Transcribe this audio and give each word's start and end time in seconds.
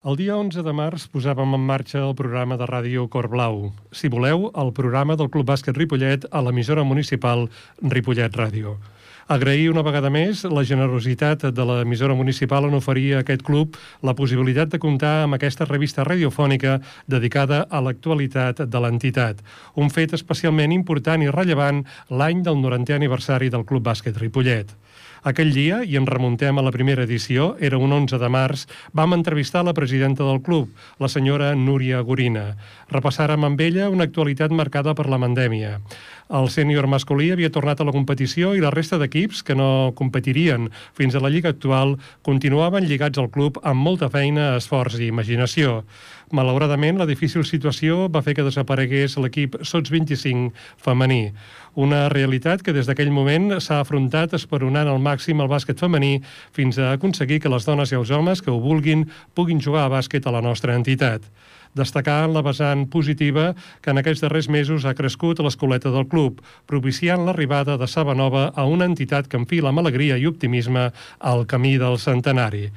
El 0.00 0.16
dia 0.16 0.32
11 0.40 0.62
de 0.64 0.72
març 0.72 1.02
posàvem 1.12 1.50
en 1.58 1.64
marxa 1.68 1.98
el 2.00 2.14
programa 2.16 2.56
de 2.56 2.64
ràdio 2.64 3.02
Cor 3.12 3.26
Blau. 3.28 3.66
Si 3.92 4.08
voleu, 4.08 4.46
el 4.62 4.70
programa 4.72 5.12
del 5.20 5.28
Club 5.28 5.50
Bàsquet 5.50 5.76
Ripollet 5.76 6.24
a 6.32 6.40
l'emissora 6.40 6.86
municipal 6.88 7.44
Ripollet 7.82 8.38
Ràdio. 8.40 8.78
Agrair 9.28 9.68
una 9.68 9.84
vegada 9.84 10.08
més 10.08 10.46
la 10.48 10.64
generositat 10.64 11.44
de 11.52 11.68
l'emissora 11.68 12.16
municipal 12.16 12.70
en 12.70 12.78
oferir 12.80 13.10
a 13.12 13.20
aquest 13.20 13.44
club 13.44 13.76
la 14.00 14.16
possibilitat 14.16 14.72
de 14.72 14.80
comptar 14.80 15.26
amb 15.26 15.36
aquesta 15.36 15.68
revista 15.68 16.08
radiofònica 16.08 16.78
dedicada 17.04 17.66
a 17.68 17.84
l'actualitat 17.84 18.64
de 18.64 18.80
l'entitat. 18.80 19.44
Un 19.76 19.92
fet 19.92 20.16
especialment 20.16 20.72
important 20.72 21.20
i 21.20 21.28
rellevant 21.28 21.84
l'any 22.08 22.40
del 22.48 22.56
90è 22.56 22.96
aniversari 22.96 23.52
del 23.52 23.68
Club 23.68 23.84
Bàsquet 23.92 24.16
Ripollet. 24.16 24.72
Aquell 25.22 25.50
dia, 25.52 25.82
i 25.84 25.98
en 26.00 26.06
remuntem 26.08 26.56
a 26.56 26.62
la 26.64 26.72
primera 26.72 27.04
edició, 27.04 27.50
era 27.60 27.76
un 27.76 27.92
11 27.92 28.16
de 28.22 28.28
març, 28.32 28.64
vam 28.96 29.12
entrevistar 29.12 29.60
la 29.66 29.74
presidenta 29.76 30.24
del 30.24 30.40
club, 30.40 30.70
la 30.98 31.10
senyora 31.12 31.50
Núria 31.54 32.00
Gorina. 32.00 32.54
Repassàrem 32.88 33.44
amb 33.44 33.60
ella 33.60 33.90
una 33.92 34.06
actualitat 34.08 34.54
marcada 34.56 34.94
per 34.96 35.10
la 35.12 35.20
pandèmia. 35.20 35.76
El 36.30 36.46
sènior 36.48 36.86
masculí 36.86 37.32
havia 37.34 37.50
tornat 37.50 37.80
a 37.82 37.84
la 37.84 37.92
competició 37.92 38.54
i 38.54 38.62
la 38.62 38.70
resta 38.70 39.00
d'equips 39.02 39.42
que 39.42 39.56
no 39.58 39.90
competirien 39.98 40.68
fins 40.96 41.16
a 41.16 41.20
la 41.20 41.28
lliga 41.28 41.50
actual 41.50 41.96
continuaven 42.22 42.86
lligats 42.86 43.18
al 43.18 43.32
club 43.34 43.58
amb 43.66 43.82
molta 43.82 44.08
feina, 44.08 44.54
esforç 44.56 45.00
i 45.00 45.10
imaginació. 45.10 45.82
Malauradament, 46.30 47.00
la 47.00 47.08
difícil 47.10 47.42
situació 47.42 48.06
va 48.08 48.22
fer 48.22 48.36
que 48.38 48.46
desaparegués 48.46 49.18
l'equip 49.18 49.58
Sots 49.66 49.90
25 49.90 50.54
femení. 50.78 51.32
Una 51.74 52.08
realitat 52.08 52.62
que 52.62 52.72
des 52.74 52.88
d'aquell 52.88 53.12
moment 53.14 53.60
s'ha 53.60 53.80
afrontat 53.80 54.34
esperonant 54.34 54.88
al 54.90 54.98
màxim 54.98 55.40
el 55.40 55.50
bàsquet 55.50 55.78
femení 55.78 56.18
fins 56.52 56.78
a 56.78 56.92
aconseguir 56.96 57.40
que 57.40 57.52
les 57.52 57.66
dones 57.66 57.92
i 57.92 57.98
els 57.98 58.10
homes 58.10 58.42
que 58.42 58.50
ho 58.50 58.58
vulguin 58.58 59.06
puguin 59.34 59.60
jugar 59.60 59.86
a 59.86 59.94
bàsquet 59.94 60.26
a 60.26 60.34
la 60.34 60.42
nostra 60.42 60.74
entitat 60.74 61.22
destacar 61.74 62.28
la 62.28 62.42
vessant 62.42 62.86
positiva 62.90 63.54
que 63.82 63.92
en 63.92 64.00
aquests 64.00 64.24
darrers 64.24 64.48
mesos 64.50 64.84
ha 64.84 64.94
crescut 64.98 65.40
a 65.40 65.46
l'escoleta 65.46 65.92
del 65.94 66.08
club, 66.10 66.40
propiciant 66.66 67.26
l'arribada 67.26 67.76
de 67.78 67.86
Sabanova 67.86 68.50
a 68.54 68.66
una 68.66 68.88
entitat 68.90 69.28
que 69.30 69.38
enfila 69.38 69.70
amb 69.70 69.82
alegria 69.84 70.18
i 70.18 70.26
optimisme 70.26 70.90
al 71.18 71.46
camí 71.46 71.76
del 71.78 71.98
centenari. 71.98 72.70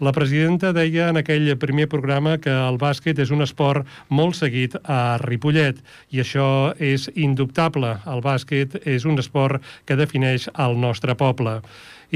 La 0.00 0.14
presidenta 0.16 0.70
deia 0.72 1.10
en 1.12 1.18
aquell 1.20 1.50
primer 1.60 1.84
programa 1.92 2.38
que 2.40 2.52
el 2.54 2.78
bàsquet 2.80 3.18
és 3.20 3.28
un 3.36 3.44
esport 3.44 3.84
molt 4.08 4.38
seguit 4.38 4.72
a 4.88 5.18
Ripollet 5.20 5.82
i 6.16 6.22
això 6.22 6.72
és 6.80 7.04
indubtable. 7.20 7.90
El 8.08 8.22
bàsquet 8.24 8.78
és 8.88 9.04
un 9.04 9.20
esport 9.20 9.60
que 9.84 9.98
defineix 10.00 10.48
el 10.56 10.78
nostre 10.80 11.12
poble 11.20 11.58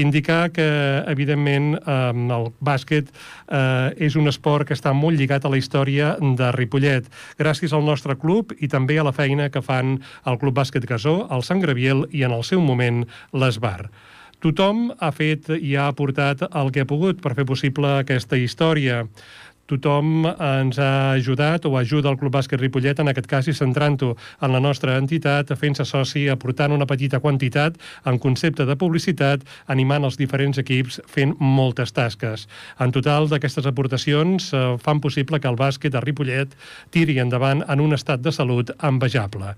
indicar 0.01 0.49
que, 0.51 0.65
evidentment, 1.07 1.77
el 1.85 2.49
bàsquet 2.59 3.07
eh, 3.07 3.93
és 4.07 4.17
un 4.19 4.27
esport 4.27 4.67
que 4.67 4.75
està 4.75 4.91
molt 4.91 5.15
lligat 5.15 5.45
a 5.45 5.51
la 5.53 5.61
història 5.61 6.15
de 6.19 6.49
Ripollet, 6.57 7.07
gràcies 7.39 7.71
al 7.71 7.85
nostre 7.85 8.17
club 8.19 8.51
i 8.59 8.67
també 8.67 8.97
a 8.99 9.05
la 9.07 9.15
feina 9.15 9.47
que 9.53 9.63
fan 9.63 9.99
el 10.25 10.41
Club 10.41 10.57
Bàsquet 10.57 10.89
Gasó, 10.89 11.21
el 11.31 11.45
Sant 11.47 11.63
Graviel 11.63 12.03
i, 12.11 12.25
en 12.27 12.35
el 12.35 12.43
seu 12.43 12.59
moment, 12.59 13.05
l'Esbar. 13.31 13.87
Tothom 14.43 14.91
ha 14.99 15.11
fet 15.15 15.49
i 15.55 15.75
ha 15.75 15.87
aportat 15.91 16.43
el 16.51 16.71
que 16.71 16.83
ha 16.83 16.89
pogut 16.89 17.21
per 17.23 17.33
fer 17.37 17.47
possible 17.49 17.97
aquesta 17.99 18.37
història 18.37 19.03
tothom 19.69 20.25
ens 20.29 20.77
ha 20.79 21.11
ajudat 21.15 21.65
o 21.65 21.73
ajuda 21.77 22.11
el 22.11 22.17
Club 22.21 22.33
Bàsquet 22.35 22.61
Ripollet, 22.61 22.99
en 23.01 23.09
aquest 23.09 23.27
cas 23.29 23.47
i 23.49 23.55
centrant-ho 23.57 24.11
en 24.15 24.53
la 24.53 24.61
nostra 24.61 24.97
entitat, 25.01 25.53
fent-se 25.57 25.85
soci, 25.89 26.27
aportant 26.29 26.73
una 26.75 26.85
petita 26.89 27.19
quantitat 27.19 27.79
en 28.05 28.19
concepte 28.21 28.65
de 28.65 28.77
publicitat, 28.77 29.45
animant 29.73 30.05
els 30.05 30.19
diferents 30.21 30.61
equips, 30.61 30.99
fent 31.09 31.35
moltes 31.39 31.95
tasques. 31.95 32.45
En 32.79 32.93
total, 32.93 33.29
d'aquestes 33.31 33.65
aportacions 33.65 34.51
eh, 34.53 34.65
fan 34.81 35.01
possible 35.01 35.41
que 35.41 35.49
el 35.49 35.57
bàsquet 35.59 35.95
a 35.95 36.03
Ripollet 36.05 36.53
tiri 36.93 37.17
endavant 37.19 37.65
en 37.67 37.81
un 37.81 37.97
estat 37.97 38.21
de 38.21 38.33
salut 38.35 38.71
envejable. 38.83 39.55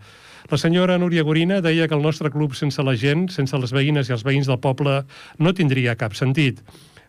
La 0.48 0.58
senyora 0.58 0.96
Núria 0.98 1.26
Gorina 1.28 1.58
deia 1.60 1.90
que 1.92 1.96
el 1.98 2.04
nostre 2.06 2.30
club 2.32 2.54
sense 2.56 2.80
la 2.80 2.94
gent, 2.96 3.26
sense 3.34 3.58
les 3.60 3.74
veïnes 3.76 4.08
i 4.08 4.14
els 4.16 4.24
veïns 4.24 4.48
del 4.48 4.62
poble, 4.64 5.02
no 5.44 5.52
tindria 5.52 5.98
cap 6.00 6.16
sentit. 6.16 6.62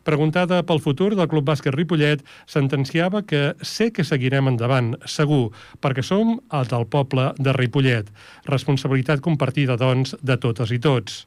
Preguntada 0.03 0.59
pel 0.67 0.81
futur 0.83 1.13
del 1.15 1.29
Club 1.31 1.47
Bàsquet 1.47 1.75
Ripollet, 1.77 2.25
sentenciava 2.51 3.23
que 3.23 3.53
sé 3.63 3.93
que 3.95 4.03
seguirem 4.03 4.51
endavant, 4.51 4.97
segur, 5.07 5.53
perquè 5.79 6.03
som 6.03 6.39
el 6.51 6.67
del 6.67 6.87
poble 6.91 7.29
de 7.39 7.55
Ripollet. 7.55 8.11
Responsabilitat 8.49 9.23
compartida, 9.23 9.77
doncs, 9.79 10.17
de 10.19 10.39
totes 10.41 10.75
i 10.75 10.81
tots. 10.83 11.27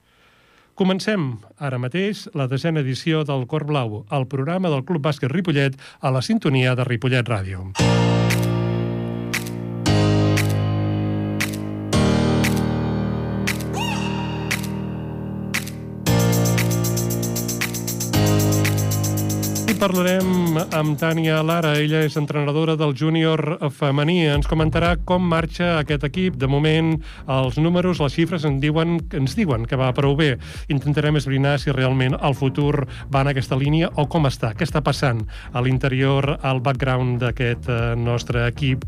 Comencem 0.75 1.35
ara 1.59 1.79
mateix 1.79 2.25
la 2.35 2.49
desena 2.51 2.83
edició 2.83 3.23
del 3.23 3.45
Cor 3.47 3.67
Blau, 3.69 4.01
el 4.11 4.27
programa 4.27 4.71
del 4.73 4.83
Club 4.83 5.07
Bàsquet 5.07 5.31
Ripollet 5.31 5.79
a 6.01 6.11
la 6.11 6.25
sintonia 6.25 6.75
de 6.75 6.87
Ripollet 6.87 7.29
Ràdio. 7.29 7.71
Parlarem 19.81 20.59
amb 20.77 20.93
Tània 21.01 21.39
Lara. 21.41 21.71
Ella 21.81 22.03
és 22.05 22.13
entrenadora 22.19 22.75
del 22.77 22.91
júnior 22.93 23.57
femení. 23.73 24.27
Ens 24.29 24.45
comentarà 24.45 24.91
com 25.09 25.23
marxa 25.25 25.79
aquest 25.79 26.03
equip. 26.05 26.35
De 26.37 26.45
moment, 26.45 26.91
els 27.25 27.57
números, 27.57 27.97
les 28.03 28.13
xifres 28.13 28.45
ens 28.45 28.61
diuen, 28.61 28.99
ens 29.17 29.33
diuen 29.33 29.65
que 29.65 29.79
va 29.79 29.89
prou 29.97 30.13
bé. 30.19 30.35
Intentarem 30.69 31.17
esbrinar 31.17 31.55
si 31.57 31.73
realment 31.73 32.13
el 32.13 32.37
futur 32.37 32.85
va 33.09 33.23
en 33.25 33.31
aquesta 33.31 33.57
línia 33.57 33.89
o 33.97 34.05
com 34.05 34.29
està, 34.29 34.51
què 34.53 34.67
està 34.67 34.83
passant 34.85 35.23
a 35.49 35.65
l'interior, 35.65 36.29
al 36.45 36.61
background 36.61 37.17
d'aquest 37.25 37.65
eh, 37.65 37.79
nostre 37.97 38.45
equip. 38.51 38.85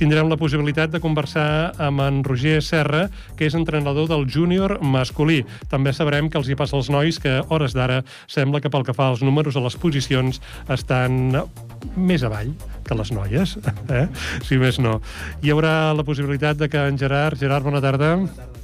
Tindrem 0.00 0.32
la 0.32 0.40
possibilitat 0.40 0.94
de 0.94 1.02
conversar 1.04 1.74
amb 1.76 2.06
en 2.06 2.22
Roger 2.24 2.62
Serra, 2.64 3.10
que 3.36 3.50
és 3.50 3.58
entrenador 3.58 4.08
del 4.08 4.24
júnior 4.24 4.78
masculí. 4.80 5.42
També 5.68 5.92
sabrem 5.92 6.32
que 6.32 6.40
els 6.40 6.48
hi 6.48 6.56
passa 6.56 6.80
als 6.80 6.88
nois 6.88 7.20
que, 7.20 7.42
hores 7.52 7.76
d'ara, 7.76 8.00
sembla 8.24 8.64
que 8.64 8.72
pel 8.72 8.88
que 8.88 8.96
fa 8.96 9.12
als 9.12 9.20
números 9.26 9.60
a 9.60 9.66
les 9.68 9.76
posicions 9.76 10.29
doncs, 10.30 10.40
estan 10.78 11.34
més 11.96 12.22
avall 12.26 12.52
que 12.84 12.94
les 12.94 13.10
noies, 13.14 13.56
eh? 14.00 14.06
si 14.46 14.58
més 14.60 14.78
no. 14.82 15.00
Hi 15.42 15.52
haurà 15.54 15.92
la 15.96 16.06
possibilitat 16.06 16.60
de 16.60 16.70
que 16.70 16.86
en 16.90 16.98
Gerard... 16.98 17.38
Gerard, 17.40 17.66
bona 17.66 17.82
tarda. 17.82 18.16
Bona 18.20 18.32
tarda. 18.36 18.56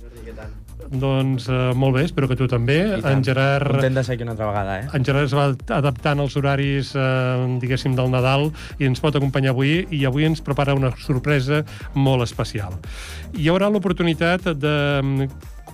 Doncs 0.86 1.48
uh, 1.50 1.72
molt 1.74 1.96
bé, 1.96 2.04
espero 2.06 2.28
que 2.30 2.36
tu 2.38 2.46
també. 2.46 2.76
En 3.10 3.24
Gerard... 3.26 3.72
Content 3.74 3.96
de 3.98 4.04
ser 4.06 4.14
aquí 4.14 4.22
una 4.22 4.36
altra 4.36 4.46
vegada, 4.52 4.76
eh? 4.78 4.84
En 4.94 5.06
Gerard 5.06 5.26
es 5.26 5.34
va 5.34 5.48
adaptant 5.74 6.22
als 6.22 6.36
horaris, 6.38 6.92
uh, 6.94 7.42
diguéssim, 7.62 7.96
del 7.98 8.12
Nadal 8.12 8.52
i 8.78 8.86
ens 8.86 9.02
pot 9.02 9.18
acompanyar 9.18 9.50
avui 9.56 9.80
i 9.90 10.04
avui 10.06 10.28
ens 10.28 10.44
prepara 10.46 10.76
una 10.78 10.92
sorpresa 11.02 11.64
molt 11.98 12.22
especial. 12.28 12.78
Hi 13.34 13.50
haurà 13.50 13.72
l'oportunitat 13.72 14.52
de 14.54 14.76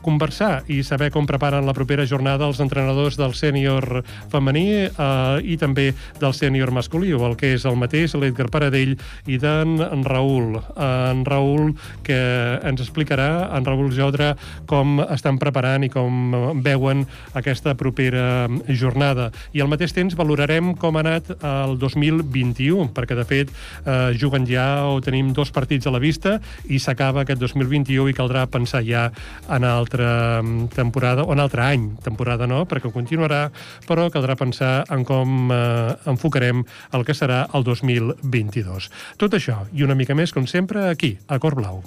conversar 0.02 0.62
i 0.72 0.82
saber 0.86 1.10
com 1.14 1.26
preparen 1.28 1.66
la 1.66 1.74
propera 1.76 2.06
jornada 2.08 2.46
els 2.48 2.60
entrenadors 2.62 3.16
del 3.20 3.34
sènior 3.38 4.02
femení 4.32 4.66
eh, 4.86 5.38
i 5.42 5.56
també 5.60 5.92
del 6.20 6.34
sènior 6.36 6.72
masculí, 6.74 7.12
o 7.14 7.22
el 7.28 7.36
que 7.40 7.54
és 7.56 7.66
el 7.68 7.78
mateix, 7.80 8.16
l'Edgar 8.18 8.48
Paradell 8.52 8.96
i 9.30 9.38
d'en 9.40 10.04
Raül. 10.06 10.58
En 10.76 11.24
Raül, 11.26 11.72
que 12.06 12.18
ens 12.66 12.82
explicarà, 12.82 13.48
en 13.56 13.66
Raül 13.66 13.92
Jodra, 13.94 14.32
com 14.70 15.00
estan 15.08 15.38
preparant 15.42 15.86
i 15.86 15.90
com 15.92 16.34
veuen 16.64 17.04
aquesta 17.38 17.76
propera 17.78 18.48
jornada. 18.68 19.30
I 19.54 19.62
al 19.62 19.70
mateix 19.72 19.94
temps 19.96 20.16
valorarem 20.18 20.74
com 20.78 20.98
ha 20.98 21.04
anat 21.04 21.32
el 21.38 21.78
2021, 21.80 22.90
perquè 22.96 23.16
de 23.18 23.26
fet 23.28 23.52
eh, 23.52 24.12
juguen 24.18 24.46
ja 24.48 24.86
o 24.90 25.00
tenim 25.04 25.32
dos 25.36 25.52
partits 25.54 25.86
a 25.86 25.94
la 25.94 26.02
vista 26.02 26.38
i 26.68 26.80
s'acaba 26.82 27.22
aquest 27.22 27.40
2021 27.42 28.10
i 28.10 28.16
caldrà 28.16 28.46
pensar 28.50 28.82
ja 28.86 29.08
en 29.52 29.66
el 29.68 29.88
altra 29.92 30.42
mm, 30.42 30.68
temporada, 30.68 31.22
o 31.22 31.32
un 31.32 31.40
altre 31.40 31.62
any, 31.62 31.96
temporada 32.02 32.46
no, 32.46 32.64
perquè 32.66 32.90
continuarà, 32.92 33.50
però 33.86 34.08
caldrà 34.10 34.36
pensar 34.36 34.84
en 34.90 35.04
com 35.04 35.52
eh, 35.52 35.92
enfocarem 36.08 36.64
el 36.92 37.04
que 37.04 37.14
serà 37.14 37.44
el 37.52 37.64
2022. 37.64 38.88
Tot 39.20 39.36
això 39.36 39.66
i 39.72 39.84
una 39.84 39.94
mica 39.94 40.16
més, 40.16 40.32
com 40.32 40.46
sempre, 40.46 40.88
aquí, 40.88 41.18
a 41.28 41.38
Cor 41.38 41.56
Blau. 41.58 41.82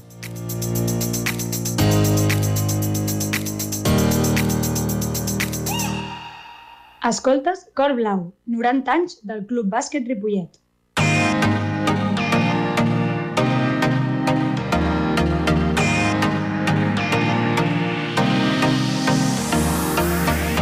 Escoltes 7.06 7.68
Cor 7.78 7.94
Blau, 7.98 8.32
90 8.50 8.94
anys 8.94 9.20
del 9.26 9.46
Club 9.50 9.70
Bàsquet 9.74 10.08
Ripollet. 10.10 10.65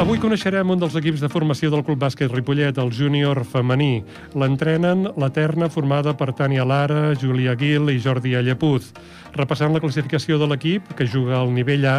Avui 0.04 0.20
coneixerem 0.20 0.68
un 0.68 0.82
dels 0.82 0.98
equips 1.00 1.22
de 1.24 1.30
formació 1.32 1.70
del 1.72 1.86
Club 1.88 2.02
Bàsquet 2.02 2.28
Ripollet, 2.28 2.76
el 2.76 2.90
júnior 2.92 3.40
femení. 3.48 4.02
L'entrenen 4.36 5.06
la 5.16 5.30
terna 5.32 5.70
formada 5.72 6.12
per 6.20 6.34
Tània 6.36 6.66
Lara, 6.68 7.14
Júlia 7.16 7.54
Guil 7.56 7.88
i 7.88 8.02
Jordi 8.04 8.36
Allepuz. 8.36 8.90
Repassant 9.34 9.74
la 9.74 9.80
classificació 9.82 10.36
de 10.38 10.46
l'equip, 10.46 10.92
que 10.98 11.08
juga 11.10 11.40
al 11.40 11.54
nivell 11.56 11.88
A, 11.90 11.94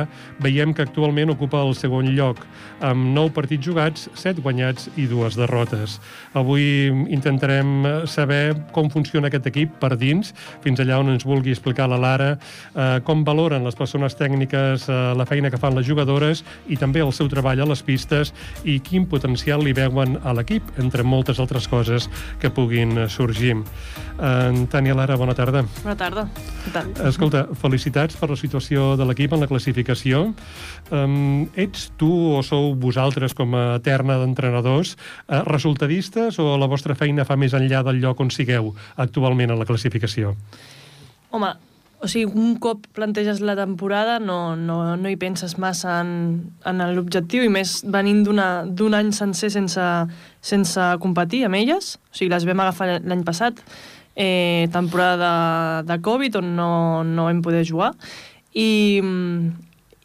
veiem 0.45 0.75
que 0.77 0.85
actualment 0.85 1.33
ocupa 1.33 1.63
el 1.65 1.73
segon 1.75 2.13
lloc, 2.15 2.45
amb 2.85 3.09
9 3.17 3.33
partits 3.35 3.65
jugats, 3.67 4.05
7 4.21 4.45
guanyats 4.45 4.91
i 5.01 5.09
dues 5.11 5.35
derrotes. 5.41 5.97
Avui 6.37 6.93
intentarem 7.09 8.05
saber 8.07 8.53
com 8.77 8.93
funciona 8.93 9.33
aquest 9.33 9.49
equip 9.51 9.81
per 9.81 9.95
dins, 9.99 10.31
fins 10.63 10.85
allà 10.85 11.01
on 11.01 11.11
ens 11.17 11.27
vulgui 11.27 11.57
explicar 11.57 11.89
la 11.91 11.99
Lara, 11.99 12.31
eh, 12.37 13.01
com 13.03 13.25
valoren 13.25 13.65
les 13.65 13.75
persones 13.81 14.15
tècniques 14.15 14.87
eh, 14.87 15.01
la 15.17 15.27
feina 15.27 15.51
que 15.51 15.59
fan 15.59 15.75
les 15.75 15.89
jugadores 15.89 16.45
i 16.69 16.77
també 16.77 17.03
el 17.03 17.17
seu 17.17 17.33
treball 17.33 17.65
a 17.65 17.71
les 17.73 17.83
i 18.65 18.79
quin 18.85 19.07
potencial 19.11 19.63
li 19.65 19.75
veuen 19.77 20.19
a 20.23 20.35
l'equip, 20.37 20.71
entre 20.83 21.05
moltes 21.07 21.41
altres 21.43 21.69
coses 21.71 22.09
que 22.41 22.51
puguin 22.51 23.07
sorgir. 23.09 23.57
En 24.15 24.67
Tània 24.71 24.95
Lara, 24.95 25.17
bona 25.19 25.35
tarda. 25.35 25.65
Bona 25.83 25.97
tarda. 25.99 26.27
Què 26.65 26.73
tal? 26.75 26.93
Escolta, 27.09 27.45
felicitats 27.59 28.17
per 28.21 28.31
la 28.31 28.39
situació 28.39 28.95
de 28.99 29.07
l'equip 29.09 29.35
en 29.35 29.43
la 29.43 29.51
classificació. 29.51 30.29
Um, 30.95 31.45
ets 31.59 31.89
tu 31.99 32.11
o 32.39 32.43
sou 32.47 32.73
vosaltres 32.79 33.35
com 33.35 33.55
a 33.59 33.67
terna 33.85 34.21
d'entrenadors 34.23 34.95
uh, 34.95 35.43
resultadistes 35.49 36.39
o 36.39 36.55
la 36.61 36.71
vostra 36.71 36.95
feina 36.99 37.27
fa 37.27 37.37
més 37.41 37.55
enllà 37.59 37.83
del 37.87 38.01
lloc 38.05 38.23
on 38.23 38.31
sigueu 38.35 38.73
actualment 38.97 39.55
a 39.55 39.59
la 39.59 39.67
classificació? 39.69 40.35
Home, 41.35 41.51
o 42.05 42.09
sigui, 42.11 42.29
un 42.29 42.59
cop 42.61 42.85
planteges 42.93 43.41
la 43.41 43.57
temporada 43.57 44.19
no, 44.21 44.57
no, 44.61 44.97
no 45.01 45.11
hi 45.11 45.17
penses 45.17 45.57
massa 45.59 45.99
en, 46.03 46.11
en 46.69 46.83
l'objectiu 46.93 47.47
i 47.47 47.51
més 47.53 47.79
venint 47.89 48.23
d'un 48.27 48.97
any 48.99 49.13
sencer 49.17 49.51
sense, 49.55 49.85
sense 50.45 50.89
competir 51.01 51.45
amb 51.49 51.57
elles. 51.59 51.95
O 52.13 52.19
sigui, 52.19 52.33
les 52.35 52.45
vam 52.45 52.61
agafar 52.61 52.99
l'any 53.01 53.25
passat, 53.25 53.63
eh, 54.15 54.69
temporada 54.75 55.31
de, 55.83 55.89
de 55.93 56.01
Covid, 56.05 56.37
on 56.43 56.53
no, 56.59 56.71
no 57.09 57.29
vam 57.31 57.41
poder 57.43 57.65
jugar. 57.65 57.95
I, 58.53 59.01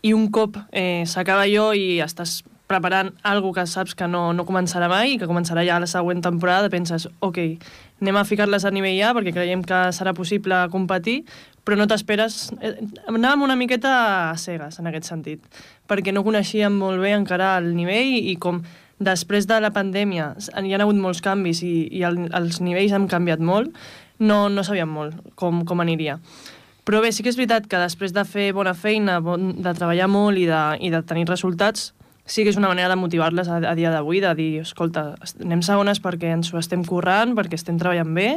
i 0.02 0.16
un 0.16 0.30
cop 0.34 0.58
eh, 0.72 1.04
s'acaba 1.06 1.44
allò 1.46 1.74
i 1.76 2.00
estàs 2.06 2.40
preparant 2.70 3.12
algo 3.26 3.52
que 3.52 3.66
saps 3.66 3.96
que 3.98 4.08
no, 4.08 4.30
no 4.38 4.46
començarà 4.46 4.88
mai 4.90 5.16
i 5.16 5.20
que 5.20 5.28
començarà 5.30 5.66
ja 5.66 5.82
la 5.82 5.90
següent 5.90 6.22
temporada, 6.22 6.70
penses, 6.70 7.08
ok, 7.26 7.40
anem 8.00 8.20
a 8.20 8.26
ficar-les 8.28 8.66
a 8.66 8.72
nivell 8.72 9.02
A 9.04 9.14
perquè 9.18 9.34
creiem 9.36 9.64
que 9.68 9.80
serà 9.96 10.14
possible 10.16 10.58
competir, 10.72 11.24
però 11.66 11.78
no 11.78 11.88
t'esperes... 11.88 12.50
Eh, 12.62 12.76
anàvem 13.12 13.46
una 13.46 13.58
miqueta 13.60 13.94
a 14.32 14.38
cegues, 14.40 14.80
en 14.80 14.90
aquest 14.90 15.10
sentit, 15.10 15.44
perquè 15.90 16.14
no 16.16 16.24
coneixíem 16.26 16.74
molt 16.74 17.02
bé 17.04 17.14
encara 17.18 17.58
el 17.60 17.74
nivell 17.76 18.16
i 18.18 18.38
com 18.42 18.64
després 19.00 19.48
de 19.48 19.60
la 19.64 19.72
pandèmia 19.72 20.34
hi 20.36 20.74
ha 20.74 20.80
hagut 20.84 20.98
molts 21.00 21.22
canvis 21.24 21.64
i, 21.64 21.88
i 21.96 22.04
el, 22.08 22.26
els 22.36 22.60
nivells 22.64 22.96
han 22.96 23.08
canviat 23.12 23.40
molt, 23.40 23.76
no, 24.20 24.48
no 24.52 24.64
sabíem 24.68 24.90
molt 24.92 25.20
com, 25.40 25.64
com 25.66 25.80
aniria. 25.80 26.20
Però 26.88 27.04
bé, 27.04 27.12
sí 27.14 27.24
que 27.24 27.30
és 27.32 27.38
veritat 27.38 27.68
que 27.70 27.80
després 27.80 28.16
de 28.16 28.24
fer 28.26 28.50
bona 28.58 28.74
feina, 28.74 29.20
bon, 29.22 29.52
de 29.62 29.74
treballar 29.78 30.10
molt 30.10 30.40
i 30.42 30.48
de, 30.50 30.64
i 30.82 30.90
de 30.90 31.04
tenir 31.06 31.28
resultats, 31.30 31.92
sí 32.30 32.46
que 32.46 32.54
és 32.54 32.58
una 32.60 32.70
manera 32.72 32.92
de 32.94 32.98
motivar-les 33.00 33.50
a, 33.50 33.60
a 33.72 33.76
dia 33.78 33.92
d'avui, 33.94 34.22
de 34.24 34.34
dir, 34.38 34.50
escolta, 34.62 35.14
anem 35.42 35.64
segones 35.66 36.02
perquè 36.04 36.36
ens 36.38 36.54
ho 36.54 36.60
estem 36.62 36.86
currant, 36.88 37.36
perquè 37.38 37.58
estem 37.58 37.80
treballant 37.82 38.14
bé, 38.16 38.30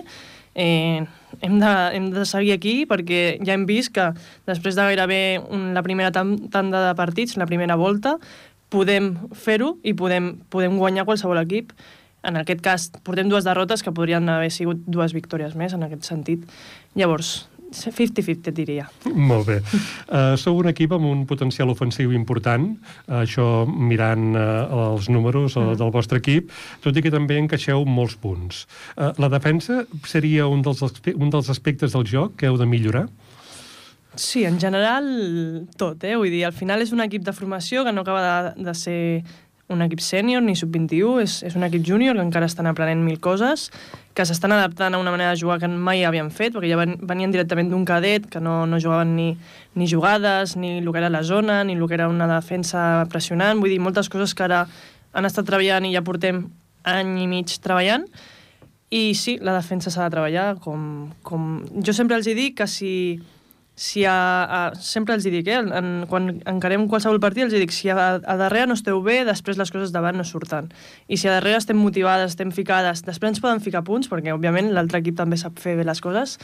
eh, 0.54 1.04
hem, 1.40 1.58
de, 1.60 1.72
hem 1.96 2.10
de 2.12 2.24
seguir 2.28 2.54
aquí 2.56 2.74
perquè 2.88 3.38
ja 3.44 3.56
hem 3.56 3.66
vist 3.68 3.92
que 3.94 4.10
després 4.48 4.76
de 4.76 4.86
gairebé 4.90 5.22
la 5.76 5.84
primera 5.84 6.12
tanda 6.12 6.86
de 6.88 6.94
partits, 6.98 7.36
la 7.40 7.48
primera 7.48 7.76
volta, 7.80 8.16
podem 8.72 9.14
fer-ho 9.36 9.76
i 9.84 9.92
podem, 9.96 10.38
podem 10.52 10.78
guanyar 10.80 11.04
qualsevol 11.08 11.40
equip. 11.42 11.74
En 12.24 12.38
aquest 12.38 12.62
cas, 12.64 12.88
portem 13.04 13.28
dues 13.28 13.44
derrotes 13.44 13.82
que 13.82 13.92
podrien 13.92 14.28
haver 14.30 14.52
sigut 14.54 14.80
dues 14.86 15.12
victòries 15.12 15.56
més, 15.58 15.74
en 15.74 15.82
aquest 15.84 16.06
sentit. 16.08 16.46
Llavors, 16.96 17.48
50-50, 17.76 18.52
diria. 18.54 18.86
Molt 19.12 19.48
bé. 19.48 19.58
Uh, 19.62 20.34
sou 20.40 20.60
un 20.60 20.70
equip 20.70 20.94
amb 20.96 21.08
un 21.08 21.24
potencial 21.28 21.72
ofensiu 21.72 22.12
important, 22.16 22.68
uh, 23.08 23.22
això 23.22 23.64
mirant 23.66 24.32
uh, 24.36 24.92
els 24.92 25.10
números 25.12 25.56
uh, 25.56 25.72
del 25.78 25.92
vostre 25.94 26.22
equip, 26.22 26.52
tot 26.84 26.96
i 26.96 27.04
que 27.04 27.12
també 27.14 27.40
encaixeu 27.40 27.84
molts 27.88 28.16
punts. 28.20 28.64
Uh, 28.96 29.10
la 29.22 29.32
defensa 29.32 29.82
seria 30.08 30.48
un 30.50 30.64
dels, 30.64 30.82
un 31.14 31.32
dels 31.32 31.52
aspectes 31.52 31.96
del 31.96 32.08
joc 32.08 32.38
que 32.40 32.50
heu 32.50 32.60
de 32.60 32.68
millorar? 32.68 33.06
Sí, 34.14 34.44
en 34.44 34.58
general 34.60 35.06
tot, 35.80 36.04
eh? 36.04 36.16
Vull 36.20 36.32
dir, 36.32 36.44
al 36.44 36.52
final 36.52 36.84
és 36.84 36.92
un 36.92 37.00
equip 37.00 37.24
de 37.24 37.32
formació 37.32 37.86
que 37.86 37.94
no 37.96 38.04
acaba 38.04 38.24
de, 38.26 38.64
de 38.66 38.74
ser 38.76 39.00
un 39.72 39.82
equip 39.84 40.02
sènior 40.04 40.42
ni 40.44 40.54
sub-21, 40.58 41.22
és, 41.24 41.38
és 41.48 41.56
un 41.58 41.64
equip 41.66 41.84
júnior 41.86 42.18
que 42.18 42.24
encara 42.24 42.48
estan 42.48 42.68
aprenent 42.70 43.02
mil 43.04 43.18
coses 43.20 43.70
que 44.12 44.26
s'estan 44.28 44.52
adaptant 44.52 44.94
a 44.94 45.00
una 45.00 45.10
manera 45.10 45.32
de 45.32 45.40
jugar 45.40 45.58
que 45.60 45.68
mai 45.68 46.04
havien 46.04 46.28
fet, 46.30 46.52
perquè 46.52 46.68
ja 46.68 46.78
venien 46.78 47.32
directament 47.32 47.70
d'un 47.72 47.86
cadet, 47.88 48.28
que 48.28 48.42
no, 48.44 48.66
no 48.68 48.80
jugaven 48.80 49.14
ni, 49.16 49.28
ni 49.74 49.88
jugades, 49.88 50.56
ni 50.56 50.78
el 50.78 50.92
que 50.92 51.00
era 51.00 51.10
la 51.10 51.22
zona, 51.24 51.62
ni 51.64 51.78
el 51.78 51.86
que 51.88 51.96
era 51.96 52.10
una 52.12 52.28
defensa 52.28 53.06
pressionant, 53.08 53.60
vull 53.60 53.72
dir, 53.72 53.80
moltes 53.80 54.12
coses 54.12 54.36
que 54.36 54.44
ara 54.44 54.66
han 55.12 55.28
estat 55.28 55.48
treballant 55.48 55.88
i 55.88 55.94
ja 55.96 56.04
portem 56.04 56.44
any 56.84 57.16
i 57.24 57.28
mig 57.30 57.56
treballant, 57.64 58.04
i 58.92 59.14
sí, 59.16 59.38
la 59.40 59.54
defensa 59.56 59.90
s'ha 59.90 60.04
de 60.04 60.12
treballar, 60.12 60.48
com, 60.60 61.08
com... 61.24 61.62
Jo 61.80 61.94
sempre 61.96 62.18
els 62.20 62.28
dic 62.28 62.58
que 62.60 62.68
si 62.68 62.92
si 63.74 64.04
a, 64.04 64.16
a, 64.44 64.60
sempre 64.76 65.14
els 65.16 65.24
dic, 65.24 65.48
eh, 65.48 65.60
en, 65.62 66.04
quan 66.10 66.28
encarem 66.48 66.84
qualsevol 66.90 67.20
partit, 67.22 67.46
els 67.46 67.56
dic, 67.56 67.72
si 67.72 67.88
a, 67.90 68.18
a 68.20 68.36
darrere 68.40 68.68
no 68.68 68.76
esteu 68.76 69.00
bé, 69.04 69.22
després 69.28 69.58
les 69.60 69.72
coses 69.72 69.94
davant 69.94 70.16
no 70.18 70.26
surten. 70.28 70.68
I 71.08 71.16
si 71.16 71.28
a 71.28 71.38
darrere 71.38 71.60
estem 71.62 71.80
motivades, 71.80 72.34
estem 72.34 72.52
ficades, 72.52 73.04
després 73.06 73.32
ens 73.32 73.42
poden 73.42 73.64
ficar 73.64 73.84
punts, 73.86 74.10
perquè 74.12 74.34
òbviament 74.34 74.70
l'altre 74.76 75.00
equip 75.02 75.16
també 75.18 75.40
sap 75.40 75.58
fer 75.62 75.78
bé 75.80 75.88
les 75.88 76.04
coses, 76.04 76.38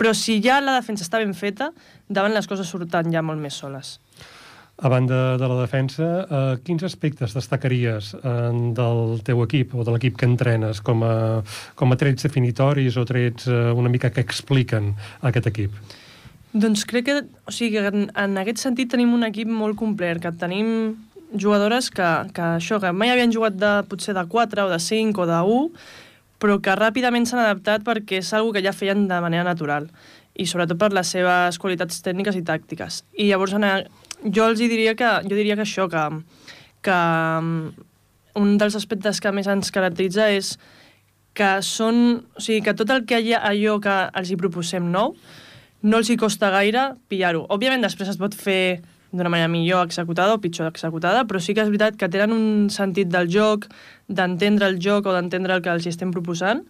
però 0.00 0.14
si 0.16 0.38
ja 0.40 0.62
la 0.64 0.78
defensa 0.78 1.04
està 1.04 1.18
ben 1.20 1.34
feta, 1.36 1.72
davant 2.08 2.32
les 2.32 2.46
coses 2.48 2.70
surten 2.70 3.10
ja 3.12 3.20
molt 3.20 3.42
més 3.42 3.58
soles. 3.60 3.98
A 4.80 4.88
banda 4.88 5.36
de 5.36 5.48
la 5.50 5.58
defensa, 5.60 6.06
eh, 6.24 6.54
quins 6.64 6.86
aspectes 6.86 7.34
destacaries 7.36 8.14
eh, 8.16 8.36
del 8.78 9.20
teu 9.26 9.42
equip 9.44 9.74
o 9.76 9.84
de 9.84 9.92
l'equip 9.92 10.16
que 10.16 10.24
entrenes 10.24 10.80
com 10.80 11.04
a, 11.04 11.42
com 11.76 11.92
a 11.92 11.98
trets 12.00 12.24
definitoris 12.24 12.96
o 12.96 13.04
trets 13.04 13.50
eh, 13.50 13.58
una 13.76 13.92
mica 13.92 14.08
que 14.08 14.24
expliquen 14.24 14.94
aquest 15.20 15.50
equip? 15.52 15.76
Doncs 16.52 16.82
crec 16.90 17.06
que, 17.06 17.16
o 17.46 17.52
sigui, 17.54 17.78
en, 17.78 18.08
en 18.10 18.38
aquest 18.40 18.58
sentit 18.58 18.90
tenim 18.90 19.12
un 19.14 19.22
equip 19.28 19.50
molt 19.50 19.78
complet, 19.78 20.18
que 20.18 20.32
tenim 20.34 20.96
jugadores 21.38 21.90
que, 21.94 22.06
que 22.34 22.46
això, 22.56 22.80
que 22.82 22.90
mai 22.90 23.12
havien 23.12 23.30
jugat 23.30 23.54
de, 23.54 23.74
potser 23.90 24.16
de 24.16 24.24
4 24.26 24.66
o 24.66 24.70
de 24.72 24.78
5 24.82 25.22
o 25.22 25.26
de 25.30 25.40
1, 25.56 25.68
però 26.40 26.56
que 26.64 26.74
ràpidament 26.74 27.28
s'han 27.28 27.44
adaptat 27.44 27.84
perquè 27.86 28.18
és 28.18 28.32
una 28.32 28.54
que 28.56 28.64
ja 28.64 28.72
feien 28.74 29.06
de 29.06 29.20
manera 29.20 29.44
natural 29.44 29.90
i 30.34 30.46
sobretot 30.48 30.78
per 30.80 30.90
les 30.96 31.10
seves 31.12 31.58
qualitats 31.60 32.00
tècniques 32.02 32.36
i 32.38 32.42
tàctiques. 32.42 33.02
I 33.14 33.28
llavors 33.28 33.54
a, 33.54 33.72
jo 34.24 34.46
els 34.48 34.58
diria 34.58 34.96
que, 34.96 35.10
jo 35.28 35.36
diria 35.36 35.54
que 35.54 35.66
això, 35.66 35.86
que, 35.92 36.02
que 36.82 36.98
un 38.40 38.56
dels 38.58 38.78
aspectes 38.78 39.20
que 39.20 39.32
més 39.36 39.46
ens 39.50 39.70
caracteritza 39.70 40.30
és 40.32 40.54
que 41.36 41.60
són, 41.62 42.24
o 42.34 42.42
sigui, 42.42 42.64
que 42.64 42.74
tot 42.74 42.90
el 42.90 43.04
que 43.06 43.20
hi 43.20 43.34
ha 43.36 43.44
allò 43.52 43.78
que 43.82 43.96
els 44.18 44.32
hi 44.32 44.38
proposem 44.40 44.88
nou, 44.90 45.14
no 45.82 46.00
els 46.00 46.10
hi 46.10 46.16
costa 46.20 46.50
gaire 46.52 46.94
pillar-ho. 47.08 47.46
Òbviament, 47.48 47.84
després 47.84 48.10
es 48.12 48.20
pot 48.20 48.34
fer 48.36 48.80
d'una 49.10 49.30
manera 49.32 49.50
millor 49.50 49.86
executada 49.88 50.36
o 50.36 50.40
pitjor 50.42 50.68
executada, 50.70 51.24
però 51.26 51.40
sí 51.42 51.54
que 51.54 51.64
és 51.64 51.70
veritat 51.72 51.96
que 51.98 52.08
tenen 52.08 52.34
un 52.36 52.70
sentit 52.70 53.10
del 53.10 53.30
joc, 53.32 53.66
d'entendre 54.06 54.68
el 54.70 54.78
joc 54.82 55.06
o 55.06 55.16
d'entendre 55.16 55.56
el 55.56 55.64
que 55.64 55.72
els 55.72 55.88
estem 55.90 56.12
proposant, 56.14 56.62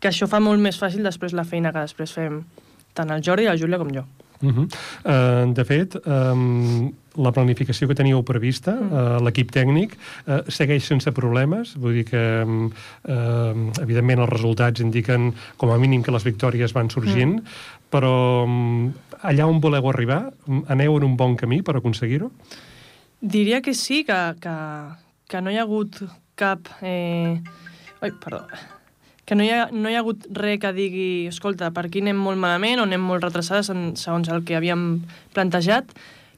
que 0.00 0.10
això 0.10 0.26
fa 0.30 0.42
molt 0.42 0.60
més 0.60 0.80
fàcil 0.80 1.06
després 1.06 1.36
la 1.36 1.46
feina 1.46 1.72
que 1.72 1.86
després 1.86 2.12
fem 2.12 2.42
tant 2.94 3.10
el 3.10 3.22
Jordi, 3.22 3.46
la 3.46 3.58
Júlia 3.58 3.78
com 3.78 3.90
jo. 3.94 4.04
Uh 4.42 4.50
-huh. 4.50 4.66
uh, 5.04 5.54
de 5.54 5.64
fet, 5.64 5.94
um, 6.06 6.92
la 7.16 7.32
planificació 7.32 7.86
que 7.88 7.94
teníeu 7.94 8.22
prevista, 8.22 8.72
uh, 8.72 9.24
l'equip 9.24 9.50
tècnic, 9.52 9.96
uh, 10.26 10.42
segueix 10.48 10.84
sense 10.84 11.12
problemes, 11.12 11.76
vull 11.76 11.92
dir 11.92 12.04
que, 12.04 12.42
uh, 12.44 13.82
evidentment, 13.82 14.20
els 14.20 14.28
resultats 14.28 14.80
indiquen 14.80 15.32
com 15.56 15.70
a 15.70 15.78
mínim 15.78 16.02
que 16.02 16.10
les 16.10 16.24
victòries 16.24 16.72
van 16.72 16.90
sorgint, 16.90 17.34
mm 17.34 17.82
però 17.94 18.44
mm, 18.46 19.18
allà 19.22 19.46
on 19.46 19.60
voleu 19.62 19.88
arribar, 19.90 20.20
aneu 20.72 20.98
en 20.98 21.06
un 21.06 21.16
bon 21.20 21.36
camí 21.38 21.62
per 21.62 21.76
aconseguir-ho? 21.78 22.32
Diria 23.20 23.62
que 23.62 23.74
sí, 23.78 24.02
que, 24.04 24.20
que, 24.42 24.54
que 25.30 25.42
no 25.44 25.52
hi 25.52 25.60
ha 25.60 25.66
hagut 25.68 26.02
cap... 26.34 26.68
Eh... 26.82 27.38
Ai, 28.02 28.10
perdó. 28.20 28.44
Que 29.24 29.36
no 29.38 29.44
hi, 29.44 29.50
ha, 29.50 29.68
no 29.72 29.88
hi 29.88 29.96
ha 29.96 30.02
hagut 30.04 30.26
res 30.36 30.58
que 30.60 30.72
digui 30.76 31.08
escolta, 31.30 31.70
per 31.72 31.86
aquí 31.86 32.02
anem 32.04 32.18
molt 32.20 32.40
malament 32.40 32.82
o 32.82 32.88
anem 32.88 33.00
molt 33.00 33.24
retrasades 33.24 33.70
en, 33.72 33.94
segons 33.96 34.28
el 34.28 34.44
que 34.44 34.58
havíem 34.58 35.04
plantejat. 35.36 35.94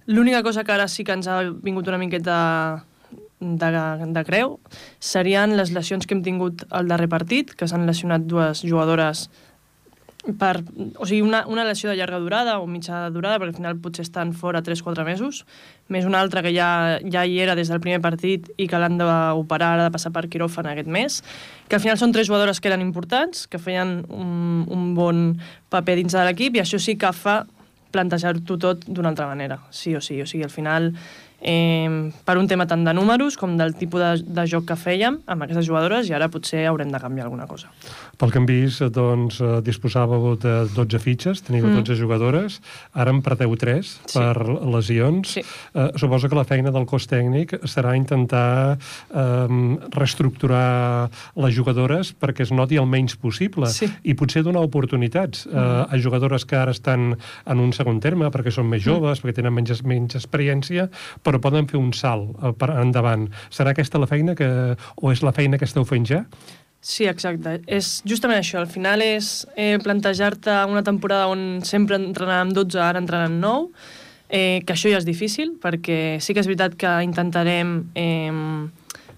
L'única 0.07 0.45
cosa 0.47 0.63
que 0.63 0.75
ara 0.75 0.87
sí 0.87 1.03
que 1.03 1.17
ens 1.17 1.27
ha 1.27 1.41
vingut 1.43 1.89
una 1.91 1.99
miqueta 1.99 2.37
de, 3.41 3.71
de 4.15 4.23
creu 4.25 4.57
serien 5.01 5.57
les 5.59 5.73
lesions 5.75 6.07
que 6.07 6.15
hem 6.15 6.23
tingut 6.25 6.65
al 6.71 6.89
darrer 6.89 7.09
partit, 7.11 7.53
que 7.59 7.69
s'han 7.69 7.87
lesionat 7.89 8.25
dues 8.25 8.63
jugadores 8.65 9.27
per, 10.35 10.61
o 10.99 11.07
sigui, 11.07 11.23
una, 11.23 11.45
una 11.47 11.65
lesió 11.65 11.91
de 11.91 11.97
llarga 11.97 12.19
durada 12.19 12.59
o 12.59 12.67
mitja 12.67 13.07
durada, 13.15 13.39
perquè 13.39 13.55
al 13.55 13.59
final 13.61 13.79
potser 13.83 14.07
estan 14.07 14.33
fora 14.35 14.63
3-4 14.67 15.05
mesos, 15.07 15.45
més 15.93 16.07
una 16.09 16.21
altra 16.21 16.43
que 16.43 16.53
ja, 16.55 16.99
ja 17.03 17.25
hi 17.25 17.39
era 17.43 17.55
des 17.59 17.71
del 17.71 17.83
primer 17.85 18.01
partit 18.03 18.49
i 18.59 18.67
que 18.67 18.81
l'han 18.81 18.99
d'operar, 18.99 19.73
ara 19.77 19.89
de 19.89 19.95
passar 19.95 20.13
per 20.15 20.27
quiròfan 20.33 20.71
aquest 20.73 20.91
mes, 20.91 21.21
que 21.69 21.79
al 21.79 21.85
final 21.85 22.01
són 22.01 22.15
tres 22.17 22.27
jugadores 22.31 22.61
que 22.61 22.73
eren 22.73 22.83
importants, 22.85 23.47
que 23.47 23.63
feien 23.63 24.01
un, 24.09 24.65
un 24.67 24.89
bon 24.99 25.29
paper 25.71 26.01
dins 26.01 26.17
de 26.17 26.27
l'equip 26.27 26.59
i 26.59 26.65
això 26.65 26.83
sí 26.83 26.99
que 26.99 27.13
fa 27.15 27.45
plantejar-t'ho 27.95 28.59
tot 28.61 28.83
d'una 28.89 29.15
altra 29.15 29.29
manera, 29.31 29.61
sí 29.71 29.95
o 29.97 30.03
sí. 30.03 30.19
O 30.21 30.27
sigui, 30.27 30.45
al 30.45 30.53
final 30.53 30.91
eh, 31.41 32.11
per 32.25 32.37
un 32.39 32.49
tema 32.49 32.67
tant 32.67 32.85
de 32.85 32.95
números 32.97 33.37
com 33.37 33.57
del 33.57 33.75
tipus 33.77 34.03
de, 34.03 34.11
de 34.27 34.47
joc 34.51 34.67
que 34.71 34.77
fèiem 34.81 35.21
amb 35.27 35.47
aquestes 35.47 35.69
jugadores 35.69 36.09
i 36.09 36.17
ara 36.17 36.31
potser 36.33 36.65
haurem 36.67 36.91
de 36.93 37.01
canviar 37.01 37.27
alguna 37.29 37.47
cosa. 37.47 37.71
Pel 38.17 38.33
que 38.33 38.41
hem 38.41 38.47
vist, 38.49 38.83
doncs, 38.97 39.41
eh, 39.45 39.59
disposàveu 39.65 40.37
de 40.41 40.55
12 40.73 41.01
fitxes, 41.03 41.43
teniu 41.45 41.67
mm. 41.67 41.83
12 41.83 41.99
jugadores, 42.01 42.61
ara 42.97 43.13
en 43.13 43.21
perdeu 43.25 43.53
3 43.61 43.85
sí. 43.85 43.99
per 44.15 44.41
lesions. 44.65 45.37
Sí. 45.37 45.45
Eh, 45.75 45.91
suposo 46.01 46.31
que 46.33 46.39
la 46.39 46.47
feina 46.49 46.73
del 46.73 46.87
cos 46.89 47.09
tècnic 47.11 47.57
serà 47.69 47.93
intentar 47.99 48.77
eh, 48.77 49.59
reestructurar 49.97 51.11
les 51.45 51.57
jugadores 51.57 52.15
perquè 52.17 52.47
es 52.47 52.53
noti 52.57 52.81
el 52.81 52.89
menys 52.89 53.17
possible 53.21 53.69
sí. 53.73 53.89
i 54.05 54.17
potser 54.19 54.45
donar 54.47 54.65
oportunitats 54.65 55.47
eh, 55.47 55.53
mm. 55.53 55.89
a 55.93 56.01
jugadores 56.03 56.49
que 56.49 56.57
ara 56.57 56.75
estan 56.75 57.13
en 57.17 57.63
un 57.63 57.73
segon 57.77 58.01
terme 58.01 58.31
perquè 58.33 58.53
són 58.55 58.71
més 58.71 58.83
mm. 58.83 58.89
joves, 58.89 59.21
mm. 59.21 59.27
perquè 59.27 59.41
tenen 59.43 59.57
menys, 59.57 59.83
menys 59.85 60.17
experiència, 60.19 60.89
però 61.23 61.41
poden 61.43 61.69
fer 61.69 61.81
un 61.81 61.93
salt 61.97 62.33
eh, 62.41 62.55
per 62.57 62.73
endavant. 62.81 63.29
Serà 63.53 63.77
aquesta 63.77 64.01
la 64.01 64.09
feina 64.11 64.37
que, 64.39 64.49
o 64.97 65.13
és 65.13 65.25
la 65.27 65.35
feina 65.37 65.61
que 65.61 65.69
esteu 65.69 65.85
fent 65.85 66.09
ja? 66.09 66.25
Sí, 66.87 67.03
exacte. 67.11 67.57
És 67.67 68.01
justament 68.07 68.39
això. 68.39 68.61
Al 68.63 68.71
final 68.71 69.03
és 69.03 69.41
eh, 69.59 69.75
plantejar-te 69.83 70.55
una 70.71 70.85
temporada 70.87 71.27
on 71.33 71.65
sempre 71.67 71.99
entrenàvem 71.99 72.53
12, 72.55 72.79
ara 72.79 73.01
entrenant 73.03 73.41
9, 73.43 73.89
eh, 74.31 74.61
que 74.63 74.75
això 74.77 74.93
ja 74.93 75.01
és 75.01 75.07
difícil, 75.09 75.57
perquè 75.59 76.21
sí 76.23 76.35
que 76.35 76.45
és 76.45 76.47
veritat 76.47 76.77
que 76.79 76.93
intentarem 77.03 77.73
eh, 77.99 78.31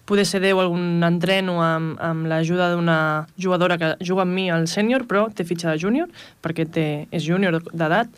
poder 0.09 0.25
ser 0.25 0.41
10 0.41 0.63
algun 0.63 1.05
entreno 1.05 1.59
amb, 1.61 1.99
amb 2.01 2.31
l'ajuda 2.31 2.71
d'una 2.73 3.01
jugadora 3.37 3.77
que 3.77 3.91
juga 4.01 4.25
amb 4.25 4.33
mi 4.33 4.47
al 4.49 4.65
sènior, 4.65 5.05
però 5.11 5.27
té 5.29 5.45
fitxa 5.45 5.75
de 5.75 5.83
júnior, 5.83 6.09
perquè 6.41 6.65
té, 6.73 6.87
és 7.13 7.27
júnior 7.27 7.61
d'edat, 7.69 8.09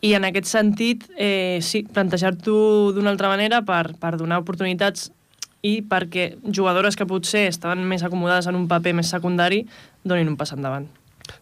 i 0.00 0.14
en 0.16 0.24
aquest 0.24 0.48
sentit, 0.48 1.04
eh, 1.20 1.60
sí, 1.60 1.84
plantejar-t'ho 1.92 2.56
d'una 2.96 3.12
altra 3.12 3.28
manera 3.28 3.60
per, 3.68 3.98
per 4.00 4.14
donar 4.16 4.40
oportunitats 4.40 5.10
i 5.64 5.78
perquè 5.88 6.34
jugadores 6.44 6.98
que 7.00 7.08
potser 7.08 7.46
estaven 7.48 7.86
més 7.88 8.04
acomodades 8.04 8.50
en 8.50 8.60
un 8.60 8.68
paper 8.68 8.92
més 9.00 9.10
secundari 9.10 9.64
donin 10.04 10.28
un 10.28 10.36
pas 10.36 10.52
endavant. 10.52 10.90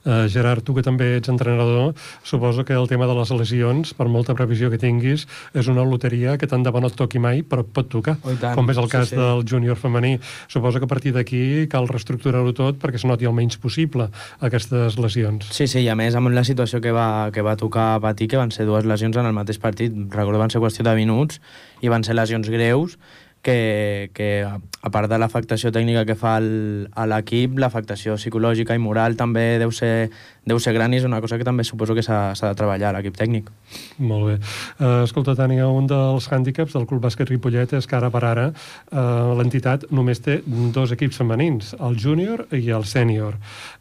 Uh, 0.03 0.27
Gerard, 0.31 0.63
tu 0.67 0.75
que 0.75 0.83
també 0.83 1.13
ets 1.19 1.31
entrenador, 1.31 1.93
suposo 2.27 2.65
que 2.67 2.75
el 2.75 2.89
tema 2.91 3.07
de 3.07 3.15
les 3.15 3.31
lesions, 3.35 3.93
per 3.95 4.09
molta 4.11 4.35
previsió 4.35 4.71
que 4.71 4.79
tinguis, 4.79 5.29
és 5.55 5.69
una 5.71 5.85
loteria 5.87 6.35
que 6.39 6.49
tant 6.51 6.63
de 6.63 6.73
bo 6.75 6.83
no 6.83 6.91
et 6.91 6.97
toqui 6.99 7.21
mai, 7.23 7.43
però 7.47 7.63
pot 7.63 7.87
tocar, 7.91 8.17
oh, 8.23 8.35
com 8.55 8.71
és 8.71 8.81
el 8.83 8.89
cas 8.91 9.11
sí, 9.11 9.15
sí. 9.15 9.21
del 9.21 9.45
júnior 9.47 9.79
femení. 9.79 10.17
Suposo 10.51 10.83
que 10.83 10.87
a 10.87 10.91
partir 10.91 11.15
d'aquí 11.15 11.43
cal 11.71 11.87
reestructurar-ho 11.91 12.55
tot 12.59 12.79
perquè 12.83 12.99
es 12.99 13.07
noti 13.07 13.31
el 13.31 13.35
menys 13.37 13.59
possible 13.63 14.09
aquestes 14.41 14.99
lesions. 15.03 15.51
Sí, 15.55 15.67
sí, 15.71 15.83
i 15.83 15.91
a 15.91 15.99
més 15.99 16.19
amb 16.19 16.35
la 16.35 16.47
situació 16.47 16.83
que 16.83 16.95
va, 16.95 17.31
que 17.35 17.47
va 17.47 17.59
tocar 17.59 18.01
patir, 18.03 18.31
que 18.31 18.43
van 18.43 18.55
ser 18.55 18.67
dues 18.67 18.87
lesions 18.87 19.19
en 19.19 19.31
el 19.31 19.35
mateix 19.39 19.63
partit, 19.63 19.95
recordo 20.15 20.43
van 20.43 20.51
ser 20.51 20.63
qüestió 20.63 20.87
de 20.87 20.95
minuts, 20.99 21.43
i 21.83 21.91
van 21.91 22.07
ser 22.07 22.19
lesions 22.19 22.51
greus, 22.51 22.99
que, 23.43 24.11
que 24.15 24.45
a 24.83 24.91
part 24.91 25.11
de 25.11 25.19
l'afectació 25.19 25.71
tècnica 25.75 26.05
que 26.07 26.15
fa 26.19 26.37
el, 26.41 26.89
a 26.95 27.07
l'equip, 27.11 27.59
l'afectació 27.59 28.17
psicològica 28.19 28.75
i 28.75 28.81
moral 28.83 29.15
també 29.19 29.59
deu 29.63 29.71
ser, 29.75 30.11
deu 30.47 30.59
ser 30.63 30.73
gran 30.75 30.95
i 30.95 30.99
és 30.99 31.07
una 31.07 31.21
cosa 31.23 31.39
que 31.39 31.47
també 31.47 31.67
suposo 31.67 31.95
que 31.95 32.03
s'ha 32.07 32.35
de 32.35 32.55
treballar 32.59 32.91
a 32.91 32.97
l'equip 32.97 33.19
tècnic. 33.19 33.51
Molt 33.99 34.27
bé. 34.31 34.37
Uh, 34.79 35.03
escolta, 35.07 35.37
Tània, 35.39 35.69
un 35.71 35.87
dels 35.91 36.27
hàndicaps 36.31 36.75
del 36.75 36.87
Club 36.91 37.03
Bàsquet 37.07 37.31
Ripollet 37.31 37.75
és 37.79 37.87
que 37.87 37.99
ara 37.99 38.11
per 38.15 38.25
ara 38.27 38.49
uh, 38.51 39.35
l'entitat 39.39 39.89
només 39.91 40.23
té 40.23 40.41
dos 40.47 40.95
equips 40.95 41.19
femenins, 41.23 41.75
el 41.79 41.99
júnior 41.99 42.47
i 42.55 42.65
el 42.75 42.87
sènior. 42.91 43.39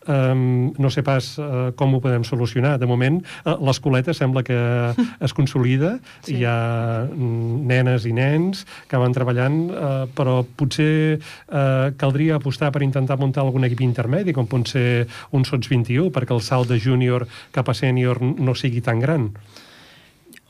Um, 0.10 0.72
no 0.82 0.90
sé 0.94 1.06
pas 1.06 1.34
uh, 1.38 1.70
com 1.78 1.94
ho 1.94 2.02
podem 2.02 2.26
solucionar. 2.26 2.78
De 2.82 2.90
moment, 2.90 3.22
uh, 3.46 3.58
l'escoleta 3.62 4.14
sembla 4.18 4.46
que 4.46 4.58
es 5.26 5.34
consolida, 5.38 5.96
sí. 6.26 6.40
hi 6.40 6.46
ha 6.50 7.06
mm, 7.06 7.62
nenes 7.70 8.06
i 8.10 8.14
nens 8.18 8.66
que 8.90 9.02
van 9.02 9.14
treballant 9.18 9.51
tant, 9.52 9.70
eh, 9.72 10.08
però 10.16 10.42
potser 10.44 11.20
eh, 11.20 11.94
caldria 11.98 12.38
apostar 12.38 12.72
per 12.72 12.84
intentar 12.84 13.20
muntar 13.20 13.44
algun 13.44 13.66
equip 13.68 13.82
intermedi, 13.82 14.34
com 14.34 14.48
pot 14.48 14.68
ser 14.68 15.08
un 15.32 15.46
Sots 15.46 15.70
21, 15.70 16.12
perquè 16.12 16.34
el 16.34 16.42
salt 16.42 16.70
de 16.70 16.80
júnior 16.80 17.28
cap 17.52 17.70
a 17.70 17.74
sènior 17.74 18.22
no 18.22 18.56
sigui 18.56 18.82
tan 18.82 19.00
gran. 19.00 19.32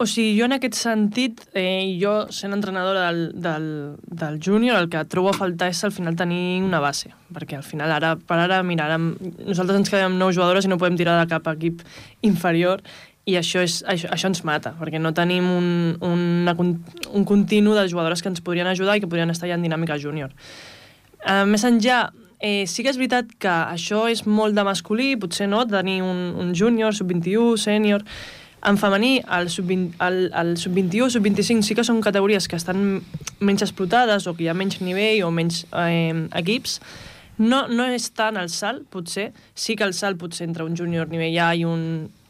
O 0.01 0.07
sigui, 0.09 0.33
jo 0.33 0.47
en 0.47 0.55
aquest 0.55 0.73
sentit, 0.79 1.43
eh, 1.53 1.93
jo 2.01 2.25
sent 2.33 2.55
entrenadora 2.55 3.11
del, 3.11 3.19
del, 3.37 3.67
del 4.01 4.39
júnior, 4.41 4.79
el 4.79 4.89
que 4.89 5.03
trobo 5.05 5.29
a 5.29 5.35
faltar 5.37 5.69
és 5.69 5.83
al 5.85 5.93
final 5.93 6.15
tenir 6.17 6.63
una 6.65 6.79
base, 6.81 7.11
perquè 7.29 7.59
al 7.59 7.65
final 7.67 7.93
ara, 7.93 8.15
per 8.17 8.39
ara, 8.41 8.63
mira, 8.65 8.87
ara, 8.89 8.97
nosaltres 8.97 9.77
ens 9.77 9.93
quedem 9.93 10.17
nou 10.17 10.33
jugadores 10.33 10.65
i 10.65 10.71
no 10.71 10.79
podem 10.81 10.97
tirar 10.97 11.19
de 11.19 11.29
cap 11.29 11.45
equip 11.53 11.85
inferior 12.25 12.81
i 13.29 13.35
això, 13.37 13.61
és, 13.61 13.81
això, 13.85 14.09
això 14.13 14.31
ens 14.31 14.41
mata, 14.47 14.73
perquè 14.79 14.99
no 15.01 15.13
tenim 15.13 15.45
un, 15.45 15.67
un, 16.01 16.25
una, 16.41 16.55
un 16.57 17.25
continu 17.27 17.75
de 17.77 17.85
jugadores 17.89 18.23
que 18.23 18.31
ens 18.31 18.41
podrien 18.41 18.67
ajudar 18.67 18.97
i 18.97 19.03
que 19.03 19.09
podrien 19.09 19.29
estar 19.29 19.49
ja 19.49 19.57
en 19.59 19.65
dinàmica 19.65 19.99
júnior. 20.01 20.33
Uh, 21.21 21.45
més 21.45 21.63
enllà, 21.67 22.07
eh, 22.41 22.65
sí 22.65 22.81
que 22.81 22.89
és 22.89 22.97
veritat 22.97 23.29
que 23.37 23.51
això 23.75 24.07
és 24.09 24.25
molt 24.25 24.57
de 24.57 24.65
masculí, 24.65 25.13
potser 25.21 25.47
no, 25.51 25.61
tenir 25.69 26.01
un, 26.01 26.31
un 26.41 26.55
júnior, 26.57 26.97
sub-21, 26.97 27.57
sènior... 27.61 28.07
En 28.61 28.77
femení, 28.77 29.15
el 29.25 29.47
sub-21, 29.49 30.59
sub 30.61 30.75
sub-25 31.15 31.65
sí 31.65 31.73
que 31.73 31.81
són 31.81 31.97
categories 32.05 32.45
que 32.45 32.59
estan 32.59 32.99
menys 33.41 33.63
explotades 33.65 34.27
o 34.29 34.35
que 34.37 34.43
hi 34.45 34.51
ha 34.51 34.53
menys 34.53 34.77
nivell 34.85 35.23
o 35.25 35.31
menys 35.33 35.63
eh, 35.73 36.13
equips, 36.37 36.75
no, 37.41 37.63
no 37.73 37.87
és 37.89 38.11
tant 38.13 38.37
el 38.37 38.51
salt, 38.53 38.83
potser. 38.93 39.31
Sí 39.57 39.73
que 39.73 39.87
el 39.87 39.95
salt 39.97 40.21
potser 40.21 40.45
entre 40.45 40.67
un 40.67 40.77
júnior 40.77 41.09
nivell 41.09 41.39
A 41.41 41.49
i 41.57 41.65
un, 41.65 41.81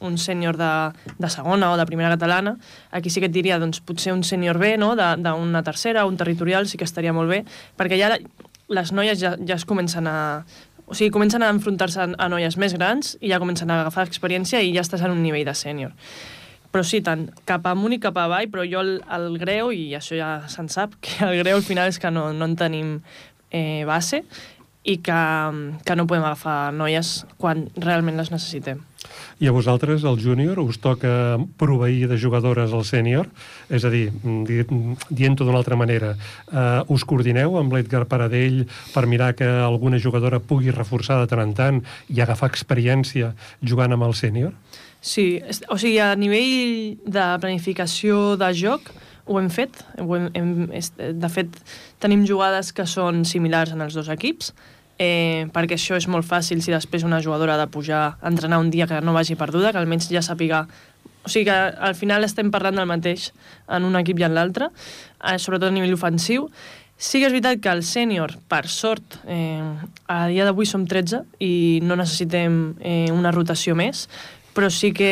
un 0.02 0.18
sènior 0.18 0.58
de, 0.60 0.72
de 1.18 1.30
segona 1.32 1.72
o 1.72 1.78
de 1.80 1.86
primera 1.90 2.12
catalana. 2.14 2.58
Aquí 2.92 3.10
sí 3.10 3.22
que 3.22 3.30
et 3.30 3.36
diria, 3.36 3.60
doncs, 3.62 3.82
potser 3.86 4.14
un 4.14 4.26
sènior 4.28 4.60
B, 4.62 4.76
no?, 4.82 4.94
d'una 4.98 5.64
tercera, 5.64 6.06
un 6.10 6.18
territorial, 6.18 6.68
sí 6.68 6.80
que 6.82 6.88
estaria 6.88 7.14
molt 7.14 7.32
bé, 7.32 7.44
perquè 7.80 8.00
ja 8.02 8.16
les 8.72 8.92
noies 8.96 9.20
ja, 9.20 9.36
ja 9.38 9.58
es 9.60 9.66
comencen 9.68 10.08
a... 10.08 10.44
O 10.92 10.96
sigui, 10.98 11.12
comencen 11.14 11.44
a 11.44 11.50
enfrontar-se 11.54 12.02
a, 12.04 12.10
a 12.20 12.28
noies 12.32 12.58
més 12.60 12.74
grans 12.76 13.16
i 13.24 13.30
ja 13.32 13.40
comencen 13.40 13.70
a 13.72 13.82
agafar 13.86 14.04
experiència 14.10 14.60
i 14.60 14.74
ja 14.76 14.84
estàs 14.84 15.06
en 15.06 15.14
un 15.14 15.22
nivell 15.24 15.46
de 15.48 15.56
sènior. 15.56 15.94
Però 16.72 16.84
sí, 16.88 17.00
tant 17.04 17.30
cap 17.48 17.68
amunt 17.68 17.96
i 17.96 18.00
cap 18.04 18.18
avall, 18.20 18.50
però 18.52 18.66
jo 18.68 18.84
el, 18.84 18.98
el 19.12 19.38
greu, 19.40 19.72
i 19.76 19.92
això 19.96 20.18
ja 20.20 20.32
se'n 20.52 20.68
sap, 20.72 20.98
que 21.04 21.20
el 21.28 21.38
greu 21.44 21.60
al 21.60 21.68
final 21.68 21.92
és 21.92 22.00
que 22.00 22.12
no, 22.12 22.32
no 22.36 22.48
en 22.48 22.58
tenim 22.60 22.98
eh, 23.52 23.84
base 23.88 24.24
i 24.84 24.98
que, 24.98 25.22
que 25.86 25.96
no 25.98 26.08
podem 26.10 26.26
agafar 26.26 26.72
noies 26.74 27.22
quan 27.38 27.68
realment 27.78 28.18
les 28.18 28.32
necessitem. 28.34 28.82
I 29.42 29.50
a 29.50 29.54
vosaltres, 29.54 30.04
el 30.06 30.20
júnior, 30.22 30.60
us 30.62 30.78
toca 30.82 31.40
proveir 31.58 32.08
de 32.10 32.18
jugadores 32.22 32.74
al 32.74 32.86
sènior? 32.86 33.30
És 33.74 33.86
a 33.86 33.90
dir, 33.94 34.12
dient-ho 34.14 35.46
d'una 35.46 35.58
altra 35.58 35.78
manera, 35.78 36.14
uh, 36.54 36.86
us 36.94 37.06
coordineu 37.10 37.58
amb 37.58 37.74
l'Edgar 37.74 38.06
Paradell 38.10 38.64
per 38.94 39.08
mirar 39.10 39.34
que 39.38 39.48
alguna 39.48 40.00
jugadora 40.02 40.40
pugui 40.40 40.74
reforçar 40.74 41.20
de 41.22 41.30
tant 41.32 41.42
en 41.42 41.56
tant 41.58 41.82
i 42.10 42.22
agafar 42.22 42.52
experiència 42.54 43.34
jugant 43.62 43.98
amb 43.98 44.06
el 44.06 44.18
sènior? 44.18 44.54
Sí, 45.02 45.42
o 45.70 45.80
sigui, 45.82 45.98
a 45.98 46.14
nivell 46.14 47.02
de 47.10 47.26
planificació 47.42 48.36
de 48.38 48.52
joc, 48.54 48.94
ho 49.26 49.40
hem 49.40 49.50
fet. 49.54 49.82
Ho 50.00 50.16
hem, 50.18 50.30
hem, 50.34 50.52
de 51.22 51.30
fet, 51.32 51.58
tenim 52.02 52.26
jugades 52.28 52.72
que 52.76 52.88
són 52.90 53.24
similars 53.26 53.74
en 53.76 53.84
els 53.86 53.98
dos 53.98 54.10
equips, 54.12 54.52
eh, 55.02 55.48
perquè 55.54 55.78
això 55.78 55.98
és 55.98 56.08
molt 56.12 56.28
fàcil 56.28 56.62
si 56.62 56.74
després 56.74 57.06
una 57.08 57.22
jugadora 57.24 57.56
ha 57.56 57.62
de 57.64 57.70
pujar 57.72 58.04
a 58.14 58.30
entrenar 58.30 58.62
un 58.62 58.70
dia 58.74 58.88
que 58.88 59.02
no 59.02 59.14
vagi 59.14 59.38
perduda, 59.40 59.72
que 59.72 59.82
almenys 59.82 60.10
ja 60.12 60.24
sàpiga... 60.26 60.68
O 61.22 61.30
sigui 61.30 61.46
que 61.46 61.54
al 61.54 61.94
final 61.94 62.26
estem 62.26 62.50
parlant 62.50 62.80
del 62.80 62.88
mateix 62.90 63.28
en 63.70 63.86
un 63.86 63.98
equip 64.00 64.18
i 64.18 64.26
en 64.26 64.34
l'altre, 64.34 64.72
eh, 65.22 65.38
sobretot 65.38 65.70
a 65.70 65.76
nivell 65.76 65.94
ofensiu. 65.94 66.48
Sí 67.02 67.20
que 67.22 67.30
és 67.30 67.34
veritat 67.34 67.62
que 67.62 67.70
el 67.74 67.84
sènior, 67.86 68.36
per 68.50 68.68
sort, 68.70 69.20
eh, 69.30 69.62
a 70.10 70.18
dia 70.30 70.46
d'avui 70.46 70.66
som 70.70 70.88
13 70.90 71.24
i 71.42 71.80
no 71.86 71.98
necessitem 71.98 72.76
eh, 72.80 73.10
una 73.14 73.34
rotació 73.34 73.78
més, 73.78 74.08
però 74.56 74.70
sí 74.74 74.92
que 74.96 75.12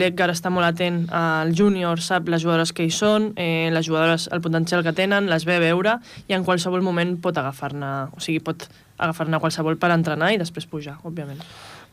l'Edgar 0.00 0.30
està 0.32 0.50
molt 0.50 0.66
atent 0.66 1.04
al 1.14 1.52
júnior, 1.56 2.02
sap 2.02 2.28
les 2.32 2.42
jugadores 2.42 2.72
que 2.74 2.86
hi 2.86 2.90
són, 2.90 3.32
eh, 3.36 3.70
les 3.72 3.86
jugadores, 3.86 4.28
el 4.32 4.42
potencial 4.42 4.82
que 4.82 4.94
tenen, 4.96 5.30
les 5.30 5.46
ve 5.46 5.56
a 5.56 5.62
veure 5.62 5.98
i 6.26 6.34
en 6.34 6.44
qualsevol 6.44 6.82
moment 6.82 7.16
pot 7.22 7.38
agafar-ne, 7.38 8.10
o 8.16 8.20
sigui, 8.20 8.42
pot 8.42 8.66
agafar-ne 8.98 9.40
qualsevol 9.40 9.78
per 9.78 9.92
entrenar 9.94 10.32
i 10.34 10.40
després 10.40 10.66
pujar, 10.66 10.98
òbviament. 11.04 11.42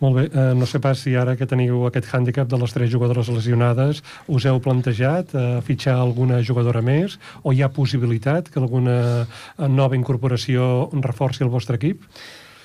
Molt 0.02 0.18
bé, 0.18 0.24
eh, 0.34 0.54
no 0.58 0.66
sé 0.66 0.82
pas 0.84 1.00
si 1.00 1.14
ara 1.16 1.38
que 1.40 1.46
teniu 1.48 1.86
aquest 1.88 2.10
hàndicap 2.12 2.50
de 2.50 2.58
les 2.60 2.74
tres 2.74 2.90
jugadores 2.92 3.30
lesionades 3.30 4.02
us 4.28 4.46
heu 4.50 4.60
plantejat 4.60 5.36
eh, 5.36 5.62
fitxar 5.64 5.96
alguna 5.96 6.42
jugadora 6.44 6.82
més 6.82 7.20
o 7.44 7.54
hi 7.54 7.62
ha 7.62 7.70
possibilitat 7.72 8.50
que 8.50 8.60
alguna 8.60 9.28
nova 9.70 9.96
incorporació 9.96 10.90
reforci 11.00 11.46
el 11.46 11.54
vostre 11.54 11.78
equip? 11.80 12.02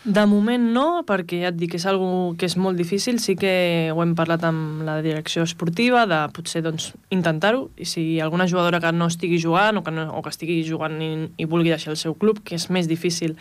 De 0.09 0.23
moment 0.25 0.63
no, 0.73 1.03
perquè 1.05 1.43
ja 1.43 1.51
et 1.51 1.57
dic 1.61 1.75
que 1.75 1.77
és 1.77 1.85
algo 1.91 2.33
que 2.41 2.49
és 2.49 2.55
molt 2.57 2.79
difícil. 2.81 3.19
Sí 3.21 3.35
que 3.37 3.51
ho 3.93 3.99
hem 4.01 4.15
parlat 4.17 4.47
amb 4.49 4.81
la 4.87 5.03
direcció 5.05 5.45
esportiva, 5.45 6.07
de 6.09 6.23
potser 6.33 6.63
doncs, 6.65 6.95
intentar-ho, 7.13 7.67
i 7.77 7.85
si 7.85 8.05
alguna 8.25 8.47
jugadora 8.49 8.81
que 8.81 8.93
no 8.97 9.11
estigui 9.13 9.37
jugant 9.43 9.77
o 9.77 9.83
que, 9.85 9.93
no, 9.93 10.07
o 10.17 10.23
que 10.25 10.33
estigui 10.33 10.63
jugant 10.65 10.97
i, 11.05 11.11
i 11.37 11.49
vulgui 11.51 11.75
deixar 11.75 11.93
el 11.93 12.01
seu 12.01 12.17
club, 12.17 12.41
que 12.41 12.57
és 12.57 12.71
més 12.73 12.89
difícil, 12.89 13.37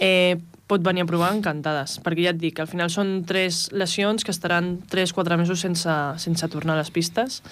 eh, 0.00 0.40
pot 0.70 0.80
venir 0.86 1.04
a 1.04 1.10
provar 1.10 1.34
encantades, 1.34 1.98
perquè 2.00 2.24
ja 2.24 2.32
et 2.32 2.40
dic, 2.40 2.62
al 2.62 2.70
final 2.70 2.88
són 2.88 3.18
tres 3.28 3.66
lesions 3.76 4.24
que 4.24 4.32
estaran 4.32 4.78
3-4 4.88 5.36
mesos 5.36 5.60
sense, 5.66 6.00
sense 6.22 6.48
tornar 6.48 6.78
a 6.78 6.80
les 6.80 6.92
pistes, 6.94 7.42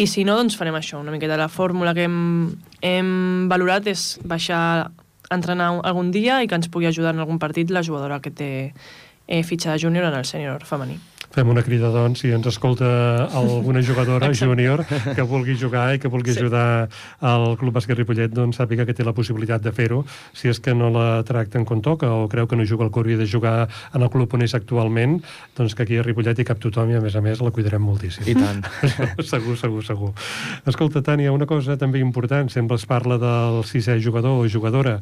i 0.00 0.06
si 0.08 0.24
no, 0.24 0.38
doncs 0.40 0.56
farem 0.56 0.78
això, 0.78 0.96
una 1.02 1.12
miqueta. 1.12 1.36
La 1.36 1.52
fórmula 1.52 1.92
que 1.92 2.06
hem, 2.08 2.54
hem 2.80 3.48
valorat 3.52 3.90
és 3.92 4.14
baixar 4.24 4.88
entrenar 5.34 5.70
algun 5.82 6.10
dia 6.14 6.42
i 6.42 6.50
que 6.50 6.58
ens 6.58 6.70
pugui 6.72 6.90
ajudar 6.90 7.14
en 7.14 7.22
algun 7.24 7.40
partit 7.42 7.70
la 7.70 7.82
jugadora 7.82 8.20
que 8.20 8.30
té 8.30 8.50
eh, 9.26 9.42
fitxa 9.42 9.72
de 9.72 9.82
júnior 9.84 10.08
en 10.10 10.18
el 10.18 10.28
sènior 10.28 10.64
femení. 10.68 10.98
Fem 11.32 11.48
una 11.48 11.62
crida, 11.64 11.88
doncs, 11.88 12.20
si 12.20 12.30
ens 12.34 12.44
escolta 12.50 12.86
alguna 13.32 13.80
jugadora 13.80 14.28
júnior 14.36 14.82
que 14.84 15.24
vulgui 15.24 15.54
jugar 15.56 15.94
i 15.96 16.00
que 16.00 16.10
vulgui 16.12 16.34
sí. 16.34 16.42
ajudar 16.42 16.90
al 17.24 17.56
Club 17.56 17.72
Bàsquet 17.72 17.96
Ripollet, 17.96 18.28
doncs 18.36 18.58
sàpiga 18.60 18.84
que 18.84 18.92
té 18.92 19.06
la 19.06 19.14
possibilitat 19.16 19.64
de 19.64 19.72
fer-ho, 19.72 20.02
si 20.36 20.50
és 20.52 20.60
que 20.60 20.74
no 20.76 20.90
la 20.92 21.22
tracten 21.24 21.64
com 21.64 21.80
toca 21.80 22.10
o 22.12 22.26
creu 22.28 22.50
que 22.50 22.58
no 22.58 22.66
juga 22.68 22.84
al 22.84 22.92
que 22.92 23.00
hauria 23.00 23.16
de 23.16 23.24
jugar 23.24 23.70
en 23.94 24.04
el 24.04 24.10
club 24.12 24.34
on 24.36 24.44
és 24.44 24.52
actualment, 24.58 25.22
doncs 25.56 25.72
que 25.72 25.86
aquí 25.86 25.96
a 25.96 26.04
Ripollet 26.04 26.42
hi 26.42 26.46
cap 26.50 26.60
tothom 26.60 26.92
i, 26.92 26.98
a 26.98 27.00
més 27.00 27.16
a 27.16 27.24
més, 27.24 27.40
la 27.40 27.54
cuidarem 27.54 27.80
moltíssim. 27.80 28.28
I 28.28 28.36
tant. 28.36 28.60
segur, 29.32 29.56
segur, 29.56 29.86
segur. 29.88 30.12
Escolta, 30.68 31.00
Tània, 31.00 31.32
una 31.32 31.48
cosa 31.48 31.78
també 31.80 32.02
important, 32.04 32.52
sempre 32.52 32.76
es 32.76 32.84
parla 32.84 33.16
del 33.22 33.62
sisè 33.64 33.96
jugador 34.04 34.44
o 34.44 34.52
jugadora. 34.52 34.98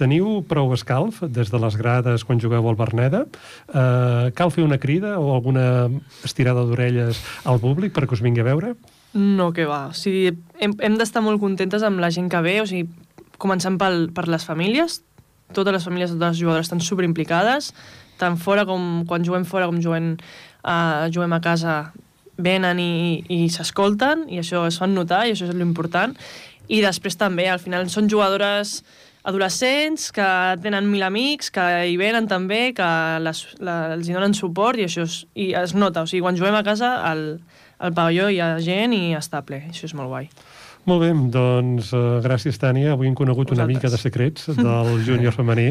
Teniu 0.00 0.40
prou 0.48 0.72
escalf 0.72 1.20
des 1.28 1.52
de 1.52 1.60
les 1.60 1.76
grades 1.76 2.24
quan 2.24 2.40
jugueu 2.40 2.72
al 2.72 2.80
Berneda? 2.80 3.26
Uh, 3.68 4.32
cal 4.32 4.48
fer 4.54 4.64
una 4.64 4.80
crida 4.80 5.18
o 5.20 5.34
alguna 5.36 5.73
estirada 6.26 6.64
d'orelles 6.66 7.20
al 7.48 7.60
públic 7.62 7.94
perquè 7.96 8.16
us 8.16 8.22
vingui 8.24 8.44
a 8.44 8.48
veure? 8.48 8.74
No, 9.14 9.52
que 9.54 9.66
va. 9.70 9.88
O 9.92 9.96
sigui, 9.96 10.32
hem, 10.58 10.74
hem 10.82 10.96
d'estar 10.98 11.22
molt 11.22 11.42
contentes 11.42 11.84
amb 11.86 12.02
la 12.02 12.10
gent 12.14 12.30
que 12.32 12.40
ve, 12.42 12.56
o 12.62 12.66
sigui, 12.66 12.88
començant 13.38 13.78
pel, 13.78 14.08
per 14.14 14.26
les 14.30 14.46
famílies, 14.46 15.02
totes 15.54 15.76
les 15.76 15.84
famílies, 15.86 16.10
totes 16.14 16.34
les 16.34 16.40
jugadores 16.40 16.66
estan 16.66 16.82
superimplicades, 16.82 17.70
tant 18.18 18.38
fora 18.40 18.64
com 18.66 19.04
quan 19.08 19.26
juguem 19.26 19.46
fora 19.46 19.68
com 19.70 19.78
juguem, 19.82 20.14
uh, 20.64 21.06
juguem 21.14 21.36
a 21.36 21.40
casa, 21.44 21.76
venen 22.36 22.80
i, 22.82 23.22
i 23.30 23.46
s'escolten, 23.52 24.26
i 24.32 24.40
això 24.42 24.64
es 24.66 24.80
fan 24.82 24.94
notar, 24.96 25.24
i 25.28 25.34
això 25.34 25.46
és 25.46 25.54
l'important. 25.54 26.16
I 26.66 26.80
després 26.82 27.18
també, 27.20 27.46
al 27.50 27.60
final, 27.62 27.86
són 27.92 28.08
jugadores 28.10 28.80
adolescents 29.24 30.10
que 30.12 30.26
tenen 30.62 30.88
mil 30.92 31.02
amics, 31.02 31.50
que 31.54 31.64
hi 31.88 31.96
venen 32.00 32.28
també, 32.30 32.72
que 32.76 32.88
les, 33.24 33.44
la, 33.64 33.76
els 33.96 34.08
hi 34.08 34.16
donen 34.16 34.36
suport 34.36 34.80
i 34.80 34.86
això 34.86 35.06
és, 35.08 35.22
i 35.34 35.52
es 35.58 35.74
nota. 35.74 36.04
O 36.04 36.10
sigui, 36.10 36.22
quan 36.26 36.36
juguem 36.38 36.56
a 36.58 36.64
casa, 36.66 36.98
al, 37.08 37.24
al 37.78 37.96
pavelló 37.96 38.28
hi 38.30 38.42
ha 38.44 38.54
gent 38.64 38.96
i 38.96 39.16
està 39.16 39.42
ple. 39.46 39.64
Això 39.72 39.88
és 39.88 39.96
molt 39.96 40.12
guai. 40.12 40.28
Molt 40.84 41.00
bé, 41.00 41.12
doncs 41.32 41.94
uh, 41.96 42.18
gràcies, 42.24 42.58
Tània. 42.60 42.92
Avui 42.92 43.08
hem 43.08 43.16
conegut 43.16 43.48
Vosaltres. 43.48 43.64
una 43.64 43.72
mica 43.72 43.88
de 43.88 44.00
secrets 44.00 44.50
del 44.66 44.98
júnior 45.06 45.32
femení. 45.32 45.70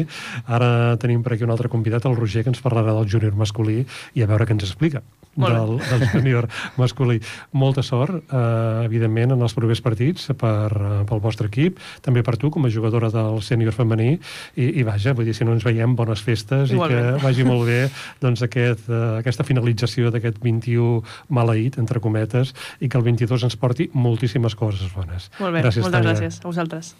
Ara 0.50 0.96
tenim 0.98 1.22
per 1.22 1.36
aquí 1.36 1.46
un 1.46 1.54
altre 1.54 1.70
convidat, 1.70 2.10
el 2.10 2.18
Roger, 2.18 2.42
que 2.42 2.50
ens 2.50 2.64
parlarà 2.64 2.96
del 2.98 3.06
júnior 3.06 3.38
masculí 3.38 3.84
i 4.18 4.26
a 4.26 4.30
veure 4.30 4.48
què 4.48 4.58
ens 4.58 4.66
explica 4.66 5.04
del, 5.36 5.78
del 5.78 6.08
júnior 6.12 6.48
masculí. 6.80 7.20
Molta 7.52 7.82
sort, 7.82 8.16
eh, 8.30 8.84
evidentment, 8.84 9.34
en 9.34 9.44
els 9.44 9.54
propers 9.56 9.82
partits 9.84 10.30
per, 10.38 10.70
uh, 10.74 11.02
pel 11.08 11.22
vostre 11.22 11.48
equip, 11.50 11.78
també 12.04 12.24
per 12.26 12.36
tu, 12.40 12.50
com 12.54 12.66
a 12.66 12.72
jugadora 12.72 13.10
del 13.14 13.40
sènior 13.44 13.74
femení, 13.76 14.18
i, 14.56 14.68
i 14.80 14.86
vaja, 14.86 15.14
vull 15.16 15.28
dir, 15.28 15.36
si 15.36 15.46
no 15.46 15.54
ens 15.56 15.66
veiem, 15.66 15.96
bones 15.98 16.22
festes 16.24 16.74
Igualment. 16.74 16.98
i 16.98 17.14
que 17.18 17.24
vagi 17.24 17.46
molt 17.46 17.66
bé 17.68 17.80
doncs, 18.24 18.44
aquest, 18.46 18.88
uh, 18.90 19.18
aquesta 19.22 19.46
finalització 19.46 20.12
d'aquest 20.14 20.40
21 20.44 21.02
maleït, 21.34 21.78
entre 21.82 22.02
cometes, 22.04 22.54
i 22.80 22.90
que 22.90 23.00
el 23.00 23.06
22 23.06 23.48
ens 23.50 23.58
porti 23.60 23.90
moltíssimes 23.94 24.56
coses 24.58 24.92
bones. 24.94 25.30
Molt 25.40 25.56
bé, 25.56 25.64
gràcies, 25.66 25.86
moltes 25.86 26.00
Tania. 26.00 26.14
gràcies 26.14 26.40
a 26.42 26.48
vosaltres. 26.50 26.94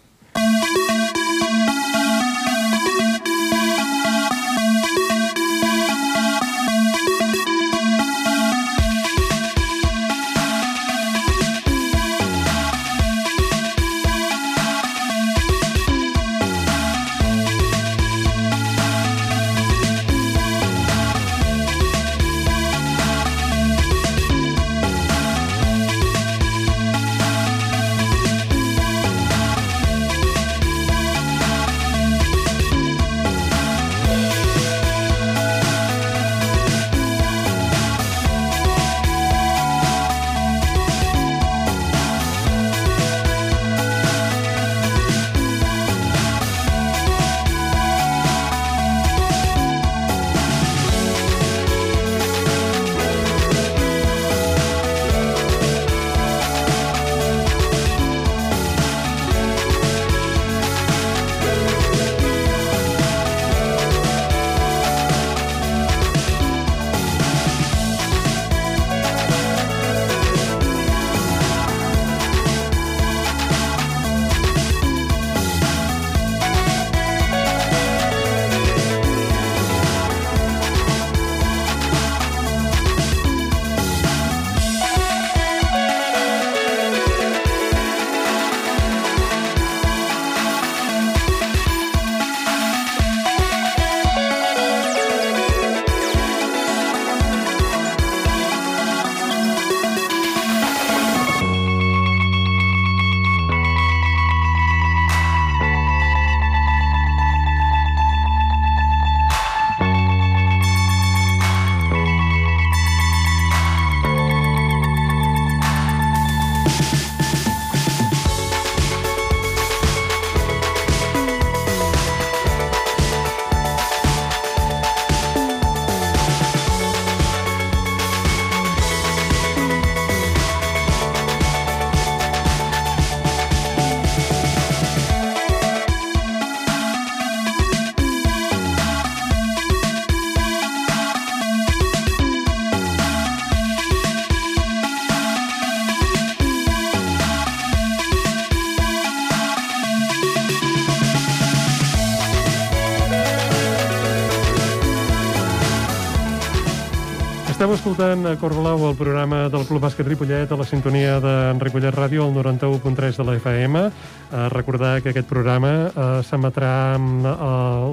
Esteu 157.65 157.79
escoltant 157.79 158.27
a 158.29 158.35
Corblau, 158.37 158.83
el 158.91 158.97
programa 158.99 159.47
del 159.49 159.63
Club 159.65 159.81
Bàsquet 159.81 160.05
Ripollet, 160.05 160.51
a 160.53 160.57
la 160.61 160.67
sintonia 160.69 161.15
de 161.17 161.31
Ripollet 161.63 161.95
Ràdio, 161.97 162.27
al 162.27 162.35
91.3 162.37 163.17
de 163.17 163.25
la 163.25 163.37
FM. 163.39 163.85
Eh, 163.89 164.49
recordar 164.53 164.99
que 165.01 165.15
aquest 165.15 165.25
programa 165.31 165.71
eh, 165.89 166.03
s'emetrà 166.29 166.75
eh, 167.01 167.31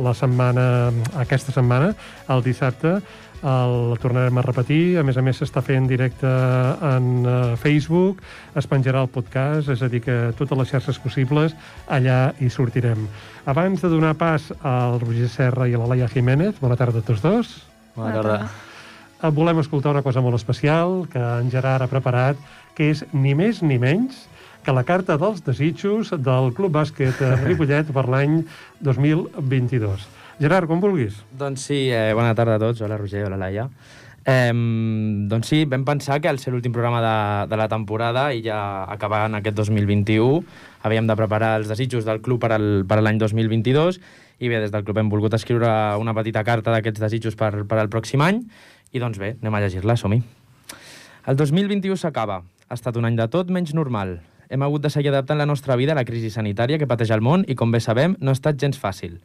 la 0.03 0.11
setmana, 0.11 0.65
aquesta 1.23 1.55
setmana, 1.55 1.93
el 2.35 2.43
dissabte, 2.43 2.97
el 3.47 3.95
tornarem 4.03 4.41
a 4.41 4.43
repetir. 4.43 4.97
A 4.99 5.05
més 5.07 5.15
a 5.15 5.23
més, 5.23 5.39
s'està 5.39 5.63
fent 5.63 5.87
directe 5.87 6.27
en 6.27 7.07
uh, 7.23 7.35
Facebook, 7.55 8.19
es 8.59 8.67
penjarà 8.67 9.05
el 9.05 9.09
podcast, 9.13 9.71
és 9.71 9.79
a 9.79 9.87
dir, 9.87 10.01
que 10.03 10.17
totes 10.35 10.59
les 10.59 10.73
xarxes 10.75 10.99
possibles, 10.99 11.55
allà 11.87 12.33
hi 12.43 12.51
sortirem. 12.51 13.07
Abans 13.47 13.79
de 13.79 13.93
donar 13.95 14.17
pas 14.19 14.51
al 14.59 14.99
Roger 14.99 15.31
Serra 15.31 15.69
i 15.71 15.79
a 15.79 15.81
la 15.81 15.87
Laia 15.93 16.11
Jiménez, 16.11 16.59
bona 16.59 16.75
tarda 16.75 16.99
a 16.99 17.07
tots 17.07 17.23
dos. 17.23 17.55
Bona 17.95 18.19
tarda. 18.19 18.37
Eh, 18.43 18.70
Volem 19.29 19.59
escoltar 19.61 19.91
una 19.93 20.01
cosa 20.01 20.21
molt 20.25 20.33
especial 20.33 21.03
que 21.05 21.21
en 21.21 21.51
Gerard 21.53 21.85
ha 21.85 21.89
preparat, 21.91 22.39
que 22.73 22.87
és 22.89 23.03
ni 23.13 23.35
més 23.37 23.59
ni 23.61 23.77
menys 23.77 24.23
que 24.65 24.73
la 24.73 24.81
carta 24.81 25.13
dels 25.21 25.43
desitjos 25.45 26.09
del 26.09 26.49
Club 26.57 26.73
Bàsquet 26.73 27.21
Ripollet 27.45 27.91
per 27.93 28.07
l'any 28.09 28.39
2022. 28.81 30.07
Gerard, 30.41 30.65
com 30.65 30.81
vulguis. 30.81 31.19
Doncs 31.37 31.67
sí, 31.69 31.83
eh, 31.93 32.15
bona 32.17 32.33
tarda 32.33 32.57
a 32.57 32.63
tots. 32.63 32.81
Hola, 32.81 32.97
Roger, 32.97 33.27
hola, 33.27 33.37
Laia. 33.37 33.67
Eh, 34.25 34.49
doncs 35.29 35.53
sí, 35.53 35.61
vam 35.69 35.85
pensar 35.85 36.17
que 36.21 36.29
al 36.29 36.41
ser 36.41 36.55
l'últim 36.55 36.73
programa 36.73 37.01
de, 37.05 37.13
de 37.53 37.61
la 37.61 37.69
temporada 37.69 38.27
i 38.33 38.41
ja 38.45 38.57
acabant 38.89 39.37
aquest 39.37 39.57
2021 39.57 40.41
havíem 40.81 41.05
de 41.09 41.17
preparar 41.17 41.55
els 41.61 41.69
desitjos 41.69 42.09
del 42.09 42.21
club 42.25 42.41
per, 42.41 42.51
al, 42.57 42.67
per 42.89 42.97
a 42.97 43.05
l'any 43.05 43.21
2022 43.21 44.01
i 44.41 44.49
bé, 44.49 44.59
des 44.61 44.73
del 44.73 44.85
club 44.85 44.97
hem 44.97 45.09
volgut 45.09 45.33
escriure 45.37 45.69
una 46.01 46.13
petita 46.17 46.41
carta 46.45 46.73
d'aquests 46.73 47.01
desitjos 47.01 47.37
per, 47.37 47.63
per 47.69 47.77
al 47.81 47.89
pròxim 47.93 48.21
any 48.25 48.43
i 48.91 48.99
doncs 48.99 49.19
bé, 49.19 49.35
anem 49.41 49.55
a 49.55 49.61
llegir-la, 49.63 49.95
som-hi. 49.97 50.21
El 51.27 51.37
2021 51.37 51.97
s'acaba. 52.01 52.41
Ha 52.67 52.75
estat 52.77 52.97
un 52.97 53.05
any 53.05 53.17
de 53.19 53.27
tot 53.31 53.49
menys 53.51 53.73
normal. 53.77 54.19
Hem 54.51 54.63
hagut 54.65 54.83
de 54.83 54.89
seguir 54.91 55.11
adaptant 55.11 55.39
la 55.39 55.45
nostra 55.45 55.75
vida 55.79 55.93
a 55.93 55.99
la 55.99 56.05
crisi 56.07 56.29
sanitària 56.33 56.79
que 56.79 56.87
pateix 56.87 57.11
el 57.15 57.23
món 57.23 57.45
i, 57.47 57.55
com 57.55 57.71
bé 57.71 57.79
sabem, 57.79 58.17
no 58.19 58.31
ha 58.31 58.37
estat 58.37 58.59
gens 58.59 58.79
fàcil. 58.79 59.19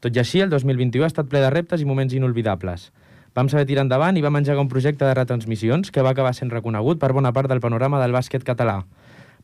Tot 0.00 0.16
i 0.16 0.22
així, 0.22 0.40
el 0.40 0.48
2021 0.48 1.04
ha 1.04 1.10
estat 1.10 1.28
ple 1.28 1.42
de 1.44 1.50
reptes 1.52 1.82
i 1.82 1.88
moments 1.88 2.14
inolvidables. 2.16 2.88
Vam 3.36 3.50
saber 3.52 3.66
tirar 3.68 3.84
endavant 3.84 4.16
i 4.16 4.22
vam 4.24 4.40
engegar 4.40 4.62
un 4.64 4.70
projecte 4.72 5.04
de 5.04 5.14
retransmissions 5.14 5.92
que 5.92 6.02
va 6.02 6.14
acabar 6.16 6.32
sent 6.34 6.50
reconegut 6.50 6.98
per 6.98 7.12
bona 7.12 7.34
part 7.36 7.50
del 7.52 7.60
panorama 7.60 8.00
del 8.00 8.16
bàsquet 8.16 8.46
català. 8.46 8.80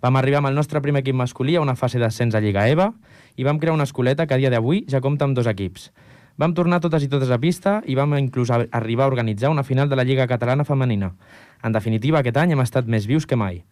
Vam 0.03 0.17
arribar 0.17 0.41
amb 0.41 0.51
el 0.51 0.57
nostre 0.57 0.81
primer 0.83 1.05
equip 1.05 1.17
masculí 1.17 1.55
a 1.57 1.63
una 1.63 1.77
fase 1.77 2.01
d'ascens 2.01 2.35
a 2.35 2.41
Lliga 2.41 2.67
EVA 2.69 2.91
i 3.37 3.45
vam 3.45 3.61
crear 3.61 3.75
una 3.75 3.85
escoleta 3.85 4.27
que 4.27 4.35
a 4.35 4.41
dia 4.41 4.51
d'avui 4.51 4.85
ja 4.91 5.01
compta 5.01 5.25
amb 5.25 5.37
dos 5.37 5.47
equips. 5.47 5.91
Vam 6.37 6.53
tornar 6.53 6.83
totes 6.85 7.01
i 7.01 7.09
totes 7.09 7.31
a 7.33 7.39
pista 7.41 7.79
i 7.89 7.95
vam 7.97 8.13
inclús 8.19 8.51
arribar 8.53 9.07
a 9.07 9.09
organitzar 9.09 9.49
una 9.49 9.65
final 9.65 9.89
de 9.89 9.97
la 9.97 10.05
Lliga 10.05 10.27
Catalana 10.29 10.67
Femenina. 10.69 11.15
En 11.65 11.73
definitiva, 11.73 12.21
aquest 12.21 12.37
any 12.37 12.53
hem 12.53 12.61
estat 12.61 12.85
més 12.87 13.07
vius 13.09 13.25
que 13.25 13.39
mai. 13.41 13.63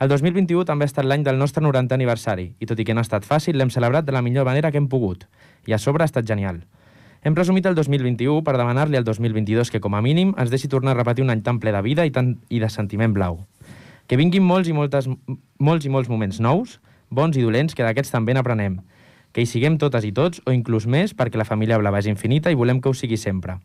El 0.00 0.08
2021 0.10 0.64
també 0.66 0.88
ha 0.88 0.90
estat 0.90 1.06
l'any 1.06 1.22
del 1.22 1.38
nostre 1.38 1.62
90 1.62 1.94
aniversari, 1.94 2.48
i 2.58 2.66
tot 2.66 2.80
i 2.80 2.84
que 2.88 2.96
no 2.96 3.04
ha 3.04 3.06
estat 3.06 3.28
fàcil, 3.28 3.54
l'hem 3.56 3.70
celebrat 3.70 4.08
de 4.08 4.16
la 4.16 4.22
millor 4.26 4.48
manera 4.48 4.72
que 4.72 4.80
hem 4.82 4.88
pogut. 4.88 5.28
I 5.70 5.76
a 5.76 5.78
sobre 5.78 6.02
ha 6.02 6.10
estat 6.10 6.26
genial. 6.26 6.64
Hem 7.22 7.36
resumit 7.36 7.66
el 7.68 7.76
2021 7.78 8.42
per 8.42 8.56
demanar-li 8.56 8.96
al 8.96 9.04
2022 9.04 9.70
que, 9.70 9.78
com 9.78 9.94
a 9.94 10.02
mínim, 10.02 10.34
ens 10.40 10.50
deixi 10.50 10.72
tornar 10.72 10.96
a 10.96 10.98
repetir 10.98 11.22
un 11.22 11.30
any 11.30 11.44
tan 11.46 11.60
ple 11.60 11.70
de 11.70 11.82
vida 11.84 12.08
i, 12.08 12.10
tan, 12.10 12.38
i 12.48 12.58
de 12.58 12.70
sentiment 12.72 13.14
blau. 13.14 13.44
Que 14.08 14.18
vinguin 14.18 14.42
molts 14.42 14.66
i, 14.66 14.74
moltes, 14.74 15.06
molts 15.60 15.86
i 15.86 15.92
molts 15.92 16.10
moments 16.10 16.40
nous, 16.40 16.80
bons 17.10 17.36
i 17.36 17.44
dolents, 17.44 17.76
que 17.76 17.86
d'aquests 17.86 18.10
també 18.10 18.34
n'aprenem. 18.34 18.80
Que 19.32 19.44
hi 19.44 19.46
siguem 19.46 19.78
totes 19.78 20.04
i 20.04 20.12
tots, 20.12 20.42
o 20.46 20.54
inclús 20.54 20.86
més, 20.86 21.14
perquè 21.14 21.38
la 21.38 21.46
família 21.46 21.78
blava 21.78 22.00
és 22.02 22.08
infinita 22.10 22.50
i 22.50 22.58
volem 22.58 22.80
que 22.80 22.90
ho 22.90 22.94
sigui 22.94 23.16
sempre. 23.16 23.58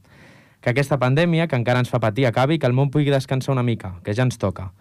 Que 0.62 0.71
aquesta 0.73 0.99
pandèmia, 1.01 1.47
que 1.47 1.58
encara 1.58 1.82
ens 1.82 1.89
fa 1.89 1.99
patir, 1.99 2.28
acabi 2.30 2.56
i 2.56 2.60
que 2.60 2.69
el 2.69 2.78
món 2.78 2.91
pugui 2.93 3.10
descansar 3.13 3.54
una 3.54 3.63
mica, 3.63 3.95
que 4.04 4.13
ja 4.13 4.23
ens 4.25 4.38
toca. 4.38 4.71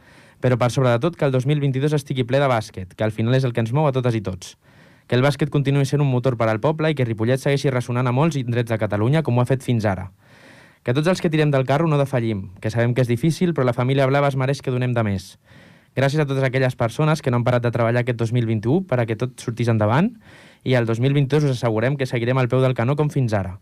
Però 0.40 0.58
per 0.60 0.70
sobre 0.70 0.92
de 0.92 1.00
tot, 1.00 1.16
que 1.16 1.24
el 1.24 1.32
2022 1.32 1.96
estigui 1.96 2.24
ple 2.28 2.42
de 2.42 2.48
bàsquet, 2.52 2.94
que 2.94 3.04
al 3.04 3.12
final 3.12 3.34
és 3.34 3.44
el 3.44 3.56
que 3.56 3.64
ens 3.64 3.72
mou 3.72 3.88
a 3.88 3.92
totes 3.96 4.14
i 4.14 4.22
tots 4.24 4.56
que 5.06 5.16
el 5.16 5.24
bàsquet 5.24 5.50
continuï 5.52 5.84
sent 5.84 6.00
un 6.00 6.08
motor 6.08 6.38
per 6.40 6.48
al 6.48 6.60
poble 6.64 6.90
i 6.90 6.96
que 6.96 7.04
Ripollet 7.04 7.42
segueixi 7.42 7.72
ressonant 7.72 8.08
a 8.08 8.14
molts 8.16 8.38
indrets 8.40 8.70
de 8.70 8.78
Catalunya 8.80 9.22
com 9.22 9.36
ho 9.36 9.42
ha 9.42 9.48
fet 9.48 9.64
fins 9.64 9.84
ara. 9.84 10.10
Que 10.84 10.94
tots 10.96 11.08
els 11.08 11.20
que 11.20 11.30
tirem 11.32 11.52
del 11.52 11.66
carro 11.68 11.88
no 11.88 11.98
defallim, 12.00 12.50
que 12.60 12.72
sabem 12.72 12.94
que 12.96 13.04
és 13.04 13.08
difícil, 13.08 13.54
però 13.56 13.64
la 13.68 13.76
família 13.76 14.06
blava 14.08 14.28
es 14.28 14.36
mereix 14.36 14.60
que 14.60 14.72
donem 14.72 14.92
de 14.96 15.04
més. 15.04 15.34
Gràcies 15.96 16.20
a 16.20 16.26
totes 16.26 16.44
aquelles 16.44 16.74
persones 16.76 17.22
que 17.22 17.30
no 17.30 17.38
han 17.38 17.44
parat 17.46 17.62
de 17.62 17.70
treballar 17.72 18.02
aquest 18.02 18.18
2021 18.18 18.82
per 18.88 18.98
a 19.00 19.06
que 19.06 19.16
tot 19.16 19.36
sortís 19.40 19.70
endavant 19.70 20.10
i 20.64 20.74
el 20.74 20.88
2022 20.88 21.44
us 21.44 21.58
assegurem 21.58 21.98
que 22.00 22.08
seguirem 22.08 22.40
al 22.40 22.48
peu 22.48 22.64
del 22.64 22.74
canó 22.74 22.96
com 22.96 23.10
fins 23.12 23.36
ara. 23.36 23.58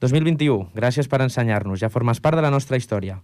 2021, 0.00 0.70
gràcies 0.78 1.10
per 1.10 1.20
ensenyar-nos, 1.24 1.80
ja 1.82 1.90
formes 1.90 2.20
part 2.22 2.38
de 2.38 2.44
la 2.44 2.52
nostra 2.54 2.78
història. 2.78 3.18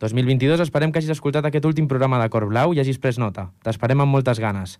2022, 0.00 0.60
esperem 0.60 0.92
que 0.92 1.00
hagis 1.00 1.12
escoltat 1.12 1.44
aquest 1.48 1.64
últim 1.68 1.88
programa 1.88 2.20
de 2.20 2.28
Cor 2.32 2.46
Blau 2.48 2.74
i 2.76 2.80
hagis 2.80 3.00
pres 3.00 3.18
nota. 3.20 3.50
T'esperem 3.64 4.00
amb 4.00 4.12
moltes 4.12 4.40
ganes. 4.40 4.78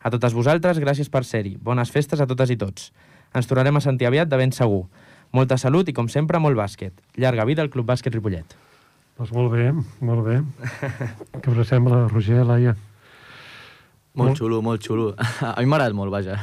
A 0.00 0.12
totes 0.12 0.36
vosaltres, 0.36 0.80
gràcies 0.80 1.08
per 1.12 1.24
ser-hi. 1.24 1.56
Bones 1.60 1.92
festes 1.92 2.20
a 2.20 2.26
totes 2.28 2.52
i 2.52 2.56
tots. 2.60 2.92
Ens 3.36 3.48
tornarem 3.48 3.76
a 3.76 3.84
sentir 3.84 4.08
aviat 4.08 4.28
de 4.28 4.40
ben 4.40 4.52
segur. 4.52 4.86
Molta 5.32 5.56
salut 5.60 5.88
i, 5.88 5.96
com 5.96 6.08
sempre, 6.08 6.40
molt 6.40 6.56
bàsquet. 6.56 6.96
Llarga 7.16 7.44
vida 7.48 7.64
al 7.64 7.72
Club 7.72 7.88
Bàsquet 7.88 8.14
Ripollet. 8.14 8.56
Doncs 9.18 9.32
molt 9.34 9.52
bé, 9.52 9.72
molt 10.04 10.24
bé. 10.24 10.38
Què 11.42 11.52
us 11.52 11.68
sembla, 11.68 12.06
Roger, 12.12 12.44
Laia? 12.48 12.76
Molt, 14.14 14.30
molt 14.30 14.40
xulo, 14.40 14.62
molt 14.64 14.84
xulo. 14.84 15.10
A 15.56 15.58
mi 15.60 15.68
m'ha 15.68 15.80
agradat 15.80 15.96
molt, 15.96 16.12
vaja. 16.14 16.38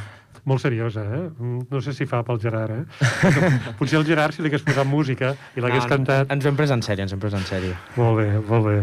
Molt 0.46 0.62
seriosa, 0.62 1.02
eh? 1.02 1.24
No 1.42 1.80
sé 1.82 1.90
si 1.96 2.06
fa 2.06 2.22
pel 2.26 2.38
Gerard, 2.38 2.70
eh? 2.78 3.10
Potser 3.78 3.98
el 3.98 4.06
Gerard, 4.06 4.34
si 4.36 4.44
li 4.44 4.50
hagués 4.52 4.62
posat 4.62 4.86
música 4.86 5.32
i 5.56 5.62
l'hagués 5.64 5.82
no, 5.82 5.90
cantat... 5.90 6.30
Ens 6.30 6.46
ho 6.46 6.52
hem 6.52 6.58
pres 6.58 6.70
en 6.70 6.84
sèrio, 6.86 7.02
ens 7.02 7.14
ho 7.14 7.18
hem 7.18 7.24
pres 7.24 7.34
en 7.34 7.46
sèrio. 7.48 7.74
Molt 7.98 8.20
bé, 8.20 8.28
molt 8.46 8.68
bé. 8.68 8.76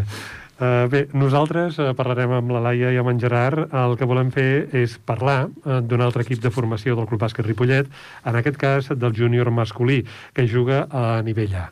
Uh, 0.54 0.84
bé, 0.86 1.00
nosaltres 1.16 1.80
uh, 1.82 1.88
parlarem 1.98 2.36
amb 2.36 2.52
la 2.54 2.60
Laia 2.68 2.92
i 2.92 3.00
amb 3.00 3.10
en 3.10 3.18
Gerard. 3.22 3.72
El 3.74 3.96
que 3.98 4.06
volem 4.06 4.28
fer 4.34 4.68
és 4.84 4.98
parlar 5.08 5.48
uh, 5.48 5.80
d'un 5.80 6.04
altre 6.04 6.22
equip 6.22 6.44
de 6.44 6.52
formació 6.54 6.94
del 6.98 7.08
Club 7.08 7.24
Bàsquet 7.24 7.48
Ripollet, 7.48 7.88
en 8.28 8.38
aquest 8.38 8.60
cas 8.60 8.92
del 8.92 9.16
júnior 9.16 9.50
masculí, 9.50 10.02
que 10.36 10.46
juga 10.46 10.84
a 10.92 11.22
nivell 11.26 11.56
A. 11.58 11.68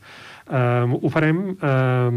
Uh, 0.49 0.99
ho 0.99 1.13
farem 1.13 1.45
uh, 1.53 2.09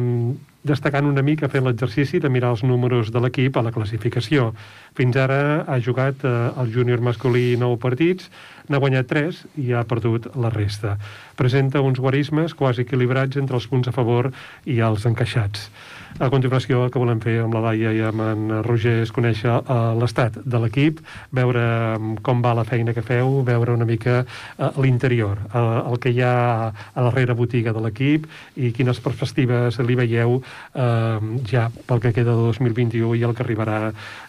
destacant 0.66 1.06
una 1.06 1.24
mica 1.26 1.50
fent 1.52 1.66
l'exercici 1.68 2.20
de 2.22 2.32
mirar 2.34 2.52
els 2.56 2.64
números 2.66 3.12
de 3.14 3.22
l'equip 3.22 3.58
a 3.58 3.64
la 3.66 3.74
classificació. 3.76 4.52
Fins 4.98 5.18
ara 5.22 5.64
ha 5.68 5.80
jugat 5.80 6.26
uh, 6.26 6.54
el 6.62 6.72
júnior 6.74 7.04
masculí 7.06 7.54
9 7.62 7.78
partits, 7.82 8.30
n'ha 8.70 8.82
guanyat 8.82 9.10
3 9.12 9.44
i 9.62 9.74
ha 9.74 9.84
perdut 9.86 10.32
la 10.42 10.50
resta. 10.54 10.96
Presenta 11.38 11.84
uns 11.86 12.00
guarismes 12.02 12.56
quasi 12.58 12.86
equilibrats 12.86 13.38
entre 13.38 13.60
els 13.60 13.68
punts 13.70 13.92
a 13.92 13.94
favor 13.94 14.32
i 14.66 14.80
els 14.82 15.06
encaixats. 15.06 15.70
A 16.16 16.30
continuació, 16.32 16.86
el 16.86 16.92
que 16.94 17.00
volem 17.02 17.20
fer 17.20 17.42
amb 17.44 17.58
la 17.58 17.62
Laia 17.66 17.92
i 17.92 18.00
amb 18.08 18.22
en 18.24 18.44
Roger 18.64 19.02
és 19.04 19.12
conèixer 19.12 19.52
uh, 19.52 19.92
l'estat 20.00 20.38
de 20.40 20.62
l'equip, 20.64 21.02
veure 21.36 21.66
um, 22.00 22.14
com 22.24 22.40
va 22.40 22.54
la 22.56 22.64
feina 22.64 22.94
que 22.96 23.04
feu, 23.04 23.42
veure 23.44 23.76
una 23.76 23.88
mica 23.90 24.22
uh, 24.24 24.70
l'interior, 24.80 25.42
uh, 25.52 25.84
el 25.92 26.00
que 26.00 26.14
hi 26.16 26.24
ha 26.24 26.32
a 26.72 27.04
la 27.04 27.12
darrere 27.12 27.36
botiga 27.36 27.74
de 27.76 27.84
l'equip 27.84 28.30
i 28.56 28.72
quines 28.72 29.04
perspectives 29.04 29.82
li 29.84 30.00
veieu 30.00 30.40
uh, 30.74 31.20
ja 31.50 31.68
pel 31.88 32.02
que 32.04 32.14
queda 32.16 32.34
de 32.36 32.48
2021 32.50 33.14
i 33.16 33.24
el 33.28 33.36
que 33.36 33.46
arribarà 33.46 33.80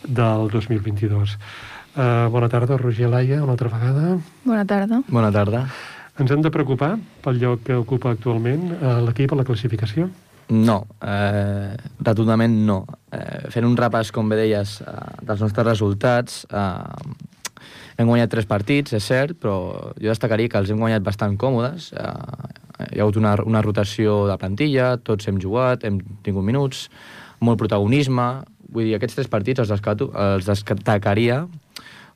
del 0.05 0.51
2022. 0.53 1.37
Uh, 1.97 2.29
bona 2.33 2.51
tarda, 2.53 2.77
Roger 2.77 3.09
Laia, 3.09 3.43
una 3.43 3.57
altra 3.57 3.73
vegada. 3.73 4.19
Bona 4.45 4.67
tarda. 4.69 5.03
Bona 5.09 5.33
tarda. 5.33 5.67
Ens 6.17 6.31
hem 6.33 6.45
de 6.45 6.53
preocupar 6.53 6.95
pel 7.25 7.41
lloc 7.41 7.67
que 7.67 7.77
ocupa 7.77 8.13
actualment 8.13 8.71
uh, 8.77 9.01
l'equip 9.05 9.33
a 9.33 9.41
la 9.41 9.45
classificació? 9.49 10.11
No, 10.49 10.87
eh, 11.03 11.75
rotundament 11.99 12.55
no. 12.67 12.85
Eh, 13.11 13.49
fent 13.51 13.67
un 13.67 13.75
repàs, 13.79 14.13
com 14.15 14.29
bé 14.31 14.39
deies, 14.39 14.81
eh, 14.81 14.93
dels 15.27 15.41
nostres 15.43 15.67
resultats, 15.67 16.47
eh, 16.47 17.46
hem 17.97 18.09
guanyat 18.09 18.33
tres 18.33 18.47
partits, 18.49 18.93
és 18.97 19.05
cert, 19.05 19.37
però 19.41 19.57
jo 19.97 20.09
destacaria 20.11 20.51
que 20.53 20.61
els 20.61 20.73
hem 20.73 20.81
guanyat 20.81 21.05
bastant 21.05 21.37
còmodes. 21.41 21.93
Eh, 21.97 22.89
hi 22.93 23.01
ha 23.01 23.07
hagut 23.07 23.17
una, 23.21 23.35
una 23.45 23.63
rotació 23.65 24.25
de 24.29 24.37
plantilla, 24.41 24.97
tots 25.01 25.29
hem 25.29 25.41
jugat, 25.41 25.85
hem 25.89 26.01
tingut 26.27 26.45
minuts, 26.45 26.87
molt 27.41 27.61
protagonisme. 27.61 28.29
Vull 28.69 28.91
dir, 28.91 28.97
aquests 28.99 29.21
tres 29.21 29.33
partits 29.33 29.65
els, 29.65 29.73
descato, 29.73 30.11
els 30.13 30.49
destacaria 30.49 31.45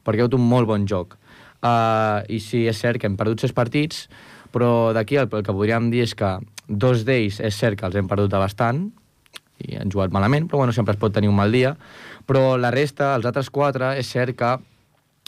perquè 0.04 0.22
ha 0.22 0.26
hagut 0.26 0.38
un 0.38 0.46
molt 0.48 0.68
bon 0.68 0.86
joc. 0.88 1.16
Uh, 1.60 2.24
I 2.32 2.40
sí, 2.40 2.64
és 2.68 2.78
cert 2.80 3.00
que 3.00 3.08
hem 3.08 3.18
perdut 3.20 3.42
sis 3.44 3.52
partits, 3.52 4.06
però 4.52 4.92
d'aquí 4.96 5.18
el, 5.20 5.28
el 5.28 5.44
que 5.44 5.54
podríem 5.54 5.90
dir 5.92 6.06
és 6.06 6.16
que 6.16 6.38
dos 6.66 7.04
d'ells 7.04 7.40
és 7.44 7.56
cert 7.56 7.78
que 7.78 7.86
els 7.88 7.98
hem 8.00 8.08
perdut 8.08 8.32
bastant, 8.32 8.88
i 9.60 9.76
han 9.76 9.92
jugat 9.92 10.12
malament, 10.12 10.46
però 10.48 10.62
bueno, 10.62 10.72
sempre 10.72 10.94
es 10.96 11.00
pot 11.00 11.12
tenir 11.12 11.28
un 11.28 11.36
mal 11.36 11.52
dia, 11.52 11.74
però 12.26 12.56
la 12.56 12.72
resta, 12.72 13.12
els 13.16 13.28
altres 13.28 13.50
quatre, 13.52 13.92
és 14.00 14.08
cert 14.08 14.36
que 14.38 14.54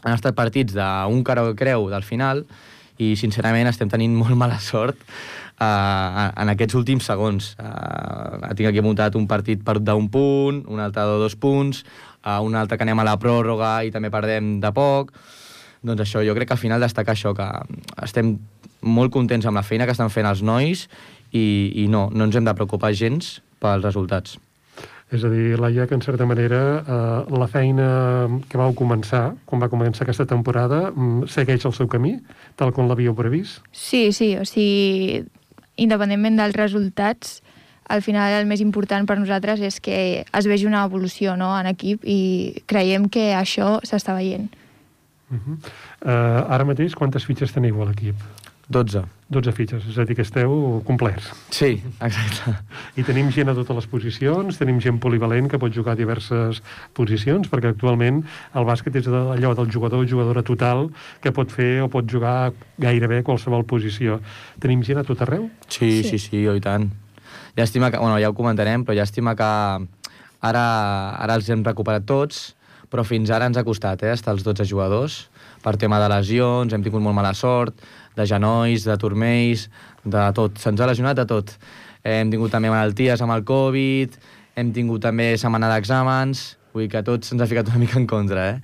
han 0.02 0.14
estat 0.14 0.36
partits 0.38 0.74
d'un 0.76 1.24
cara 1.24 1.46
o 1.46 1.56
creu 1.58 1.88
del 1.90 2.06
final, 2.06 2.44
i 3.00 3.14
sincerament 3.18 3.70
estem 3.70 3.90
tenint 3.90 4.14
molt 4.14 4.36
mala 4.38 4.58
sort 4.62 5.00
uh, 5.00 6.30
en 6.30 6.52
aquests 6.52 6.76
últims 6.78 7.08
segons. 7.08 7.52
Uh, 7.58 8.52
tinc 8.58 8.70
aquí 8.70 8.82
muntat 8.84 9.16
un 9.18 9.26
partit 9.30 9.62
perdut 9.64 9.88
d'un 9.88 10.08
punt, 10.12 10.62
un 10.68 10.82
altre 10.82 11.06
de 11.08 11.20
dos 11.22 11.36
punts, 11.36 11.82
uh, 12.22 12.40
un 12.44 12.58
altre 12.58 12.78
que 12.78 12.86
anem 12.86 13.02
a 13.02 13.08
la 13.08 13.18
pròrroga 13.20 13.78
i 13.86 13.94
també 13.94 14.12
perdem 14.12 14.58
de 14.62 14.72
poc. 14.76 15.14
Doncs 15.82 16.04
això, 16.04 16.22
jo 16.22 16.36
crec 16.36 16.52
que 16.52 16.58
al 16.58 16.62
final 16.62 16.84
destacar 16.84 17.16
això, 17.16 17.32
que 17.34 17.48
estem 18.04 18.36
molt 18.82 19.12
contents 19.14 19.46
amb 19.46 19.58
la 19.58 19.66
feina 19.66 19.86
que 19.86 19.94
estan 19.96 20.10
fent 20.10 20.28
els 20.28 20.42
nois 20.46 20.86
i, 21.32 21.44
i 21.82 21.88
no, 21.90 22.08
no 22.12 22.28
ens 22.28 22.38
hem 22.38 22.46
de 22.46 22.54
preocupar 22.54 22.92
gens 22.94 23.40
pels 23.62 23.84
resultats. 23.86 24.38
És 25.12 25.24
a 25.24 25.28
dir, 25.28 25.58
Laia, 25.60 25.84
que 25.86 25.94
en 25.94 26.00
certa 26.00 26.24
manera 26.24 26.60
eh, 26.80 27.36
la 27.36 27.48
feina 27.52 27.86
que 28.48 28.56
vau 28.56 28.72
començar, 28.72 29.34
quan 29.44 29.60
va 29.60 29.68
començar 29.68 30.06
aquesta 30.06 30.24
temporada, 30.26 30.86
mm, 30.90 31.28
segueix 31.28 31.66
el 31.68 31.74
seu 31.76 31.88
camí, 31.92 32.16
tal 32.56 32.72
com 32.72 32.88
l'havíeu 32.88 33.12
previst? 33.14 33.60
Sí, 33.76 34.06
sí, 34.16 34.32
o 34.40 34.46
sigui, 34.48 35.26
independentment 35.76 36.40
dels 36.40 36.56
resultats, 36.56 37.42
al 37.92 38.00
final 38.00 38.32
el 38.38 38.48
més 38.48 38.62
important 38.64 39.04
per 39.04 39.18
nosaltres 39.20 39.60
és 39.60 39.76
que 39.84 40.24
es 40.24 40.48
vegi 40.48 40.64
una 40.64 40.84
evolució 40.88 41.36
no, 41.36 41.50
en 41.60 41.68
equip 41.74 42.06
i 42.08 42.62
creiem 42.70 43.10
que 43.12 43.32
això 43.36 43.82
s'està 43.84 44.16
veient. 44.16 44.48
Uh 45.32 45.36
-huh. 45.36 45.56
uh, 46.08 46.52
ara 46.52 46.64
mateix, 46.64 46.94
quantes 46.94 47.24
fitxes 47.24 47.52
teniu 47.52 47.82
a 47.82 47.86
l'equip? 47.86 48.16
12. 48.68 49.02
12 49.32 49.52
fitxes, 49.56 49.84
és 49.88 49.96
a 49.98 50.04
dir, 50.04 50.14
que 50.14 50.24
esteu 50.26 50.82
complets. 50.86 51.30
Sí, 51.54 51.78
exacte. 52.04 52.52
I 53.00 53.04
tenim 53.06 53.30
gent 53.32 53.48
a 53.48 53.54
totes 53.56 53.78
les 53.80 53.88
posicions, 53.88 54.58
tenim 54.60 54.78
gent 54.84 55.00
polivalent 55.00 55.48
que 55.48 55.60
pot 55.60 55.72
jugar 55.72 55.94
a 55.96 55.98
diverses 55.98 56.60
posicions, 56.96 57.48
perquè 57.48 57.72
actualment 57.72 58.20
el 58.54 58.68
bàsquet 58.68 59.00
és 59.00 59.08
allò 59.08 59.54
del 59.56 59.72
jugador 59.72 60.04
o 60.04 60.08
jugadora 60.08 60.44
total 60.44 60.90
que 61.24 61.32
pot 61.32 61.50
fer 61.50 61.80
o 61.82 61.88
pot 61.92 62.04
jugar 62.08 62.52
gairebé 62.78 63.22
qualsevol 63.24 63.64
posició. 63.64 64.20
Tenim 64.60 64.84
gent 64.84 65.00
a 65.00 65.06
tot 65.08 65.24
arreu? 65.24 65.48
Sí, 65.66 66.02
sí, 66.02 66.12
sí, 66.12 66.22
sí 66.28 66.46
oh, 66.46 66.56
i 66.58 66.60
tant. 66.60 66.90
Llàstima 67.56 67.90
que, 67.90 68.00
bueno, 68.00 68.20
ja 68.20 68.28
ho 68.28 68.36
comentarem, 68.36 68.84
però 68.84 69.00
llàstima 69.00 69.36
que 69.36 69.48
ara, 70.42 70.66
ara 71.16 71.36
els 71.38 71.48
hem 71.48 71.64
recuperat 71.64 72.04
tots, 72.08 72.52
però 72.92 73.04
fins 73.08 73.32
ara 73.32 73.48
ens 73.48 73.56
ha 73.56 73.64
costat 73.64 74.04
eh, 74.04 74.12
estar 74.12 74.34
els 74.36 74.44
12 74.44 74.68
jugadors 74.68 75.22
per 75.62 75.78
tema 75.80 76.00
de 76.02 76.08
lesions, 76.10 76.72
hem 76.74 76.82
tingut 76.84 77.00
molt 77.00 77.16
mala 77.16 77.32
sort, 77.38 77.78
de 78.16 78.26
genolls, 78.28 78.86
de 78.88 78.96
turmells, 79.00 79.68
de 80.04 80.26
tot. 80.36 80.58
Se'ns 80.60 80.80
ha 80.80 80.90
lesionat 80.90 81.18
de 81.20 81.26
tot. 81.28 81.54
Hem 82.02 82.32
tingut 82.32 82.52
també 82.54 82.72
malalties 82.72 83.22
amb 83.22 83.36
el 83.36 83.46
Covid, 83.46 84.18
hem 84.58 84.74
tingut 84.74 85.04
també 85.04 85.32
setmana 85.40 85.70
d'exàmens, 85.72 86.52
vull 86.74 86.86
dir 86.86 86.92
que 86.92 87.06
tot 87.06 87.24
se'ns 87.24 87.42
ha 87.42 87.48
ficat 87.48 87.70
una 87.72 87.80
mica 87.84 87.98
en 88.00 88.08
contra, 88.10 88.50
eh? 88.52 88.60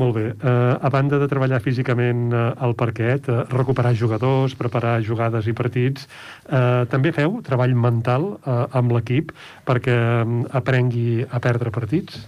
Molt 0.00 0.14
bé. 0.16 0.26
Uh, 0.38 0.78
a 0.80 0.88
banda 0.88 1.18
de 1.20 1.26
treballar 1.28 1.58
físicament 1.60 2.30
uh, 2.32 2.54
al 2.64 2.72
parquet, 2.78 3.26
uh, 3.28 3.42
recuperar 3.52 3.92
jugadors, 3.98 4.54
preparar 4.56 4.94
jugades 5.04 5.48
i 5.50 5.52
partits, 5.56 6.06
uh, 6.48 6.86
també 6.88 7.12
feu 7.12 7.40
treball 7.44 7.74
mental 7.76 8.30
uh, 8.38 8.64
amb 8.76 8.94
l'equip 8.96 9.34
perquè 9.68 9.96
um, 10.22 10.40
aprengui 10.56 11.26
a 11.26 11.42
perdre 11.42 11.74
partits? 11.74 12.22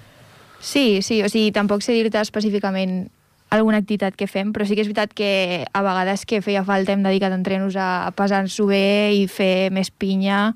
Sí, 0.60 1.00
sí, 1.02 1.22
o 1.24 1.30
sigui, 1.32 1.54
tampoc 1.54 1.82
sé 1.82 1.96
dir-te 1.96 2.20
específicament 2.20 3.06
alguna 3.52 3.82
activitat 3.82 4.16
que 4.16 4.26
fem, 4.26 4.52
però 4.52 4.64
sí 4.64 4.76
que 4.76 4.84
és 4.84 4.88
veritat 4.88 5.12
que 5.12 5.64
a 5.68 5.82
vegades 5.84 6.24
que 6.28 6.40
feia 6.40 6.64
falta 6.64 6.94
hem 6.94 7.02
dedicat 7.04 7.34
entrenos 7.36 7.76
a 7.76 8.10
pesar-nos 8.16 8.56
bé 8.68 9.12
i 9.12 9.26
fer 9.28 9.70
més 9.74 9.90
pinya 9.90 10.54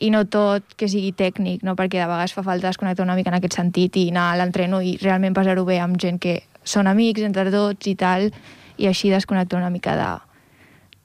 i 0.00 0.08
no 0.14 0.22
tot 0.30 0.76
que 0.78 0.88
sigui 0.88 1.10
tècnic, 1.12 1.64
no? 1.66 1.74
perquè 1.76 2.00
de 2.00 2.06
vegades 2.06 2.32
fa 2.32 2.44
falta 2.46 2.70
desconnectar 2.70 3.04
una 3.04 3.18
mica 3.18 3.32
en 3.32 3.38
aquest 3.40 3.58
sentit 3.58 3.98
i 4.00 4.08
anar 4.12 4.30
a 4.32 4.38
l'entreno 4.40 4.80
i 4.80 4.96
realment 5.02 5.36
passar-ho 5.36 5.66
bé 5.68 5.80
amb 5.82 5.98
gent 6.00 6.20
que 6.22 6.38
són 6.64 6.88
amics 6.88 7.26
entre 7.26 7.50
tots 7.52 7.90
i 7.90 7.94
tal, 7.98 8.30
i 8.78 8.88
així 8.88 9.10
desconnectar 9.10 9.58
una 9.58 9.72
mica 9.74 9.96
de 9.98 10.08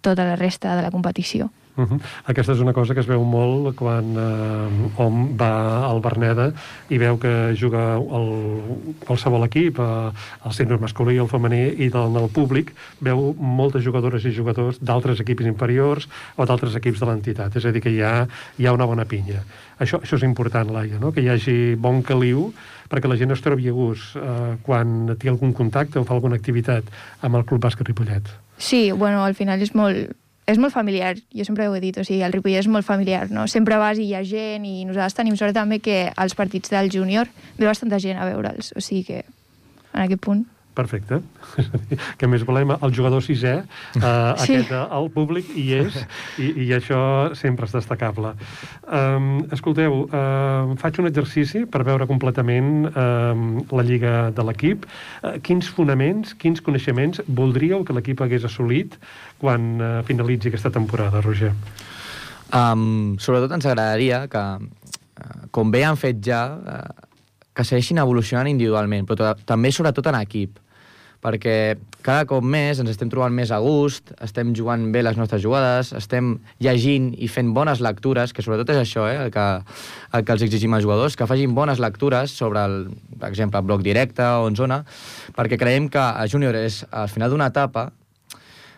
tota 0.05 0.27
la 0.27 0.37
resta 0.37 0.77
de 0.77 0.85
la 0.85 0.91
competició. 0.91 1.49
Uh 1.75 1.85
-huh. 1.89 1.99
Aquesta 2.25 2.53
és 2.53 2.59
una 2.59 2.73
cosa 2.73 2.93
que 2.93 2.99
es 2.99 3.07
veu 3.07 3.23
molt 3.23 3.75
quan 3.75 4.05
eh, 4.17 4.91
hom 4.97 5.35
va 5.37 5.85
al 5.89 6.01
Berneda 6.01 6.53
i 6.89 6.97
veu 6.97 7.17
que 7.17 7.55
juga 7.59 7.97
el, 7.97 8.61
qualsevol 9.05 9.43
equip, 9.45 9.79
eh, 9.79 10.11
el 10.45 10.51
sènior 10.51 10.79
masculí, 10.79 11.17
el 11.17 11.27
femení, 11.27 11.73
i 11.77 11.89
del, 11.89 12.15
el 12.15 12.29
públic 12.29 12.73
veu 12.99 13.35
moltes 13.39 13.83
jugadores 13.83 14.25
i 14.25 14.35
jugadors 14.35 14.77
d'altres 14.79 15.19
equips 15.19 15.45
inferiors 15.45 16.07
o 16.35 16.45
d'altres 16.45 16.75
equips 16.75 16.99
de 16.99 17.05
l'entitat. 17.05 17.55
És 17.55 17.65
a 17.65 17.71
dir, 17.71 17.81
que 17.81 17.89
hi 17.89 18.01
ha, 18.01 18.27
hi 18.57 18.65
ha 18.65 18.73
una 18.73 18.85
bona 18.85 19.05
pinya. 19.05 19.43
Això, 19.79 19.99
això 19.99 20.15
és 20.15 20.23
important, 20.23 20.69
Laia, 20.69 20.99
no? 20.99 21.11
que 21.11 21.21
hi 21.21 21.29
hagi 21.29 21.75
bon 21.75 22.03
caliu 22.03 22.53
perquè 22.89 23.09
la 23.09 23.17
gent 23.17 23.31
es 23.31 23.41
trobi 23.41 23.67
a 23.67 23.71
gust 23.71 24.15
eh, 24.15 24.55
quan 24.61 25.15
té 25.17 25.29
algun 25.29 25.53
contacte 25.53 25.99
o 25.99 26.03
fa 26.03 26.13
alguna 26.13 26.35
activitat 26.35 26.83
amb 27.21 27.35
el 27.35 27.45
Club 27.45 27.63
Bàsquet 27.63 27.87
Ripollet. 27.87 28.29
Sí, 28.57 28.91
bueno, 28.91 29.23
al 29.23 29.33
final 29.33 29.61
és 29.61 29.73
molt, 29.73 30.13
és 30.45 30.59
molt 30.59 30.73
familiar, 30.75 31.15
jo 31.31 31.45
sempre 31.47 31.67
ho 31.67 31.75
he 31.75 31.81
dit, 31.83 31.97
o 31.97 32.03
sigui, 32.03 32.21
el 32.25 32.33
Ripollet 32.35 32.63
és 32.63 32.67
molt 32.71 32.85
familiar, 32.85 33.29
no? 33.31 33.45
Sempre 33.47 33.77
vas 33.79 33.99
i 33.99 34.09
hi 34.09 34.15
ha 34.17 34.23
gent 34.27 34.65
i 34.67 34.83
nosaltres 34.87 35.15
tenim 35.15 35.37
sort 35.39 35.55
també 35.55 35.79
que 35.79 36.09
als 36.15 36.35
partits 36.35 36.73
del 36.73 36.91
júnior 36.91 37.31
ve 37.57 37.69
bastanta 37.69 38.01
gent 38.03 38.19
a 38.19 38.27
veure'ls, 38.27 38.73
o 38.75 38.83
sigui 38.83 39.05
que 39.07 39.23
en 39.93 40.03
aquest 40.03 40.21
punt 40.23 40.43
Perfecte. 40.73 41.19
que 42.19 42.27
més 42.29 42.43
volem? 42.47 42.71
El 42.73 42.93
jugador 42.95 43.21
sisè, 43.21 43.53
eh, 43.61 44.01
sí. 44.01 44.55
aquest, 44.57 44.71
el 44.73 45.09
públic 45.13 45.51
hi 45.53 45.67
és, 45.83 45.99
i, 46.41 46.49
i 46.65 46.67
això 46.73 46.99
sempre 47.37 47.69
és 47.69 47.75
destacable. 47.75 48.33
Um, 48.87 49.43
escolteu, 49.53 49.99
uh, 50.07 50.73
faig 50.81 50.97
un 51.03 51.09
exercici 51.11 51.63
per 51.69 51.83
veure 51.85 52.07
completament 52.09 52.87
um, 52.89 53.45
la 53.69 53.85
lliga 53.85 54.15
de 54.33 54.47
l'equip. 54.49 54.87
Uh, 55.21 55.35
quins 55.45 55.69
fonaments, 55.77 56.33
quins 56.41 56.63
coneixements 56.65 57.21
voldríeu 57.27 57.85
que 57.85 57.93
l'equip 57.93 58.25
hagués 58.25 58.49
assolit 58.49 58.97
quan 59.41 59.75
uh, 59.77 59.93
finalitzi 60.09 60.49
aquesta 60.49 60.73
temporada, 60.73 61.21
Roger? 61.21 61.53
Um, 62.53 63.13
sobretot 63.21 63.53
ens 63.53 63.69
agradaria 63.69 64.25
que, 64.29 64.43
uh, 64.57 65.39
com 65.53 65.69
bé 65.73 65.85
han 65.85 66.01
fet 66.01 66.17
ja, 66.25 66.43
uh, 66.57 67.09
que 67.53 67.65
segueixin 67.65 68.01
evolucionant 68.01 68.49
individualment, 68.49 69.05
però 69.05 69.35
també 69.45 69.69
sobretot 69.73 70.09
en 70.09 70.17
equip 70.23 70.62
perquè 71.23 71.55
cada 72.03 72.27
cop 72.27 72.43
més 72.43 72.81
ens 72.83 72.91
estem 72.91 73.09
trobant 73.11 73.31
més 73.33 73.51
a 73.55 73.61
gust, 73.63 74.11
estem 74.23 74.51
jugant 74.57 74.89
bé 74.91 75.05
les 75.05 75.15
nostres 75.17 75.41
jugades, 75.43 75.93
estem 75.95 76.35
llegint 76.63 77.13
i 77.15 77.29
fent 77.31 77.53
bones 77.55 77.79
lectures, 77.83 78.35
que 78.35 78.43
sobretot 78.43 78.73
és 78.75 78.81
això 78.81 79.07
eh, 79.07 79.15
el, 79.25 79.31
que, 79.31 79.47
el 80.17 80.27
que 80.27 80.35
els 80.35 80.43
exigim 80.49 80.75
als 80.75 80.83
jugadors, 80.83 81.15
que 81.15 81.27
facin 81.29 81.55
bones 81.55 81.79
lectures 81.79 82.35
sobre, 82.35 82.65
el, 82.67 82.77
per 83.19 83.31
exemple, 83.31 83.61
el 83.63 83.69
bloc 83.71 83.85
directe 83.87 84.27
o 84.43 84.51
en 84.51 84.59
zona, 84.59 84.81
perquè 85.37 85.59
creiem 85.61 85.87
que 85.93 86.03
a 86.03 86.27
júnior 86.27 86.59
és 86.59 86.83
al 86.91 87.07
final 87.13 87.31
d'una 87.31 87.47
etapa 87.53 87.91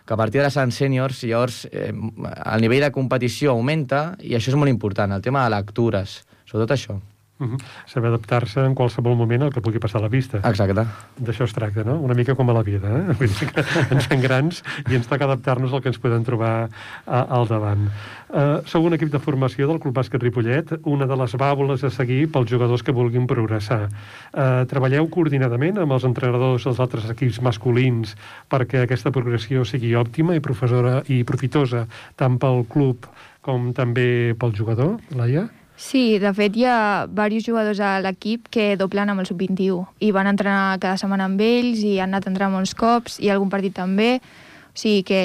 que 0.06 0.14
a 0.14 0.20
partir 0.20 0.38
de 0.38 0.52
seran 0.54 0.70
sèniors, 0.70 1.24
llavors 1.26 1.64
eh, 1.72 1.90
el 1.90 2.62
nivell 2.62 2.86
de 2.86 2.94
competició 2.94 3.56
augmenta 3.56 4.12
i 4.22 4.38
això 4.38 4.54
és 4.54 4.60
molt 4.60 4.70
important, 4.70 5.18
el 5.18 5.26
tema 5.26 5.42
de 5.42 5.56
lectures, 5.58 6.20
sobretot 6.46 6.78
això. 6.78 7.00
Uh 7.38 7.46
-huh. 7.46 7.58
Saber 7.84 8.08
adaptar-se 8.08 8.60
en 8.64 8.74
qualsevol 8.74 9.14
moment 9.14 9.42
al 9.42 9.52
que 9.52 9.60
pugui 9.60 9.78
passar 9.78 10.00
a 10.00 10.04
la 10.04 10.08
vista. 10.08 10.38
Exacte. 10.38 10.86
D'això 11.20 11.44
es 11.44 11.52
tracta, 11.52 11.84
no? 11.84 12.00
Una 12.00 12.14
mica 12.14 12.34
com 12.34 12.48
a 12.48 12.52
la 12.52 12.62
vida, 12.62 12.88
eh? 12.88 13.12
Vull 13.12 13.28
dir 13.28 13.52
que 13.52 13.64
ens 13.94 14.06
fem 14.06 14.20
grans 14.20 14.62
i 14.90 14.94
ens 14.94 15.06
toca 15.06 15.24
adaptar-nos 15.24 15.72
al 15.72 15.82
que 15.82 15.88
ens 15.88 15.98
podem 15.98 16.24
trobar 16.24 16.68
a, 17.06 17.20
al 17.20 17.46
davant. 17.46 17.90
Uh, 18.28 18.64
sou 18.64 18.86
un 18.86 18.94
equip 18.94 19.10
de 19.12 19.18
formació 19.18 19.68
del 19.68 19.78
Club 19.78 19.94
Bàsquet 19.94 20.22
Ripollet, 20.22 20.80
una 20.84 21.06
de 21.06 21.16
les 21.16 21.34
bàules 21.34 21.84
a 21.84 21.90
seguir 21.90 22.26
pels 22.32 22.50
jugadors 22.50 22.82
que 22.82 22.92
vulguin 22.92 23.26
progressar. 23.26 23.88
Uh, 24.32 24.64
treballeu 24.66 25.06
coordinadament 25.08 25.78
amb 25.78 25.92
els 25.92 26.04
entrenadors 26.04 26.64
dels 26.64 26.80
altres 26.80 27.04
equips 27.10 27.40
masculins 27.40 28.16
perquè 28.48 28.82
aquesta 28.82 29.12
progressió 29.12 29.64
sigui 29.64 29.94
òptima 29.94 30.34
i 30.34 30.40
professora 30.40 31.02
i 31.08 31.22
profitosa 31.24 31.86
tant 32.16 32.38
pel 32.38 32.64
club 32.64 33.06
com 33.46 33.72
també 33.76 34.34
pel 34.34 34.52
jugador, 34.56 34.96
Laia? 35.14 35.46
Sí, 35.76 36.16
de 36.18 36.32
fet 36.32 36.56
hi 36.56 36.64
ha 36.64 37.04
diversos 37.04 37.44
jugadors 37.44 37.80
a 37.84 37.98
l'equip 38.00 38.48
que 38.48 38.74
doblen 38.80 39.12
amb 39.12 39.20
el 39.20 39.28
sub-21 39.28 39.82
i 40.00 40.08
van 40.16 40.30
entrenar 40.30 40.78
cada 40.80 40.96
setmana 40.96 41.26
amb 41.28 41.42
ells 41.44 41.82
i 41.84 41.98
han 42.00 42.14
anat 42.14 42.24
a 42.24 42.32
entrenar 42.32 42.54
molts 42.54 42.72
cops 42.74 43.18
i 43.20 43.28
algun 43.28 43.52
partit 43.52 43.76
també. 43.76 44.16
O 44.16 44.78
sigui 44.80 45.04
que 45.08 45.20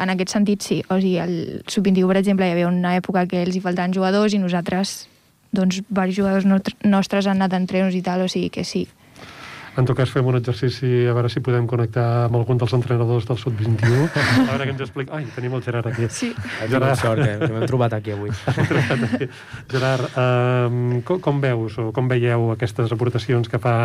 en 0.00 0.12
aquest 0.12 0.36
sentit 0.36 0.64
sí. 0.64 0.82
O 0.88 1.00
sigui, 1.00 1.16
el 1.20 1.64
sub-21, 1.68 2.08
per 2.08 2.18
exemple, 2.20 2.48
hi 2.48 2.52
havia 2.52 2.68
una 2.68 2.94
època 3.00 3.24
que 3.28 3.42
els 3.44 3.56
hi 3.56 3.64
faltaven 3.64 3.96
jugadors 3.96 4.36
i 4.36 4.40
nosaltres, 4.40 4.94
doncs, 5.56 5.80
diversos 5.88 6.20
jugadors 6.20 6.76
nostres 6.84 7.26
han 7.26 7.40
anat 7.40 7.56
a 7.56 7.60
entrenos 7.64 7.96
i 7.96 8.04
tal, 8.04 8.24
o 8.24 8.28
sigui 8.28 8.52
que 8.52 8.64
sí. 8.64 8.86
En 9.74 9.82
tot 9.88 9.96
cas, 9.98 10.10
fem 10.14 10.26
un 10.30 10.36
exercici 10.38 10.86
a 11.10 11.14
veure 11.16 11.28
si 11.32 11.40
podem 11.42 11.64
connectar 11.66 12.04
amb 12.28 12.36
algun 12.38 12.60
dels 12.60 12.74
entrenadors 12.76 13.24
del 13.26 13.38
Sud-21. 13.40 14.04
A 14.14 14.44
veure 14.52 14.68
que 14.68 14.74
ens 14.76 14.82
explica... 14.84 15.16
Ai, 15.18 15.24
tenim 15.34 15.56
el 15.58 15.64
Gerard 15.66 15.88
aquí. 15.90 16.06
Sí. 16.14 16.28
Gerard... 16.70 16.94
sort, 17.00 17.18
que, 17.18 17.32
que 17.42 17.48
m'hem 17.50 17.66
trobat 17.66 17.96
aquí 17.98 18.14
avui. 18.14 18.30
Gerard, 19.72 20.06
um, 20.14 21.00
com, 21.06 21.18
com 21.24 21.40
veus 21.42 21.78
o 21.82 21.88
com 21.96 22.10
veieu 22.10 22.52
aquestes 22.54 22.94
aportacions 22.94 23.50
que 23.50 23.58
fa 23.58 23.76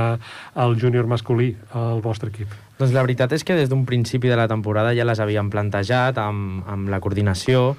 el 0.62 0.78
júnior 0.78 1.10
masculí 1.10 1.56
al 1.73 2.04
vostre 2.06 2.30
equip? 2.30 2.54
Doncs 2.78 2.93
la 2.93 3.02
veritat 3.08 3.34
és 3.34 3.43
que 3.43 3.58
des 3.58 3.71
d'un 3.71 3.82
principi 3.89 4.30
de 4.30 4.38
la 4.38 4.45
temporada 4.52 4.93
ja 4.93 5.08
les 5.10 5.19
havíem 5.19 5.49
plantejat 5.49 6.21
amb, 6.21 6.62
amb 6.69 6.93
la 6.93 7.02
coordinació 7.02 7.73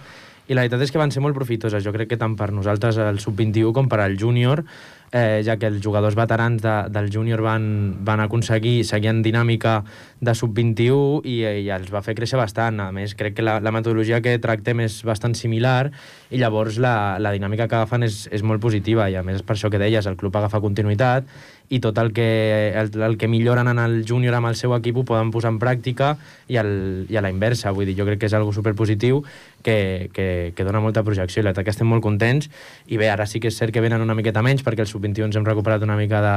i 0.51 0.57
la 0.57 0.65
veritat 0.65 0.83
és 0.83 0.91
que 0.91 0.99
van 0.99 1.13
ser 1.15 1.23
molt 1.23 1.37
profitoses. 1.39 1.85
Jo 1.85 1.93
crec 1.95 2.11
que 2.11 2.19
tant 2.19 2.35
per 2.35 2.51
nosaltres, 2.51 2.99
el 2.99 3.23
sub-21, 3.23 3.71
com 3.77 3.87
per 3.87 4.01
al 4.03 4.19
júnior, 4.19 4.65
eh, 5.13 5.43
ja 5.45 5.57
que 5.59 5.69
els 5.71 5.81
jugadors 5.83 6.17
veterans 6.19 6.63
de, 6.63 6.75
del 6.93 7.11
júnior 7.13 7.43
van, 7.43 7.65
van 8.07 8.23
aconseguir 8.23 8.85
seguir 8.87 9.11
en 9.13 9.23
dinàmica 9.27 9.81
de 10.21 10.35
sub-21 10.37 11.23
i, 11.25 11.37
i 11.65 11.69
els 11.75 11.91
va 11.93 12.03
fer 12.07 12.15
créixer 12.19 12.39
bastant. 12.41 12.81
A 12.85 12.91
més, 12.95 13.17
crec 13.19 13.39
que 13.39 13.47
la, 13.47 13.59
la 13.61 13.75
metodologia 13.75 14.21
que 14.25 14.37
tractem 14.43 14.85
és 14.87 15.01
bastant 15.07 15.35
similar 15.35 15.91
i 16.31 16.41
llavors 16.41 16.79
la, 16.83 17.19
la 17.19 17.35
dinàmica 17.35 17.69
que 17.69 17.81
agafen 17.81 18.07
és, 18.07 18.23
és 18.31 18.45
molt 18.47 18.63
positiva 18.63 19.09
i 19.11 19.19
a 19.19 19.25
més 19.27 19.41
és 19.41 19.47
per 19.47 19.57
això 19.57 19.71
que 19.73 19.81
deies, 19.81 20.07
el 20.07 20.19
club 20.21 20.37
agafa 20.37 20.61
continuïtat 20.63 21.29
i 21.71 21.79
tot 21.79 21.99
el 22.03 22.13
que, 22.13 22.73
el, 22.75 22.91
el 23.01 23.17
que 23.17 23.29
milloren 23.31 23.69
en 23.71 23.79
el 23.79 24.03
júnior 24.07 24.35
amb 24.35 24.51
el 24.51 24.57
seu 24.59 24.75
equip 24.75 24.97
ho 24.99 25.05
poden 25.07 25.31
posar 25.31 25.53
en 25.55 25.61
pràctica 25.63 26.17
i, 26.51 26.59
el, 26.59 27.07
i 27.07 27.17
a 27.17 27.23
la 27.23 27.31
inversa. 27.31 27.71
Vull 27.71 27.87
dir, 27.87 27.95
jo 27.99 28.07
crec 28.09 28.19
que 28.19 28.27
és 28.27 28.35
algo 28.35 28.51
superpositiu 28.53 29.23
que, 29.63 30.11
que, 30.13 30.27
que 30.57 30.67
dona 30.67 30.83
molta 30.83 31.05
projecció 31.07 31.45
i 31.45 31.47
la 31.47 31.55
que 31.55 31.71
estem 31.71 31.87
molt 31.87 32.03
contents 32.03 32.51
i 32.91 32.99
bé, 32.99 33.07
ara 33.13 33.27
sí 33.31 33.39
que 33.39 33.55
és 33.55 33.59
cert 33.59 33.71
que 33.71 33.85
venen 33.85 34.03
una 34.03 34.19
miqueta 34.19 34.43
menys 34.43 34.67
perquè 34.67 34.83
els 34.83 34.91
sub-21 34.91 35.31
hem 35.31 35.47
recuperat 35.47 35.87
una 35.87 35.99
mica 36.01 36.25
de 36.25 36.37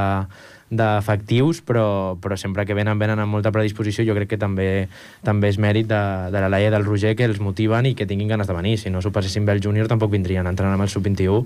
d'efectius, 0.69 1.61
però, 1.65 2.15
però 2.21 2.37
sempre 2.39 2.65
que 2.65 2.77
venen, 2.77 2.99
venen 2.99 3.19
amb 3.19 3.33
molta 3.33 3.51
predisposició, 3.51 4.05
jo 4.07 4.15
crec 4.17 4.33
que 4.33 4.41
també 4.41 4.87
també 5.23 5.49
és 5.51 5.59
mèrit 5.61 5.87
de, 5.87 6.01
de 6.33 6.41
la 6.43 6.49
Laia 6.51 6.69
i 6.69 6.73
del 6.73 6.85
Roger 6.85 7.13
que 7.17 7.25
els 7.27 7.39
motiven 7.43 7.87
i 7.89 7.93
que 7.97 8.07
tinguin 8.09 8.31
ganes 8.31 8.49
de 8.49 8.55
venir. 8.55 8.75
Si 8.79 8.91
no 8.93 9.01
s'ho 9.01 9.11
passessin 9.13 9.45
bé 9.45 9.55
el 9.55 9.61
júnior, 9.63 9.87
tampoc 9.91 10.11
vindrien 10.13 10.47
entrant 10.49 10.73
amb 10.73 10.85
el 10.85 10.91
sub-21 10.91 11.43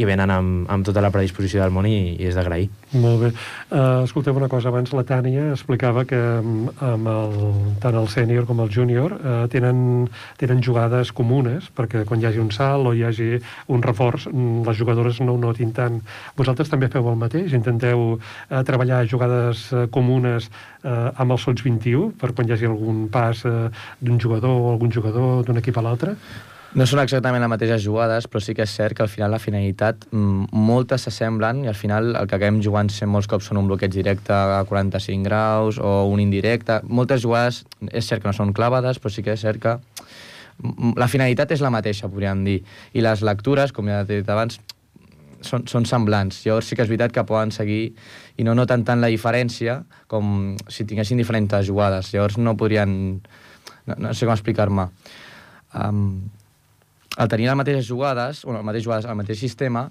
i 0.00 0.06
venen 0.08 0.32
amb, 0.32 0.68
amb 0.70 0.86
tota 0.86 1.02
la 1.04 1.12
predisposició 1.14 1.62
del 1.62 1.74
món 1.74 1.88
i, 1.88 2.16
i 2.16 2.28
és 2.28 2.38
d'agrair. 2.38 2.68
Molt 2.96 3.20
bé. 3.22 3.32
Uh, 3.68 4.04
escolteu 4.06 4.36
una 4.38 4.48
cosa, 4.48 4.70
abans 4.72 4.94
la 4.96 5.04
Tània 5.08 5.50
explicava 5.52 6.06
que 6.08 6.18
mm, 6.18 6.78
amb 6.88 7.10
el, 7.12 7.34
tant 7.82 7.98
el 8.00 8.08
sènior 8.12 8.46
com 8.48 8.62
el 8.64 8.72
júnior 8.72 9.16
uh, 9.18 9.42
tenen, 9.52 10.08
tenen 10.40 10.62
jugades 10.64 11.12
comunes, 11.12 11.68
perquè 11.76 12.04
quan 12.08 12.22
hi 12.22 12.28
hagi 12.30 12.40
un 12.42 12.52
salt 12.54 12.88
o 12.88 12.94
hi 12.96 13.04
hagi 13.04 13.30
un 13.74 13.84
reforç, 13.84 14.28
mm, 14.32 14.64
les 14.68 14.80
jugadores 14.80 15.20
no 15.20 15.36
ho 15.36 15.42
notin 15.42 15.74
tant. 15.76 16.00
Vosaltres 16.38 16.72
també 16.72 16.88
feu 16.92 17.10
el 17.12 17.20
mateix? 17.20 17.52
Intenteu 17.56 18.14
uh, 18.16 18.57
treballar 18.66 19.04
jugades 19.06 19.68
uh, 19.72 19.86
comunes 19.94 20.50
uh, 20.50 21.10
amb 21.14 21.34
els 21.34 21.46
sols 21.46 21.64
21 21.64 22.12
per 22.20 22.32
quan 22.32 22.48
hi 22.48 22.56
hagi 22.56 22.68
algun 22.68 23.08
pas 23.12 23.44
uh, 23.46 23.68
d'un 24.00 24.20
jugador 24.20 24.54
o 24.54 24.70
algun 24.72 24.92
jugador 24.94 25.44
d'un 25.46 25.60
equip 25.62 25.78
a 25.78 25.84
l'altre? 25.84 26.16
No 26.76 26.84
són 26.84 27.00
exactament 27.00 27.40
les 27.40 27.48
mateixes 27.48 27.80
jugades, 27.80 28.26
però 28.28 28.42
sí 28.44 28.52
que 28.52 28.66
és 28.66 28.72
cert 28.76 28.92
que 28.96 29.00
al 29.00 29.08
final 29.08 29.30
la 29.32 29.40
finalitat, 29.40 30.04
mm, 30.12 30.50
moltes 30.52 31.06
s'assemblen 31.06 31.62
i 31.64 31.68
al 31.70 31.78
final 31.78 32.10
el 32.12 32.28
que 32.28 32.36
acabem 32.36 32.60
jugant 32.60 32.90
molts 33.08 33.26
cops 33.26 33.48
són 33.48 33.56
un 33.56 33.70
bloqueig 33.70 33.94
directe 33.94 34.34
a 34.34 34.64
45 34.68 35.24
graus 35.24 35.78
o 35.78 36.04
un 36.12 36.20
indirecte. 36.20 36.82
Moltes 36.84 37.22
jugades 37.22 37.64
és 37.90 38.04
cert 38.04 38.22
que 38.22 38.28
no 38.28 38.36
són 38.36 38.52
clavades, 38.52 39.00
però 39.00 39.10
sí 39.10 39.22
que 39.22 39.32
és 39.32 39.40
cert 39.40 39.62
que 39.62 39.78
la 40.96 41.08
finalitat 41.08 41.52
és 41.52 41.62
la 41.64 41.70
mateixa, 41.70 42.08
podríem 42.08 42.44
dir. 42.44 42.62
I 42.92 43.00
les 43.00 43.22
lectures, 43.22 43.72
com 43.72 43.88
ja 43.88 44.02
he 44.02 44.04
dit 44.04 44.28
abans, 44.28 44.60
són, 45.44 45.66
són 45.70 45.86
semblants. 45.88 46.40
Llavors 46.46 46.70
sí 46.70 46.76
que 46.76 46.84
és 46.84 46.90
veritat 46.90 47.14
que 47.14 47.24
poden 47.28 47.52
seguir 47.54 47.92
i 48.38 48.46
no 48.46 48.54
noten 48.58 48.84
tant 48.86 49.02
la 49.02 49.10
diferència 49.12 49.82
com 50.10 50.56
si 50.70 50.86
tinguessin 50.88 51.20
diferents 51.20 51.66
jugades. 51.66 52.12
Llavors 52.14 52.38
no 52.38 52.56
podrien... 52.56 53.20
No, 53.88 53.96
no 53.96 54.12
sé 54.12 54.26
com 54.28 54.34
explicar-me. 54.34 54.88
Um, 55.72 56.28
al 57.16 57.28
tenir 57.32 57.48
les 57.48 57.56
mateixes 57.56 57.88
jugades, 57.88 58.44
o 58.44 58.52
les 58.52 58.64
mateixes 58.64 58.84
jugades, 58.84 59.08
el 59.08 59.16
mateix 59.16 59.40
sistema, 59.40 59.88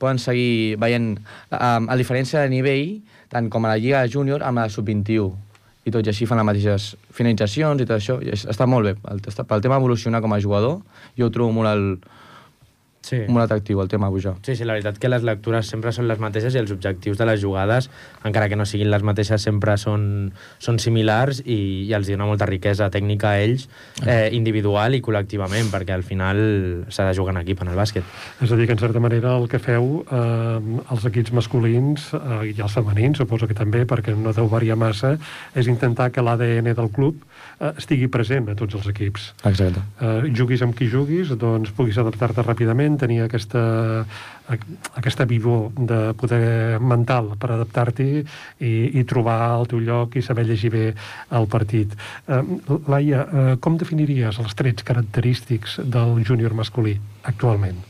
poden 0.00 0.18
seguir 0.20 0.76
veient 0.82 1.14
um, 1.16 1.86
a 1.88 1.96
diferència 1.96 2.42
de 2.42 2.52
nivell, 2.52 2.98
tant 3.32 3.48
com 3.50 3.64
a 3.64 3.74
la 3.74 3.80
Lliga 3.80 4.04
Júnior 4.10 4.44
amb 4.44 4.60
la 4.60 4.68
Sub-21 4.72 5.46
i 5.86 5.92
tot 5.94 6.02
i 6.02 6.10
així 6.10 6.26
fan 6.26 6.40
les 6.40 6.46
mateixes 6.48 6.88
finalitzacions 7.14 7.80
i 7.80 7.86
tot 7.86 7.96
això, 8.00 8.18
i 8.18 8.32
està 8.34 8.66
molt 8.66 8.88
bé. 8.88 8.94
El, 9.12 9.22
pel 9.22 9.62
tema 9.62 9.78
evolucionar 9.78 10.20
com 10.24 10.34
a 10.34 10.40
jugador, 10.42 10.80
jo 11.18 11.28
ho 11.28 11.32
trobo 11.32 11.54
molt, 11.54 11.70
el, 11.70 12.16
sí. 13.06 13.22
molt 13.28 13.46
atractiu 13.46 13.80
el 13.82 13.90
tema 13.92 14.10
pujar. 14.10 14.36
Sí, 14.46 14.56
sí, 14.58 14.66
la 14.66 14.76
veritat 14.76 14.98
que 15.00 15.10
les 15.10 15.24
lectures 15.26 15.70
sempre 15.70 15.92
són 15.94 16.08
les 16.10 16.20
mateixes 16.22 16.56
i 16.56 16.60
els 16.60 16.72
objectius 16.74 17.18
de 17.20 17.28
les 17.28 17.40
jugades, 17.42 17.88
encara 18.26 18.48
que 18.50 18.58
no 18.58 18.66
siguin 18.66 18.90
les 18.90 19.04
mateixes, 19.06 19.42
sempre 19.46 19.76
són, 19.80 20.32
són 20.62 20.80
similars 20.82 21.42
i, 21.44 21.86
i 21.86 21.92
els 21.96 22.10
dona 22.10 22.28
molta 22.28 22.48
riquesa 22.48 22.90
tècnica 22.92 23.32
a 23.34 23.42
ells, 23.44 23.68
eh, 24.04 24.28
individual 24.36 24.98
i 24.98 25.02
col·lectivament, 25.04 25.70
perquè 25.72 25.94
al 25.94 26.04
final 26.06 26.42
s'ha 26.88 27.08
de 27.08 27.16
jugar 27.16 27.36
en 27.36 27.42
equip 27.44 27.62
en 27.62 27.72
el 27.72 27.78
bàsquet. 27.78 28.06
És 28.42 28.52
a 28.52 28.58
dir, 28.58 28.66
que 28.66 28.76
en 28.76 28.82
certa 28.82 29.02
manera 29.02 29.36
el 29.36 29.48
que 29.52 29.60
feu 29.62 30.02
eh, 30.02 30.82
els 30.90 31.08
equips 31.10 31.34
masculins 31.36 32.10
eh, 32.16 32.42
i 32.52 32.56
els 32.58 32.76
femenins, 32.76 33.22
suposo 33.22 33.48
que 33.48 33.56
també, 33.56 33.84
perquè 33.88 34.14
no 34.16 34.34
deu 34.36 34.50
variar 34.50 34.78
massa, 34.80 35.16
és 35.54 35.70
intentar 35.70 36.10
que 36.12 36.24
l'ADN 36.24 36.72
del 36.76 36.90
club 36.92 37.22
eh, 37.60 37.72
estigui 37.76 38.08
present 38.12 38.50
a 38.50 38.56
tots 38.58 38.78
els 38.78 38.88
equips. 38.92 39.30
Exacte. 39.48 39.82
Eh, 40.00 40.30
juguis 40.36 40.62
amb 40.64 40.76
qui 40.76 40.88
juguis, 40.90 41.32
doncs 41.38 41.72
puguis 41.76 41.98
adaptar-te 42.00 42.44
ràpidament, 42.44 42.95
tenir 43.00 43.22
aquesta, 43.24 43.62
aquesta 44.94 45.26
vivor 45.28 45.72
de 45.76 46.12
poder 46.18 46.78
mental 46.80 47.32
per 47.40 47.52
adaptar-t'hi 47.54 48.10
i, 48.20 48.72
i 49.00 49.04
trobar 49.08 49.38
el 49.56 49.66
teu 49.70 49.82
lloc 49.82 50.16
i 50.16 50.22
saber 50.22 50.46
llegir 50.48 50.70
bé 50.74 50.86
el 51.38 51.50
partit. 51.50 51.96
Eh, 52.28 52.42
Laia, 52.88 53.26
eh, 53.26 53.50
com 53.60 53.78
definiries 53.80 54.40
els 54.42 54.56
trets 54.58 54.86
característics 54.86 55.80
del 55.84 56.22
júnior 56.26 56.54
masculí 56.54 56.96
actualment? 57.24 57.82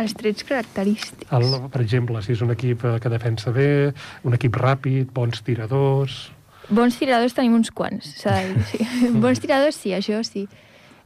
Els 0.00 0.14
trets 0.18 0.42
característics. 0.46 1.30
El, 1.30 1.68
per 1.70 1.82
exemple, 1.84 2.22
si 2.24 2.34
és 2.34 2.42
un 2.42 2.50
equip 2.54 2.82
eh, 2.84 2.96
que 3.02 3.12
defensa 3.12 3.52
bé, 3.54 3.92
un 4.26 4.34
equip 4.34 4.56
ràpid, 4.58 5.12
bons 5.14 5.44
tiradors... 5.46 6.24
Bons 6.64 6.96
tiradors 6.96 7.34
tenim 7.36 7.52
uns 7.58 7.68
quants, 7.76 8.06
s'ha 8.22 8.38
de 8.40 8.54
dir. 8.54 8.62
Sí. 8.70 8.86
Bons 9.22 9.42
tiradors 9.42 9.76
sí, 9.76 9.92
això 9.92 10.22
sí. 10.24 10.46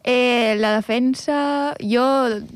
Eh, 0.08 0.56
la 0.56 0.70
defensa, 0.72 1.74
jo 1.84 2.02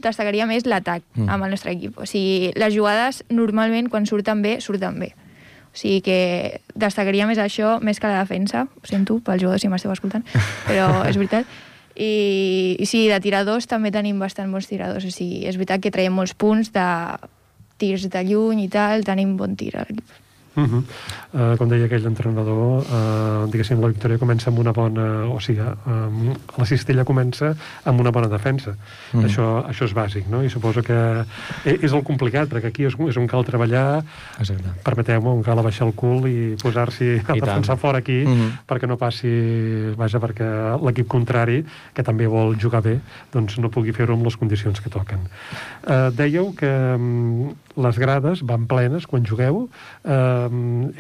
destacaria 0.01 0.47
més 0.49 0.65
l'atac 0.65 1.03
mm. 1.13 1.27
amb 1.29 1.45
el 1.45 1.53
nostre 1.53 1.75
equip. 1.75 1.99
O 2.01 2.07
sigui, 2.09 2.49
les 2.57 2.73
jugades 2.73 3.21
normalment 3.29 3.91
quan 3.93 4.09
surten 4.09 4.41
bé, 4.41 4.55
surten 4.65 4.97
bé. 5.03 5.11
O 5.69 5.77
sigui 5.77 6.01
que 6.07 6.63
destacaria 6.73 7.27
més 7.29 7.41
això 7.43 7.75
més 7.85 8.01
que 8.01 8.09
la 8.09 8.23
defensa. 8.25 8.65
Ho 8.65 8.89
sento 8.89 9.19
pel 9.21 9.45
jugador 9.45 9.61
si 9.61 9.69
m'esteu 9.69 9.93
escoltant, 9.93 10.25
però 10.69 11.03
és 11.05 11.21
veritat. 11.21 11.61
I, 11.93 12.79
I 12.81 12.89
sí, 12.89 13.05
de 13.13 13.21
tiradors 13.21 13.69
també 13.69 13.93
tenim 13.93 14.17
bastant 14.23 14.49
bons 14.49 14.73
tiradors. 14.73 15.05
O 15.05 15.13
sigui, 15.13 15.45
és 15.45 15.61
veritat 15.61 15.85
que 15.85 15.93
traiem 15.93 16.17
molts 16.17 16.33
punts 16.33 16.73
de 16.73 16.89
tirs 17.77 18.09
de 18.09 18.25
lluny 18.33 18.65
i 18.65 18.73
tal, 18.73 19.05
tenim 19.05 19.37
bon 19.37 19.61
tir 19.61 19.75
a 19.77 19.85
l'equip. 19.85 20.22
Uh 20.55 20.65
-huh. 20.65 20.83
uh, 21.33 21.57
com 21.57 21.69
deia 21.69 21.87
aquell 21.87 22.05
entrenador, 22.05 22.85
uh, 22.85 23.51
diguéssim, 23.51 23.81
la 23.81 23.89
victòria 23.89 24.19
comença 24.19 24.51
amb 24.51 24.59
una 24.59 24.73
bona... 24.73 25.25
O 25.33 25.41
sigui, 25.41 25.61
uh, 25.61 26.35
la 26.59 26.65
cistella 26.65 27.05
comença 27.05 27.55
amb 27.85 28.01
una 28.01 28.11
bona 28.11 28.29
defensa. 28.29 28.71
Uh 28.71 29.21
-huh. 29.21 29.27
això, 29.27 29.65
això 29.69 29.85
és 29.85 29.95
bàsic, 29.95 30.27
no? 30.29 30.43
I 30.45 30.51
suposo 30.51 30.83
que 30.83 31.25
és 31.65 31.93
el 31.93 32.03
complicat, 32.03 32.49
perquè 32.49 32.67
aquí 32.67 32.85
és, 32.85 32.95
és 33.09 33.17
on 33.17 33.27
cal 33.27 33.45
treballar, 33.45 34.05
permeteu-me, 34.85 35.29
on 35.29 35.43
cal 35.43 35.59
abaixar 35.59 35.87
el 35.87 35.95
cul 35.95 36.29
i 36.29 36.57
posar-s'hi 36.63 37.23
a 37.27 37.33
defensar 37.33 37.77
fora 37.79 37.99
aquí, 37.99 38.23
uh 38.25 38.29
-huh. 38.29 38.51
perquè 38.69 38.87
no 38.87 38.97
passi... 38.97 39.95
Vaja, 39.97 40.19
perquè 40.19 40.79
l'equip 40.85 41.09
contrari, 41.09 41.65
que 41.95 42.03
també 42.03 42.27
vol 42.27 42.57
jugar 42.61 42.83
bé, 42.83 43.01
doncs 43.33 43.59
no 43.59 43.71
pugui 43.71 43.93
fer-ho 43.93 44.15
amb 44.15 44.25
les 44.25 44.37
condicions 44.37 44.81
que 44.81 44.91
toquen. 44.91 45.19
Uh, 45.83 46.11
dèieu 46.15 46.53
que 46.55 46.95
um, 46.95 47.55
les 47.77 47.99
grades 47.99 48.43
van 48.49 48.67
plenes 48.69 49.07
quan 49.09 49.25
jugueu, 49.27 49.67
eh, 50.05 50.49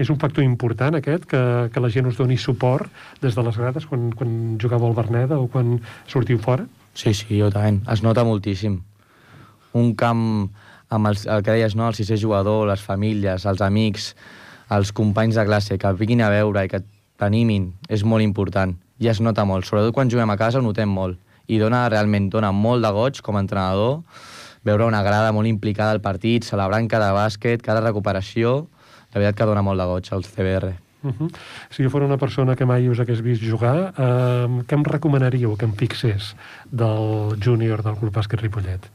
és 0.01 0.11
un 0.13 0.19
factor 0.21 0.45
important 0.45 0.97
aquest, 0.99 1.27
que, 1.29 1.43
que 1.73 1.83
la 1.83 1.91
gent 1.93 2.09
us 2.09 2.19
doni 2.21 2.39
suport 2.41 2.91
des 3.23 3.37
de 3.37 3.45
les 3.45 3.59
grades 3.59 3.87
quan, 3.87 4.11
quan 4.17 4.59
jugava 4.63 4.89
al 4.89 4.97
Berneda 4.97 5.39
o 5.41 5.49
quan 5.53 5.79
sortiu 6.07 6.41
fora? 6.43 6.67
Sí, 6.95 7.15
sí, 7.15 7.39
jo 7.39 7.51
també. 7.51 7.81
Es 7.93 8.03
nota 8.05 8.25
moltíssim. 8.25 8.81
Un 9.79 9.95
camp 9.97 10.25
amb 10.93 11.09
el, 11.09 11.17
el 11.17 11.45
que 11.45 11.57
deies, 11.57 11.77
no? 11.77 11.89
el 11.89 11.97
sisè 11.97 12.19
jugador, 12.21 12.67
les 12.69 12.83
famílies, 12.85 13.47
els 13.49 13.63
amics, 13.65 14.13
els 14.73 14.93
companys 14.93 15.39
de 15.39 15.47
classe, 15.49 15.79
que 15.81 15.93
vinguin 15.97 16.25
a 16.25 16.31
veure 16.33 16.65
i 16.65 16.71
que 16.73 16.83
t'animin, 17.21 17.71
és 17.89 18.05
molt 18.05 18.25
important. 18.25 18.75
I 19.03 19.09
es 19.11 19.21
nota 19.25 19.45
molt. 19.49 19.67
Sobretot 19.67 19.95
quan 19.97 20.11
juguem 20.13 20.31
a 20.31 20.39
casa 20.39 20.61
ho 20.61 20.65
notem 20.65 20.91
molt. 20.93 21.19
I 21.51 21.59
dona, 21.59 21.87
realment, 21.91 22.29
dona 22.31 22.53
molt 22.55 22.85
de 22.85 22.93
goig 22.95 23.19
com 23.25 23.37
a 23.37 23.43
entrenador 23.43 24.01
veure 24.65 24.87
una 24.87 25.03
grada 25.03 25.33
molt 25.33 25.51
implicada 25.51 25.93
al 25.93 26.01
partit, 26.01 26.47
celebrant 26.47 26.89
cada 26.89 27.13
bàsquet, 27.17 27.63
cada 27.63 27.83
recuperació, 27.83 28.69
la 29.13 29.21
veritat 29.21 29.43
que 29.43 29.51
dona 29.51 29.63
molt 29.67 29.81
de 29.81 29.91
goig 29.91 30.13
al 30.13 30.25
CBR. 30.25 30.73
Uh 31.03 31.11
-huh. 31.11 31.31
Si 31.71 31.83
jo 31.83 31.91
fos 31.91 32.03
una 32.03 32.17
persona 32.17 32.55
que 32.55 32.65
mai 32.65 32.89
us 32.89 33.01
hagués 33.01 33.23
vist 33.23 33.43
jugar, 33.43 33.93
eh, 33.99 34.49
què 34.67 34.75
em 34.75 34.85
recomanaríeu 34.85 35.57
que 35.57 35.65
em 35.65 35.75
fixés 35.75 36.37
del 36.71 37.37
júnior 37.43 37.83
del 37.83 37.97
Club 37.97 38.15
Bàsquet 38.15 38.41
Ripollet? 38.41 38.91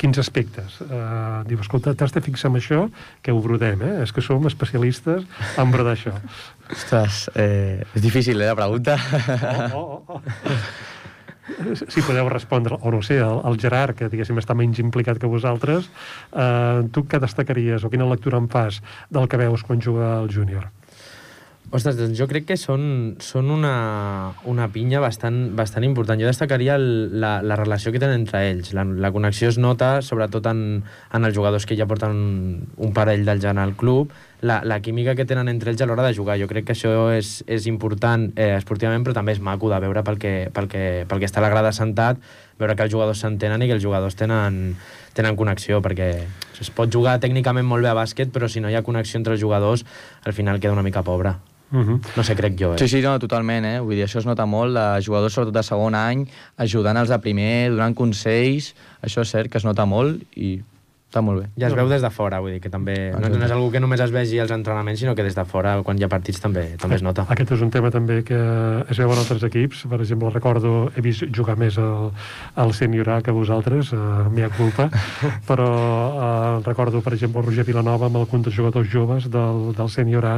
Quins 0.00 0.16
aspectes? 0.16 0.80
Uh, 0.80 1.44
diu, 1.44 1.60
escolta, 1.60 1.92
t'has 1.92 2.12
de 2.12 2.22
fixar 2.22 2.50
en 2.50 2.56
això, 2.56 2.90
que 3.20 3.32
ho 3.32 3.40
brodem, 3.44 3.82
eh? 3.82 4.02
És 4.02 4.12
que 4.12 4.22
som 4.22 4.46
especialistes 4.46 5.26
en 5.58 5.70
brodar 5.70 5.92
això. 5.92 6.14
Ostres, 6.70 7.30
eh, 7.34 7.84
és 7.94 8.00
difícil, 8.00 8.40
eh, 8.40 8.46
la 8.46 8.56
pregunta. 8.56 8.96
Oh, 9.74 10.02
oh, 10.08 10.14
oh. 10.14 10.20
si 11.92 12.02
podeu 12.06 12.28
respondre, 12.32 12.78
o 12.80 12.90
no 12.92 13.02
sé, 13.02 13.20
el, 13.22 13.40
el 13.48 13.60
Gerard, 13.60 13.96
que 13.98 14.10
diguéssim 14.12 14.38
està 14.40 14.56
menys 14.56 14.80
implicat 14.82 15.20
que 15.20 15.30
vosaltres, 15.30 15.90
eh, 16.32 16.82
tu 16.94 17.06
què 17.08 17.20
destacaries 17.22 17.84
o 17.84 17.92
quina 17.92 18.08
lectura 18.10 18.40
en 18.40 18.50
fas 18.52 18.82
del 19.10 19.28
que 19.28 19.40
veus 19.40 19.64
quan 19.66 19.82
juga 19.82 20.16
el 20.20 20.30
júnior? 20.32 20.70
Ostres, 21.70 21.94
doncs 21.94 22.18
jo 22.18 22.26
crec 22.26 22.48
que 22.48 22.56
són, 22.58 22.80
són 23.22 23.46
una, 23.54 24.32
una 24.50 24.64
pinya 24.74 24.98
bastant, 24.98 25.52
bastant 25.54 25.84
important. 25.86 26.18
Jo 26.18 26.26
destacaria 26.26 26.74
el, 26.74 27.20
la, 27.22 27.36
la 27.46 27.54
relació 27.60 27.92
que 27.94 28.00
tenen 28.02 28.24
entre 28.24 28.40
ells. 28.48 28.72
La, 28.74 28.82
la 28.82 29.12
connexió 29.14 29.46
es 29.52 29.58
nota, 29.62 30.00
sobretot 30.02 30.48
en, 30.50 30.64
en 31.14 31.28
els 31.28 31.36
jugadors 31.36 31.68
que 31.70 31.76
ja 31.78 31.86
porten 31.86 32.10
un, 32.10 32.64
un 32.74 32.90
parell 32.96 33.22
d'ells 33.22 33.46
en 33.52 33.60
el 33.62 33.76
club, 33.78 34.10
la, 34.42 34.56
la 34.66 34.80
química 34.82 35.14
que 35.14 35.28
tenen 35.30 35.46
entre 35.52 35.70
ells 35.70 35.84
a 35.84 35.86
l'hora 35.86 36.08
de 36.08 36.16
jugar. 36.16 36.40
Jo 36.40 36.48
crec 36.50 36.66
que 36.66 36.74
això 36.74 37.12
és, 37.14 37.30
és 37.46 37.68
important 37.70 38.26
eh, 38.34 38.56
esportivament, 38.56 39.06
però 39.06 39.14
també 39.20 39.36
és 39.36 39.42
maco 39.50 39.70
de 39.70 39.78
veure 39.84 40.02
pel 40.02 40.18
que, 40.18 40.32
pel 40.56 40.66
que, 40.72 40.82
pel 41.06 41.22
que 41.22 41.30
està 41.30 41.38
a 41.38 41.44
la 41.46 41.52
grada 41.54 41.70
sentat, 41.76 42.18
veure 42.58 42.74
que 42.74 42.88
els 42.88 42.96
jugadors 42.96 43.22
s'entenen 43.22 43.62
i 43.62 43.70
que 43.70 43.78
els 43.78 43.86
jugadors 43.86 44.18
tenen, 44.18 44.74
tenen 45.14 45.38
connexió, 45.38 45.78
perquè 45.86 46.10
es 46.58 46.74
pot 46.74 46.90
jugar 46.90 47.20
tècnicament 47.22 47.70
molt 47.70 47.86
bé 47.86 47.94
a 47.94 47.96
bàsquet, 48.02 48.34
però 48.34 48.50
si 48.50 48.58
no 48.58 48.74
hi 48.74 48.74
ha 48.74 48.82
connexió 48.82 49.22
entre 49.22 49.38
els 49.38 49.46
jugadors, 49.46 49.86
al 50.26 50.34
final 50.34 50.58
queda 50.58 50.74
una 50.74 50.86
mica 50.90 51.06
pobre. 51.06 51.38
Uh 51.72 51.78
-huh. 51.78 52.00
No 52.16 52.24
sé, 52.24 52.34
crec 52.34 52.56
jo, 52.58 52.74
eh? 52.74 52.78
Sí, 52.78 52.88
sí, 52.88 53.00
no, 53.00 53.18
totalment, 53.18 53.64
eh? 53.64 53.80
Vull 53.80 53.94
dir, 53.94 54.04
això 54.04 54.18
es 54.18 54.26
nota 54.26 54.46
molt, 54.46 54.74
de 54.74 55.02
jugadors 55.02 55.32
sobretot 55.32 55.54
de 55.54 55.62
segon 55.62 55.94
any, 55.94 56.26
ajudant 56.56 56.96
els 56.96 57.08
de 57.08 57.18
primer, 57.18 57.70
donant 57.70 57.94
consells, 57.94 58.74
això 59.02 59.20
és 59.20 59.30
cert 59.30 59.50
que 59.50 59.58
es 59.58 59.64
nota 59.64 59.86
molt 59.86 60.22
i 60.36 60.62
està 61.10 61.20
molt 61.26 61.42
bé. 61.42 61.48
Ja 61.58 61.66
es 61.66 61.74
veu 61.74 61.88
des 61.90 62.02
de 62.04 62.08
fora, 62.14 62.38
vull 62.38 62.54
dir 62.54 62.60
que 62.62 62.70
també 62.70 62.94
no, 63.10 63.28
no 63.34 63.42
és 63.42 63.50
algú 63.50 63.72
que 63.74 63.80
només 63.82 64.00
es 64.04 64.12
vegi 64.14 64.38
als 64.38 64.52
entrenaments, 64.54 65.00
sinó 65.02 65.16
que 65.18 65.24
des 65.26 65.34
de 65.34 65.44
fora, 65.44 65.72
quan 65.82 65.98
hi 65.98 66.06
ha 66.06 66.08
partits, 66.12 66.38
també 66.38 66.76
també 66.78 67.00
es 67.00 67.02
nota. 67.02 67.24
Aquest 67.34 67.50
és 67.56 67.64
un 67.66 67.72
tema 67.74 67.90
també 67.90 68.20
que 68.26 68.38
es 68.38 69.00
veu 69.00 69.10
en 69.10 69.18
altres 69.18 69.42
equips. 69.48 69.82
Per 69.90 69.98
exemple, 69.98 70.30
recordo, 70.30 70.74
he 70.94 71.02
vist 71.02 71.26
jugar 71.34 71.56
més 71.58 71.78
al, 71.82 72.12
al 72.54 72.74
sènior 72.78 73.10
A 73.10 73.16
que 73.26 73.34
vosaltres, 73.34 73.90
uh, 73.96 74.28
mea 74.30 74.52
culpa, 74.54 74.86
però 75.50 75.66
uh, 75.66 76.62
recordo, 76.62 77.02
per 77.02 77.16
exemple, 77.16 77.42
el 77.42 77.48
Roger 77.48 77.66
Vilanova 77.66 78.06
amb 78.06 78.20
algun 78.22 78.46
dels 78.46 78.54
jugadors 78.54 78.86
joves 78.92 79.26
del, 79.34 79.72
del 79.74 79.90
sènior 79.90 80.28
A, 80.30 80.36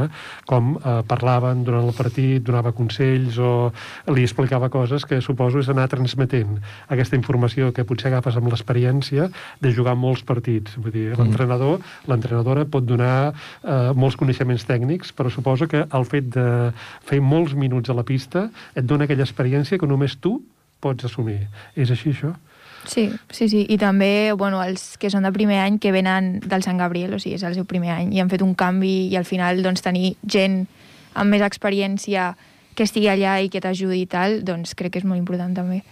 com 0.48 0.78
uh, 0.78 1.02
parlaven 1.04 1.66
durant 1.68 1.84
el 1.84 1.96
partit, 1.98 2.40
donava 2.48 2.72
consells 2.72 3.36
o 3.36 3.52
li 4.16 4.24
explicava 4.24 4.72
coses 4.72 5.04
que 5.04 5.20
suposo 5.20 5.60
és 5.60 5.68
anar 5.68 5.90
transmetent 5.92 6.56
aquesta 6.88 7.18
informació 7.18 7.74
que 7.76 7.84
potser 7.84 8.08
agafes 8.08 8.40
amb 8.40 8.48
l'experiència 8.48 9.28
de 9.60 9.76
jugar 9.76 9.98
molts 10.00 10.24
partits 10.24 10.61
partits. 10.62 10.78
Vull 10.80 10.92
dir, 10.92 11.16
l'entrenador, 11.18 11.80
l'entrenadora 12.08 12.64
pot 12.64 12.84
donar 12.84 13.32
eh, 13.62 13.92
molts 13.94 14.16
coneixements 14.16 14.64
tècnics, 14.64 15.12
però 15.12 15.30
suposo 15.30 15.68
que 15.68 15.86
el 15.90 16.04
fet 16.04 16.30
de 16.34 16.72
fer 17.04 17.20
molts 17.20 17.54
minuts 17.54 17.90
a 17.90 17.94
la 17.94 18.04
pista 18.04 18.50
et 18.74 18.84
dona 18.84 19.04
aquella 19.04 19.24
experiència 19.24 19.78
que 19.78 19.86
només 19.86 20.16
tu 20.16 20.40
pots 20.80 21.04
assumir. 21.04 21.48
És 21.76 21.90
així, 21.90 22.10
això? 22.10 22.34
Sí, 22.84 23.12
sí, 23.30 23.48
sí. 23.48 23.66
I 23.70 23.78
també, 23.78 24.32
bueno, 24.34 24.60
els 24.62 24.96
que 24.98 25.10
són 25.10 25.22
de 25.22 25.32
primer 25.32 25.60
any 25.62 25.78
que 25.78 25.92
venen 25.92 26.40
del 26.42 26.62
Sant 26.62 26.78
Gabriel, 26.78 27.14
o 27.14 27.20
sigui, 27.22 27.36
és 27.36 27.44
el 27.46 27.54
seu 27.54 27.64
primer 27.64 27.92
any, 27.94 28.12
i 28.16 28.20
han 28.20 28.30
fet 28.30 28.42
un 28.42 28.56
canvi 28.58 29.08
i 29.12 29.16
al 29.16 29.24
final, 29.28 29.62
doncs, 29.62 29.82
tenir 29.82 30.16
gent 30.26 30.64
amb 31.14 31.30
més 31.30 31.44
experiència 31.44 32.32
que 32.74 32.82
estigui 32.82 33.10
allà 33.12 33.36
i 33.44 33.50
que 33.52 33.60
t'ajudi 33.60 34.02
i 34.02 34.08
tal, 34.08 34.40
doncs 34.42 34.74
crec 34.74 34.94
que 34.94 35.02
és 35.02 35.06
molt 35.06 35.20
important 35.20 35.54
també. 35.54 35.82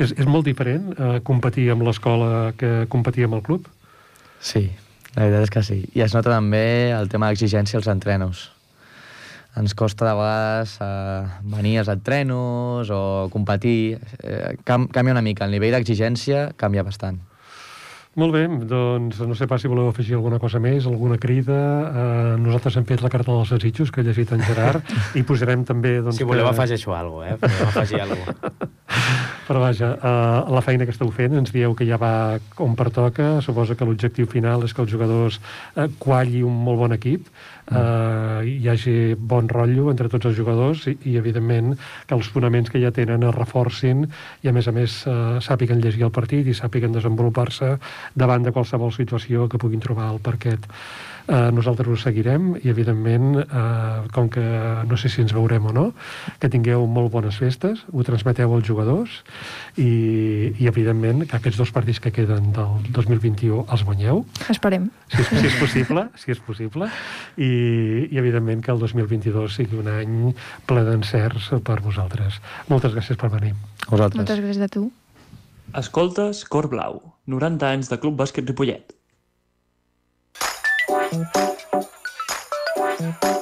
És, 0.00 0.14
és 0.16 0.26
molt 0.26 0.46
diferent 0.48 0.90
eh, 0.96 1.20
competir 1.22 1.68
amb 1.70 1.84
l'escola 1.86 2.50
que 2.58 2.88
competir 2.90 3.28
amb 3.28 3.36
el 3.38 3.44
club? 3.46 3.68
Sí, 4.42 4.66
la 5.14 5.28
veritat 5.28 5.46
és 5.46 5.52
que 5.54 5.62
sí. 5.62 5.78
I 5.94 6.02
es 6.02 6.16
nota 6.16 6.32
també 6.34 6.90
el 6.90 7.10
tema 7.12 7.30
d'exigència 7.30 7.78
als 7.78 7.88
entrenos. 7.92 8.48
Ens 9.60 9.74
costa 9.76 10.08
de 10.08 10.14
vegades 10.16 10.78
eh, 10.80 11.26
venir 11.54 11.76
als 11.78 11.90
entrenos 11.92 12.90
o 12.90 13.02
competir. 13.32 14.00
Eh, 14.18 14.56
canvia 14.64 15.12
una 15.12 15.22
mica, 15.22 15.44
el 15.46 15.54
nivell 15.54 15.76
d'exigència 15.76 16.48
canvia 16.56 16.84
bastant. 16.86 17.20
Molt 18.12 18.34
bé, 18.34 18.42
doncs 18.68 19.22
no 19.24 19.32
sé 19.32 19.46
pas 19.48 19.62
si 19.62 19.70
voleu 19.72 19.86
afegir 19.88 20.18
alguna 20.18 20.36
cosa 20.40 20.58
més, 20.60 20.84
alguna 20.84 21.16
crida. 21.16 21.54
Uh, 21.56 22.34
nosaltres 22.42 22.76
hem 22.76 22.84
fet 22.84 23.00
la 23.00 23.08
carta 23.12 23.32
dels 23.32 23.54
desitjos 23.54 23.88
que 23.88 24.02
ha 24.02 24.04
llegit 24.04 24.34
en 24.36 24.42
Gerard 24.44 24.92
i 25.18 25.22
posarem 25.24 25.62
també... 25.64 25.94
Doncs, 26.04 26.18
si 26.20 26.26
voleu 26.28 26.44
que... 26.44 26.52
afegeixo 26.52 26.92
alguna 26.92 27.32
cosa, 27.32 27.32
eh? 27.32 27.38
Podeu 27.40 27.70
afegir 27.72 28.02
alguna 28.04 28.34
cosa. 28.36 28.68
Però 29.46 29.62
vaja, 29.64 29.94
uh, 29.96 30.52
la 30.52 30.60
feina 30.64 30.84
que 30.84 30.92
esteu 30.92 31.08
fent, 31.16 31.38
ens 31.40 31.54
dieu 31.56 31.72
que 31.78 31.88
ja 31.88 31.96
va 32.00 32.12
on 32.60 32.76
pertoca, 32.76 33.38
suposo 33.40 33.78
que 33.80 33.88
l'objectiu 33.88 34.28
final 34.28 34.68
és 34.68 34.76
que 34.76 34.84
els 34.84 34.92
jugadors 34.92 35.40
uh, 35.40 35.88
qualli 36.02 36.44
un 36.44 36.60
molt 36.68 36.84
bon 36.84 36.96
equip, 36.98 37.32
uh, 37.70 38.40
hi 38.42 38.68
hagi 38.68 39.14
bon 39.14 39.48
rotllo 39.52 39.90
entre 39.92 40.10
tots 40.12 40.30
els 40.30 40.36
jugadors 40.36 40.86
i, 40.90 40.96
i 41.10 41.16
evidentment, 41.20 41.76
que 42.06 42.18
els 42.18 42.30
fonaments 42.32 42.72
que 42.72 42.82
ja 42.82 42.92
tenen 42.94 43.22
es 43.28 43.34
reforcin 43.36 44.06
i, 44.42 44.48
a 44.48 44.52
més 44.56 44.68
a 44.68 44.74
més, 44.76 44.98
uh, 45.06 45.38
sàpiguen 45.44 45.82
llegir 45.84 46.06
el 46.08 46.14
partit 46.14 46.48
i 46.48 46.56
sàpiguen 46.58 46.94
desenvolupar-se 46.96 47.76
davant 48.18 48.42
de 48.42 48.52
qualsevol 48.52 48.92
situació 48.94 49.48
que 49.48 49.60
puguin 49.62 49.82
trobar 49.84 50.10
al 50.10 50.22
parquet. 50.22 50.66
Eh, 51.28 51.50
nosaltres 51.54 51.86
ho 51.86 51.96
seguirem 52.00 52.52
i, 52.58 52.68
evidentment, 52.70 53.36
eh, 53.42 54.08
com 54.14 54.28
que 54.32 54.42
no 54.88 54.96
sé 54.98 55.10
si 55.12 55.22
ens 55.22 55.34
veurem 55.34 55.66
o 55.70 55.72
no, 55.74 55.84
que 56.42 56.50
tingueu 56.50 56.86
molt 56.90 57.12
bones 57.14 57.38
festes, 57.38 57.84
ho 57.92 58.02
transmeteu 58.06 58.52
als 58.54 58.66
jugadors 58.66 59.20
i, 59.76 60.52
i 60.58 60.66
evidentment, 60.70 61.22
que 61.28 61.38
aquests 61.38 61.60
dos 61.60 61.70
partits 61.74 62.00
que 62.02 62.12
queden 62.14 62.50
del 62.56 62.88
2021 62.90 63.66
els 63.70 63.84
guanyeu. 63.86 64.24
Esperem. 64.50 64.88
Si 65.12 65.20
és, 65.22 65.30
si 65.30 65.46
és 65.52 65.58
possible, 65.60 66.06
si 66.18 66.34
és 66.34 66.42
possible. 66.42 66.90
I, 67.36 67.52
I, 68.08 68.16
evidentment, 68.18 68.64
que 68.64 68.74
el 68.74 68.82
2022 68.82 69.60
sigui 69.60 69.78
un 69.78 69.92
any 69.92 70.16
ple 70.66 70.82
d'encerts 70.88 71.52
per 71.62 71.78
vosaltres. 71.84 72.40
Moltes 72.72 72.96
gràcies 72.96 73.20
per 73.20 73.30
venir. 73.30 73.54
Vosaltres. 73.86 74.18
Moltes 74.18 74.42
gràcies 74.42 74.66
a 74.66 74.72
tu. 74.72 74.88
Escoltes 75.78 76.42
Cor 76.50 76.66
Blau, 76.68 76.98
90 77.30 77.70
anys 77.70 77.88
de 77.92 78.00
Club 78.02 78.18
Bàsquet 78.18 78.50
Ripollet. 78.50 78.92
Thank 81.12 81.36
you. 83.24 83.41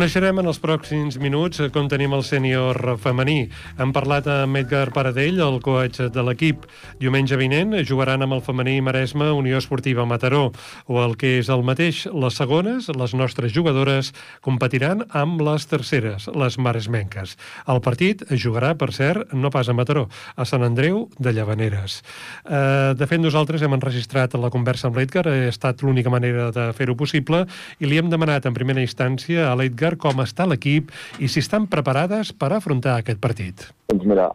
Coneixerem 0.00 0.38
en 0.40 0.48
els 0.48 0.56
pròxims 0.56 1.18
minuts 1.20 1.60
com 1.74 1.88
tenim 1.92 2.14
el 2.16 2.22
sènior 2.24 2.78
femení. 3.02 3.50
Hem 3.76 3.90
parlat 3.92 4.24
amb 4.32 4.56
Edgar 4.56 4.86
Paradell, 4.94 5.42
el 5.44 5.58
coach 5.60 6.00
de 6.14 6.22
l'equip. 6.24 6.64
Diumenge 7.00 7.38
vinent 7.40 7.72
jugaran 7.88 8.22
amb 8.22 8.36
el 8.36 8.42
femení 8.44 8.76
Maresme 8.84 9.30
Unió 9.32 9.58
Esportiva 9.58 10.04
Mataró. 10.06 10.50
O 10.86 11.00
el 11.02 11.16
que 11.16 11.38
és 11.40 11.48
el 11.48 11.64
mateix, 11.66 12.04
les 12.12 12.36
segones, 12.36 12.90
les 12.92 13.14
nostres 13.16 13.54
jugadores, 13.56 14.12
competiran 14.44 15.06
amb 15.10 15.40
les 15.42 15.66
terceres, 15.66 16.28
les 16.28 16.58
maresmenques. 16.60 17.36
El 17.66 17.80
partit 17.80 18.22
jugarà, 18.30 18.74
per 18.76 18.92
cert, 18.92 19.32
no 19.32 19.50
pas 19.50 19.68
a 19.68 19.74
Mataró, 19.74 20.06
a 20.36 20.44
Sant 20.44 20.62
Andreu 20.66 21.06
de 21.18 21.32
Llavaneres. 21.32 22.02
Eh, 22.44 22.94
de 22.94 23.08
fet, 23.10 23.20
nosaltres 23.20 23.64
hem 23.64 23.74
enregistrat 23.74 24.36
la 24.36 24.52
conversa 24.52 24.90
amb 24.90 25.00
l'Edgar, 25.00 25.26
ha 25.26 25.48
estat 25.48 25.82
l'única 25.82 26.12
manera 26.12 26.50
de 26.52 26.70
fer-ho 26.76 26.94
possible, 27.00 27.46
i 27.80 27.88
li 27.88 27.98
hem 27.98 28.12
demanat 28.12 28.44
en 28.46 28.54
primera 28.54 28.84
instància 28.84 29.48
a 29.48 29.56
l'Edgar 29.56 29.70
Edgar, 29.70 29.96
com 29.96 30.20
està 30.20 30.44
l'equip 30.48 30.90
i 31.22 31.28
si 31.30 31.40
estan 31.40 31.68
preparades 31.70 32.34
per 32.36 32.52
afrontar 32.52 32.98
aquest 32.98 33.20
partit. 33.22 33.70
Doncs 33.90 34.04
mira, 34.06 34.28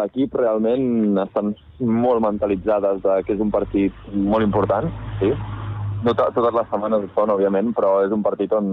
l'equip 0.00 0.34
realment 0.38 1.18
estan 1.26 1.52
molt 1.78 2.22
mentalitzades 2.24 3.00
de 3.04 3.20
que 3.24 3.36
és 3.36 3.40
un 3.40 3.52
partit 3.54 3.94
molt 4.12 4.44
important, 4.46 4.90
sí. 5.20 5.32
No 6.04 6.14
totes 6.14 6.54
les 6.54 6.68
setmanes 6.70 7.06
ho 7.06 7.08
són, 7.14 7.32
òbviament, 7.34 7.72
però 7.74 7.98
és 8.06 8.12
un 8.14 8.22
partit 8.22 8.52
on 8.54 8.68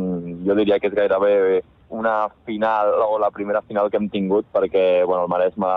jo 0.46 0.58
diria 0.58 0.78
que 0.80 0.92
és 0.92 0.98
gairebé 0.98 1.64
una 1.90 2.30
final 2.46 2.92
o 3.06 3.18
la 3.20 3.32
primera 3.32 3.62
final 3.62 3.90
que 3.90 3.98
hem 3.98 4.08
tingut 4.10 4.46
perquè 4.54 5.06
bueno, 5.06 5.24
el 5.24 5.30
Maresme 5.30 5.70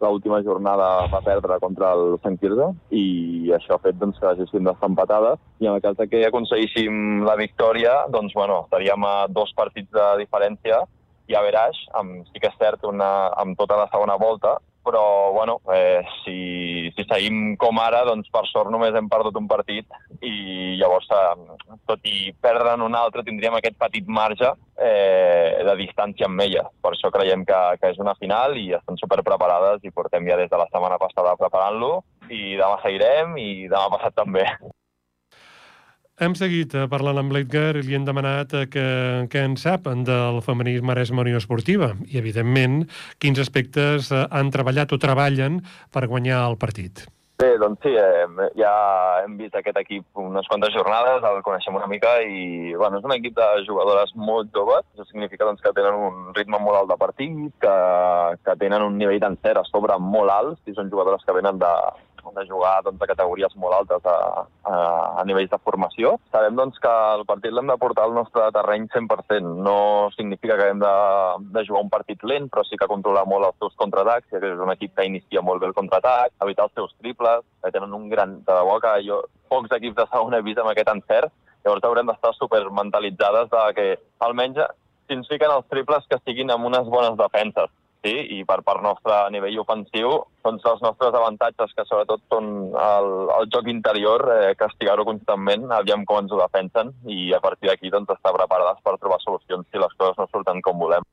l'última 0.00 0.40
jornada 0.42 1.06
va 1.12 1.22
perdre 1.24 1.58
contra 1.60 1.92
el 1.94 2.18
Sant 2.22 2.38
Quirze 2.38 2.68
i 2.94 3.50
això 3.54 3.74
ha 3.74 3.82
fet 3.82 3.98
doncs, 3.98 4.18
que 4.18 4.30
haguéssim 4.30 4.66
d'estar 4.66 4.90
empatades 4.90 5.42
i 5.58 5.66
en 5.66 5.74
el 5.74 5.82
cas 5.82 5.98
que 6.10 6.22
aconseguíssim 6.26 7.24
la 7.26 7.36
victòria 7.36 8.04
doncs, 8.14 8.34
bueno, 8.34 8.62
estaríem 8.66 9.04
a 9.04 9.26
dos 9.28 9.52
partits 9.58 9.90
de 9.90 10.06
diferència 10.22 10.84
i 11.26 11.34
a 11.34 11.42
Veraix, 11.42 11.78
amb, 11.98 12.22
sí 12.30 12.38
que 12.38 12.46
és 12.52 12.58
cert, 12.60 12.84
una, 12.86 13.32
amb 13.34 13.58
tota 13.58 13.78
la 13.80 13.88
segona 13.90 14.14
volta, 14.20 14.56
però 14.86 15.32
bueno, 15.32 15.58
eh, 15.74 16.04
si, 16.22 16.92
si 16.94 17.04
seguim 17.10 17.56
com 17.58 17.80
ara, 17.82 18.04
doncs 18.06 18.30
per 18.30 18.44
sort 18.46 18.70
només 18.70 18.94
hem 18.94 19.08
perdut 19.10 19.34
un 19.40 19.48
partit 19.50 19.90
i 20.22 20.76
llavors, 20.78 21.10
eh, 21.10 21.74
tot 21.90 22.06
i 22.06 22.30
perdre'n 22.46 22.84
un 22.86 22.94
altre, 22.94 23.26
tindríem 23.26 23.58
aquest 23.58 23.74
petit 23.82 24.06
marge 24.06 24.52
eh, 24.78 25.58
de 25.66 25.76
distància 25.82 26.30
amb 26.30 26.46
ella. 26.46 26.68
Per 26.80 26.94
això 26.94 27.10
creiem 27.10 27.42
que, 27.48 27.60
que 27.82 27.90
és 27.90 28.00
una 28.02 28.14
final 28.20 28.54
i 28.62 28.68
estan 28.78 29.02
super 29.02 29.24
preparades 29.26 29.82
i 29.82 29.90
portem 29.90 30.30
ja 30.30 30.38
des 30.38 30.52
de 30.52 30.62
la 30.62 30.70
setmana 30.70 31.02
passada 31.02 31.34
preparant-lo 31.40 31.92
i 32.30 32.54
demà 32.54 32.78
seguirem 32.84 33.34
i 33.42 33.50
demà 33.66 33.90
passat 33.98 34.14
també. 34.22 34.46
Hem 36.16 36.32
seguit 36.32 36.72
eh, 36.72 36.86
parlant 36.88 37.18
amb 37.20 37.34
l'Edgar 37.36 37.76
i 37.76 37.82
li 37.84 37.96
hem 37.96 38.06
demanat 38.06 38.54
eh, 38.56 38.62
que, 38.72 38.84
que 39.28 39.42
en 39.44 39.58
sap 39.60 39.84
del 40.08 40.38
femení 40.46 40.78
Maresme 40.80 41.20
Unió 41.20 41.36
Esportiva 41.36 41.90
i, 42.06 42.16
evidentment, 42.16 42.86
quins 43.20 43.42
aspectes 43.42 44.08
eh, 44.08 44.22
han 44.32 44.48
treballat 44.54 44.94
o 44.96 44.98
treballen 45.02 45.60
per 45.92 46.06
guanyar 46.08 46.40
el 46.46 46.56
partit. 46.56 47.04
Bé, 47.36 47.50
doncs 47.60 47.84
sí, 47.84 47.92
eh, 48.00 48.48
ja 48.56 48.72
hem 49.26 49.34
vist 49.36 49.60
aquest 49.60 49.76
equip 49.82 50.22
unes 50.22 50.48
quantes 50.48 50.72
jornades, 50.72 51.20
el 51.20 51.42
coneixem 51.44 51.76
una 51.76 51.90
mica 51.90 52.14
i 52.24 52.72
bueno, 52.72 52.96
és 52.96 53.04
un 53.04 53.12
equip 53.12 53.36
de 53.36 53.50
jugadores 53.68 54.16
molt 54.16 54.48
joves, 54.56 54.88
això 54.94 55.04
significa 55.10 55.44
doncs, 55.44 55.60
que 55.60 55.74
tenen 55.76 56.00
un 56.00 56.32
ritme 56.32 56.56
molt 56.64 56.80
alt 56.80 56.94
de 56.94 57.00
partit, 57.02 57.36
que, 57.60 57.76
que 58.40 58.56
tenen 58.64 58.88
un 58.88 58.96
nivell 58.96 59.20
d'encert 59.20 59.60
a 59.60 59.68
sobre 59.68 60.00
molt 60.00 60.32
alt, 60.32 60.64
i 60.64 60.72
són 60.72 60.88
jugadores 60.88 61.28
que 61.28 61.36
venen 61.36 61.60
de, 61.60 61.74
de 62.34 62.46
jugar 62.48 62.80
doncs, 62.84 63.02
a 63.02 63.08
categories 63.10 63.54
molt 63.60 63.76
altes 63.76 64.08
a, 64.10 64.16
a, 64.66 64.74
a 65.20 65.24
nivells 65.28 65.52
de 65.52 65.60
formació. 65.62 66.16
Sabem 66.34 66.58
doncs, 66.58 66.78
que 66.82 66.94
el 67.16 67.24
partit 67.28 67.54
l'hem 67.54 67.70
de 67.70 67.78
portar 67.80 68.06
al 68.08 68.16
nostre 68.16 68.48
terreny 68.56 68.88
100%. 68.94 69.54
No 69.66 69.78
significa 70.16 70.58
que 70.58 70.70
hem 70.72 70.82
de, 70.82 70.94
de 71.54 71.64
jugar 71.68 71.84
un 71.84 71.92
partit 71.92 72.22
lent, 72.26 72.50
però 72.52 72.66
sí 72.66 72.78
que 72.80 72.90
controlar 72.90 73.26
molt 73.30 73.50
els 73.50 73.58
seus 73.62 73.78
contraatacs, 73.80 74.28
que 74.30 74.42
és 74.42 74.64
un 74.66 74.74
equip 74.74 74.96
que 74.96 75.08
inicia 75.08 75.44
molt 75.44 75.62
bé 75.62 75.70
el 75.70 75.78
contraatac, 75.78 76.34
evitar 76.44 76.68
els 76.68 76.76
seus 76.78 76.94
triples, 77.00 77.44
que 77.62 77.74
tenen 77.74 77.94
un 77.96 78.10
gran... 78.12 78.38
De 78.46 78.54
debò 78.56 78.78
que 78.82 78.92
jo 79.06 79.22
pocs 79.50 79.72
equips 79.76 79.96
de 79.98 80.06
segona 80.10 80.38
he 80.40 80.44
vist 80.46 80.58
amb 80.60 80.70
aquest 80.72 80.90
encert, 80.92 81.32
llavors 81.64 81.84
haurem 81.86 82.10
d'estar 82.10 82.32
super 82.36 82.62
mentalitzades 82.70 83.50
de 83.52 83.62
que 83.76 83.86
almenys 84.26 84.60
si 85.06 85.14
ens 85.14 85.28
fiquen 85.30 85.52
els 85.54 85.66
triples 85.70 86.06
que 86.10 86.18
siguin 86.24 86.50
amb 86.50 86.66
unes 86.66 86.88
bones 86.90 87.18
defenses 87.18 87.70
sí, 88.06 88.14
i 88.38 88.44
per 88.46 88.60
part 88.66 88.82
nostra 88.84 89.24
a 89.26 89.32
nivell 89.34 89.58
ofensiu, 89.62 90.12
doncs 90.46 90.66
els 90.70 90.82
nostres 90.84 91.14
avantatges, 91.18 91.74
que 91.76 91.86
sobretot 91.88 92.22
són 92.32 92.48
el, 92.70 93.10
el 93.38 93.50
joc 93.54 93.70
interior, 93.72 94.24
eh, 94.36 94.54
castigar-ho 94.58 95.06
constantment, 95.08 95.66
aviam 95.74 96.06
com 96.06 96.22
ens 96.22 96.32
ho 96.32 96.40
defensen, 96.40 96.94
i 97.10 97.32
a 97.34 97.42
partir 97.42 97.70
d'aquí 97.72 97.90
doncs, 97.90 98.14
estar 98.14 98.34
preparades 98.36 98.82
per 98.84 98.96
trobar 99.00 99.20
solucions 99.24 99.66
si 99.70 99.82
les 99.82 99.98
coses 99.98 100.18
no 100.20 100.28
surten 100.30 100.62
com 100.62 100.78
volem. 100.86 101.06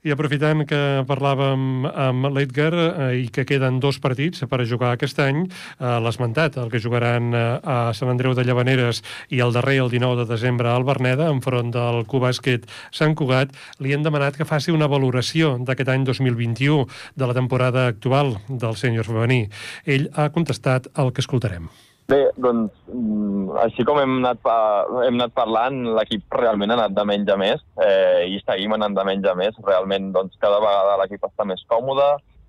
I 0.00 0.14
aprofitant 0.14 0.62
que 0.64 0.78
parlàvem 1.04 1.84
amb 1.84 2.30
l'Edgar 2.32 2.70
eh, 2.72 3.08
i 3.20 3.26
que 3.28 3.44
queden 3.44 3.82
dos 3.84 3.98
partits 4.00 4.46
per 4.48 4.62
a 4.62 4.66
jugar 4.68 4.94
aquest 4.94 5.20
any, 5.20 5.42
eh, 5.44 5.98
l'esmentat, 6.00 6.56
el 6.62 6.70
que 6.72 6.80
jugaran 6.80 7.34
eh, 7.36 7.42
a 7.60 7.92
Sant 7.96 8.08
Andreu 8.08 8.32
de 8.32 8.46
Llavaneres 8.48 9.02
i 9.28 9.42
el 9.44 9.52
darrer, 9.52 9.76
el 9.84 9.92
19 9.92 10.22
de 10.22 10.26
desembre, 10.30 10.72
al 10.72 10.88
Berneda, 10.88 11.28
enfront 11.28 11.74
del 11.76 12.06
Cubàsquet 12.08 12.64
Sant 12.96 13.12
Cugat, 13.12 13.52
li 13.84 13.92
hem 13.92 14.06
demanat 14.06 14.40
que 14.40 14.48
faci 14.48 14.72
una 14.72 14.88
valoració 14.88 15.58
d'aquest 15.60 15.92
any 15.92 16.08
2021 16.08 16.88
de 17.20 17.28
la 17.28 17.36
temporada 17.36 17.84
actual 17.92 18.38
del 18.48 18.80
sènior 18.80 19.04
femení. 19.04 19.44
Ell 19.84 20.08
ha 20.16 20.30
contestat 20.32 20.88
el 20.96 21.12
que 21.12 21.20
escoltarem. 21.20 21.68
Bé, 22.10 22.18
doncs, 22.42 22.72
mm, 22.90 23.52
així 23.62 23.84
com 23.86 24.00
hem 24.00 24.16
anat, 24.18 24.40
hem 25.04 25.18
anat 25.20 25.34
parlant, 25.36 25.76
l'equip 25.98 26.34
realment 26.34 26.72
ha 26.72 26.78
anat 26.80 26.96
de 26.96 27.04
menys 27.06 27.30
a 27.30 27.36
més 27.38 27.62
eh, 27.86 28.26
i 28.34 28.40
seguim 28.42 28.74
anant 28.74 28.96
de 28.96 29.04
menys 29.06 29.28
a 29.30 29.36
més. 29.38 29.58
Realment, 29.66 30.10
doncs, 30.16 30.34
cada 30.42 30.58
vegada 30.64 30.96
l'equip 31.02 31.28
està 31.28 31.46
més 31.46 31.62
còmode, 31.70 32.08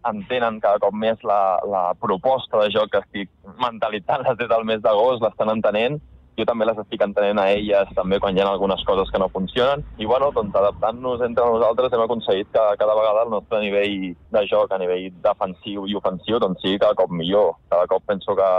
entenen 0.10 0.58
cada 0.64 0.82
cop 0.82 0.96
més 0.98 1.22
la, 1.28 1.60
la 1.70 1.84
proposta 2.02 2.64
de 2.64 2.72
joc 2.74 2.90
que 2.94 3.04
estic 3.04 3.30
mentalitzant-les 3.62 4.40
des 4.40 4.50
del 4.50 4.66
mes 4.66 4.82
d'agost, 4.82 5.22
l'estan 5.22 5.54
entenent 5.54 6.00
jo 6.38 6.48
també 6.48 6.68
les 6.68 6.80
estic 6.84 7.04
entenent 7.06 7.42
a 7.42 7.50
elles 7.54 7.92
també 7.98 8.20
quan 8.20 8.38
hi 8.38 8.44
ha 8.44 8.48
algunes 8.50 8.84
coses 8.88 9.12
que 9.12 9.20
no 9.20 9.30
funcionen 9.34 9.84
i 9.98 10.06
bueno, 10.06 10.32
doncs 10.36 10.56
adaptant-nos 10.56 11.26
entre 11.28 11.46
nosaltres 11.46 11.94
hem 11.94 12.06
aconseguit 12.06 12.52
que 12.54 12.66
cada 12.80 12.96
vegada 12.98 13.26
el 13.26 13.34
nostre 13.36 13.62
nivell 13.62 13.98
de 14.38 14.46
joc 14.48 14.72
a 14.72 14.80
nivell 14.82 15.10
defensiu 15.24 15.88
i 15.88 15.98
ofensiu 16.00 16.40
doncs 16.40 16.62
sigui 16.62 16.80
cada 16.80 16.96
cop 16.96 17.12
millor. 17.12 17.58
Cada 17.70 17.88
cop 17.88 18.04
penso 18.08 18.36
que 18.36 18.50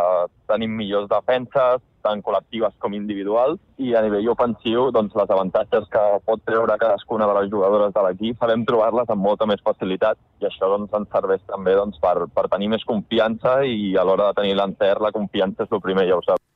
tenim 0.50 0.76
millors 0.76 1.08
defenses, 1.10 1.80
tant 2.02 2.22
col·lectives 2.26 2.74
com 2.82 2.96
individuals, 2.98 3.60
i 3.78 3.94
a 3.94 4.02
nivell 4.04 4.32
ofensiu, 4.34 4.90
doncs, 4.94 5.14
les 5.18 5.30
avantatges 5.30 5.88
que 5.92 6.02
pot 6.26 6.42
treure 6.48 6.78
cadascuna 6.82 7.28
de 7.30 7.38
les 7.38 7.50
jugadores 7.54 7.94
de 7.94 8.04
l'equip 8.06 8.42
sabem 8.42 8.66
trobar-les 8.68 9.10
amb 9.14 9.22
molta 9.22 9.48
més 9.48 9.62
facilitat, 9.64 10.18
i 10.42 10.50
això 10.50 10.70
doncs, 10.74 10.92
ens 10.98 11.12
serveix 11.14 11.44
també 11.48 11.76
doncs, 11.78 12.00
per, 12.02 12.16
per 12.34 12.48
tenir 12.52 12.72
més 12.74 12.86
confiança 12.88 13.60
i 13.64 13.94
a 13.96 14.06
l'hora 14.06 14.30
de 14.30 14.40
tenir 14.42 14.58
l'encert, 14.58 15.00
la 15.00 15.14
confiança 15.14 15.68
és 15.68 15.78
el 15.78 15.84
primer, 15.84 16.08
ja 16.10 16.18
ho 16.18 16.26
saps. 16.26 16.51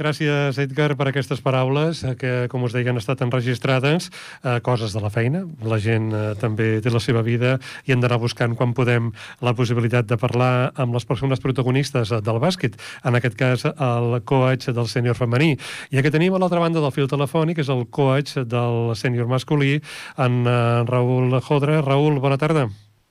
Gràcies, 0.00 0.56
Edgar, 0.56 0.94
per 0.96 1.10
aquestes 1.10 1.42
paraules 1.44 1.98
eh, 2.08 2.14
que, 2.16 2.30
com 2.48 2.62
us 2.64 2.72
deia, 2.72 2.88
han 2.88 2.96
estat 2.96 3.20
enregistrades. 3.20 4.06
Eh, 4.40 4.54
coses 4.64 4.94
de 4.96 5.02
la 5.04 5.10
feina. 5.12 5.42
La 5.60 5.76
gent 5.76 6.06
eh, 6.16 6.22
també 6.40 6.68
té 6.80 6.88
la 6.88 7.02
seva 7.04 7.20
vida 7.26 7.58
i 7.84 7.92
hem 7.92 8.00
d'anar 8.00 8.16
buscant 8.22 8.54
quan 8.56 8.72
podem 8.72 9.10
la 9.44 9.52
possibilitat 9.58 10.08
de 10.08 10.16
parlar 10.16 10.70
amb 10.80 10.96
les 10.96 11.04
persones 11.04 11.44
protagonistes 11.44 12.14
eh, 12.16 12.22
del 12.24 12.40
bàsquet. 12.40 12.80
En 13.04 13.20
aquest 13.20 13.36
cas, 13.36 13.66
el 13.68 14.16
coach 14.24 14.70
del 14.72 14.88
sènior 14.88 15.20
femení. 15.20 15.58
I 15.92 16.00
que 16.00 16.14
tenim 16.14 16.32
a 16.32 16.40
l'altra 16.40 16.64
banda 16.64 16.80
del 16.80 16.96
fil 16.96 17.10
telefònic 17.10 17.60
és 17.60 17.68
el 17.68 17.84
coach 17.92 18.38
del 18.40 18.96
sènior 18.96 19.28
masculí, 19.28 19.82
en 20.16 20.42
eh, 20.48 20.56
Raül 20.88 21.36
Jodra. 21.44 21.82
Raül, 21.84 22.22
bona 22.24 22.40
tarda. 22.40 22.70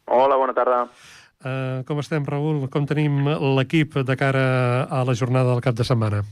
Hola, 0.09 0.41
bona 0.41 0.57
tarda. 0.57 0.87
Uh, 1.39 1.85
com 1.85 2.01
estem, 2.01 2.25
Raül? 2.25 2.65
Com 2.73 2.89
tenim 2.89 3.29
l'equip 3.61 4.01
de 4.01 4.17
cara 4.19 4.45
a 4.89 5.05
la 5.05 5.13
jornada 5.13 5.53
del 5.53 5.61
cap 5.63 5.77
de 5.77 5.85
setmana? 5.85 6.25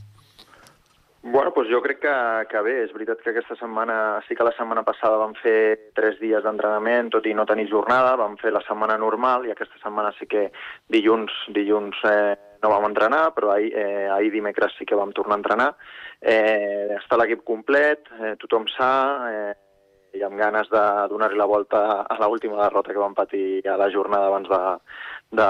Bueno, 1.38 1.52
doncs 1.54 1.68
jo 1.70 1.78
crec 1.78 2.00
que, 2.02 2.12
que 2.50 2.60
bé, 2.66 2.72
és 2.82 2.90
veritat 2.90 3.20
que 3.22 3.30
aquesta 3.30 3.54
setmana, 3.60 4.18
sí 4.26 4.34
que 4.34 4.42
la 4.42 4.50
setmana 4.56 4.82
passada 4.82 5.20
vam 5.20 5.36
fer 5.38 5.92
tres 5.94 6.16
dies 6.18 6.42
d'entrenament, 6.42 7.12
tot 7.14 7.28
i 7.30 7.34
no 7.38 7.44
tenir 7.46 7.68
jornada, 7.70 8.16
vam 8.18 8.34
fer 8.40 8.50
la 8.50 8.62
setmana 8.66 8.96
normal 8.98 9.46
i 9.46 9.52
aquesta 9.54 9.78
setmana 9.78 10.10
sí 10.16 10.26
que 10.26 10.48
dilluns, 10.90 11.36
dilluns 11.54 12.00
eh, 12.10 12.34
no 12.58 12.72
vam 12.72 12.88
entrenar, 12.88 13.20
però 13.36 13.52
ahir, 13.54 13.70
eh, 13.70 14.08
ahir 14.16 14.32
dimecres 14.34 14.74
sí 14.80 14.88
que 14.88 14.98
vam 14.98 15.14
tornar 15.14 15.36
a 15.36 15.40
entrenar. 15.44 15.70
Eh, 16.18 16.98
està 16.98 17.20
l'equip 17.22 17.46
complet, 17.46 18.10
eh, 18.18 18.34
tothom 18.42 18.66
sa, 18.74 18.90
eh, 19.30 19.54
i 20.18 20.26
amb 20.26 20.42
ganes 20.42 20.66
de 20.74 20.84
donar-li 21.14 21.38
la 21.38 21.46
volta 21.46 21.84
a 22.02 22.18
l'última 22.18 22.58
derrota 22.64 22.90
que 22.90 23.04
vam 23.06 23.14
patir 23.14 23.62
a 23.62 23.78
la 23.78 23.92
jornada 23.94 24.26
abans 24.26 24.50
de, 24.50 24.62
de, 25.38 25.48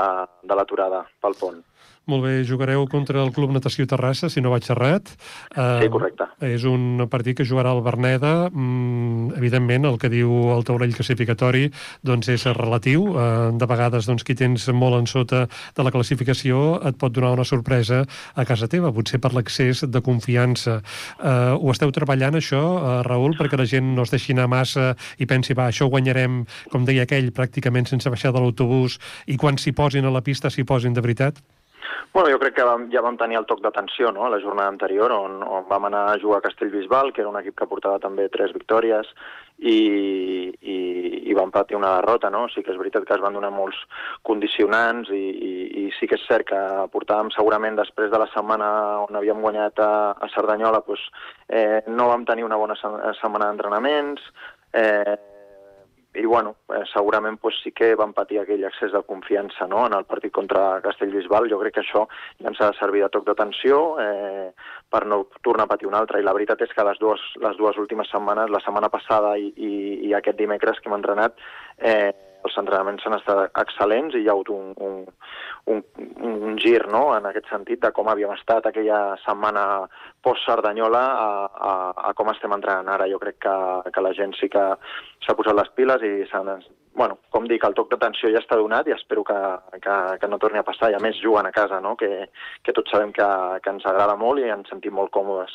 de 0.52 0.60
l'aturada 0.60 1.06
pel 1.24 1.40
pont. 1.40 1.64
Molt 2.08 2.24
bé, 2.24 2.38
jugareu 2.48 2.86
contra 2.88 3.20
el 3.20 3.34
Club 3.36 3.50
Natació 3.52 3.84
Terrassa, 3.84 4.30
si 4.32 4.40
no 4.40 4.48
vaig 4.48 4.64
errat. 4.72 5.10
Sí, 5.52 5.88
correcte. 5.92 6.24
És 6.48 6.64
un 6.64 7.02
partit 7.12 7.36
que 7.36 7.44
jugarà 7.44 7.74
el 7.76 7.82
Berneda. 7.84 8.48
Mm, 8.48 9.34
evidentment, 9.36 9.84
el 9.84 9.98
que 10.00 10.08
diu 10.08 10.30
el 10.54 10.64
taulell 10.64 10.94
classificatori 10.96 11.66
doncs 12.08 12.30
és 12.32 12.46
relatiu. 12.56 13.10
Uh, 13.12 13.50
de 13.60 13.68
vegades, 13.68 14.08
doncs, 14.08 14.24
qui 14.24 14.38
tens 14.38 14.64
molt 14.72 14.96
en 14.96 15.08
sota 15.10 15.42
de 15.76 15.84
la 15.84 15.92
classificació 15.92 16.78
et 16.88 16.96
pot 16.96 17.12
donar 17.12 17.34
una 17.36 17.44
sorpresa 17.44 18.00
a 18.32 18.46
casa 18.48 18.70
teva, 18.72 18.94
potser 18.96 19.20
per 19.20 19.34
l'accés 19.36 19.84
de 19.84 20.00
confiança. 20.00 20.78
Uh, 21.20 21.60
ho 21.60 21.76
esteu 21.76 21.92
treballant, 21.92 22.40
això, 22.40 22.62
uh, 22.78 22.96
Raül, 23.04 23.36
perquè 23.36 23.60
la 23.60 23.68
gent 23.68 23.92
no 23.98 24.08
es 24.08 24.14
deixi 24.16 24.32
anar 24.32 24.48
massa 24.48 24.94
i 25.20 25.28
pensi, 25.28 25.52
va, 25.52 25.68
això 25.68 25.84
ho 25.84 25.92
guanyarem, 25.92 26.40
com 26.72 26.88
deia 26.88 27.04
aquell, 27.04 27.28
pràcticament 27.36 27.92
sense 27.92 28.08
baixar 28.08 28.32
de 28.32 28.40
l'autobús, 28.40 28.96
i 29.28 29.36
quan 29.36 29.60
s'hi 29.60 29.76
posin 29.76 30.08
a 30.08 30.14
la 30.14 30.24
pista 30.24 30.48
s'hi 30.48 30.64
posin 30.64 30.96
de 30.96 31.04
veritat? 31.04 31.44
Bueno, 32.12 32.30
jo 32.32 32.38
crec 32.42 32.56
que 32.56 32.66
vam, 32.66 32.88
ja 32.92 33.02
vam 33.04 33.18
tenir 33.20 33.38
el 33.38 33.46
toc 33.46 33.60
d'atenció 33.64 34.12
no? 34.12 34.28
la 34.28 34.40
jornada 34.42 34.72
anterior, 34.72 35.12
on, 35.12 35.42
on 35.42 35.68
vam 35.68 35.88
anar 35.88 36.06
a 36.12 36.18
jugar 36.20 36.40
a 36.42 36.46
Castellbisbal, 36.48 37.12
que 37.12 37.22
era 37.24 37.30
un 37.30 37.38
equip 37.40 37.58
que 37.58 37.68
portava 37.70 38.00
també 38.02 38.28
tres 38.32 38.54
victòries, 38.56 39.12
i, 39.58 40.54
i, 40.62 40.76
i 41.30 41.34
vam 41.34 41.50
patir 41.50 41.76
una 41.76 41.96
derrota, 41.96 42.30
no? 42.30 42.44
Sí 42.52 42.62
que 42.62 42.70
és 42.70 42.78
veritat 42.78 43.06
que 43.06 43.16
es 43.16 43.22
van 43.22 43.34
donar 43.34 43.50
molts 43.50 43.78
condicionants 44.26 45.10
i, 45.10 45.22
i, 45.32 45.54
i 45.82 45.86
sí 45.98 46.06
que 46.06 46.18
és 46.18 46.26
cert 46.30 46.46
que 46.52 46.60
portàvem 46.94 47.32
segurament 47.34 47.78
després 47.78 48.12
de 48.12 48.20
la 48.22 48.28
setmana 48.34 48.68
on 49.06 49.18
havíem 49.18 49.42
guanyat 49.42 49.82
a, 49.82 49.90
a 50.14 50.30
Cerdanyola, 50.34 50.84
doncs, 50.86 51.08
eh, 51.50 51.82
no 51.90 52.06
vam 52.12 52.26
tenir 52.28 52.46
una 52.46 52.60
bona 52.60 52.78
setmana 52.78 53.48
d'entrenaments, 53.48 54.30
eh, 54.78 55.18
i 56.14 56.24
bueno, 56.24 56.56
eh, 56.72 56.84
segurament 56.92 57.38
pues, 57.40 57.58
sí 57.62 57.72
que 57.72 57.94
van 57.94 58.14
patir 58.16 58.40
aquell 58.40 58.64
excés 58.64 58.92
de 58.92 59.02
confiança 59.06 59.66
no? 59.68 59.84
en 59.86 59.94
el 59.94 60.06
partit 60.08 60.32
contra 60.32 60.80
Castellbisbal. 60.84 61.48
Jo 61.50 61.58
crec 61.60 61.76
que 61.76 61.84
això 61.84 62.06
ja 62.40 62.48
ens 62.48 62.60
ha 62.60 62.70
de 62.72 62.78
servir 62.78 63.04
de 63.04 63.10
toc 63.12 63.26
d'atenció 63.28 63.80
eh, 64.02 64.48
per 64.88 65.04
no 65.06 65.26
tornar 65.44 65.68
a 65.68 65.72
patir 65.74 65.90
un 65.90 65.98
altre. 65.98 66.20
I 66.20 66.26
la 66.26 66.34
veritat 66.36 66.64
és 66.64 66.72
que 66.74 66.86
les 66.88 66.98
dues, 67.02 67.20
les 67.44 67.60
dues 67.60 67.76
últimes 67.78 68.08
setmanes, 68.10 68.50
la 68.50 68.62
setmana 68.64 68.88
passada 68.88 69.36
i, 69.36 69.52
i, 69.56 69.74
i 70.08 70.14
aquest 70.16 70.40
dimecres 70.40 70.80
que 70.80 70.88
hem 70.88 70.96
entrenat, 70.96 71.36
eh, 71.78 72.10
els 72.46 72.56
entrenaments 72.60 73.04
han 73.06 73.16
estat 73.16 73.58
excel·lents 73.62 74.14
i 74.14 74.22
hi 74.22 74.28
ha 74.28 74.34
hagut 74.34 74.50
un, 74.54 74.72
un, 74.86 74.98
un, 75.72 75.82
un 76.30 76.58
gir 76.62 76.80
no? 76.92 77.02
en 77.16 77.26
aquest 77.28 77.50
sentit 77.52 77.82
de 77.82 77.92
com 77.96 78.10
havíem 78.10 78.32
estat 78.36 78.68
aquella 78.68 79.00
setmana 79.24 79.64
post-Cerdanyola 80.24 81.04
a, 81.26 81.30
a, 81.70 81.74
a 82.10 82.14
com 82.18 82.30
estem 82.32 82.54
entrenant 82.54 82.90
ara. 82.94 83.08
Jo 83.10 83.20
crec 83.22 83.40
que, 83.46 83.56
que 83.94 84.04
la 84.04 84.14
gent 84.18 84.36
sí 84.38 84.50
que 84.52 84.64
s'ha 85.26 85.36
posat 85.38 85.58
les 85.58 85.72
piles 85.78 86.04
i 86.06 86.14
s'han 86.30 86.54
bueno, 86.98 87.20
com 87.30 87.46
dic, 87.48 87.62
el 87.64 87.76
toc 87.78 87.92
d'atenció 87.92 88.28
ja 88.34 88.42
està 88.42 88.58
donat 88.58 88.88
i 88.90 88.94
espero 88.96 89.22
que, 89.24 89.38
que, 89.78 89.96
que 90.20 90.28
no 90.28 90.40
torni 90.42 90.60
a 90.60 90.66
passar. 90.66 90.90
I 90.92 90.98
a 90.98 91.02
més 91.02 91.20
juguen 91.22 91.46
a 91.46 91.54
casa, 91.54 91.78
no? 91.80 91.94
que, 91.96 92.26
que 92.66 92.74
tots 92.76 92.90
sabem 92.92 93.14
que, 93.14 93.28
que 93.62 93.72
ens 93.72 93.86
agrada 93.88 94.18
molt 94.18 94.42
i 94.42 94.50
ens 94.52 94.68
sentim 94.68 94.96
molt 94.98 95.14
còmodes. 95.14 95.54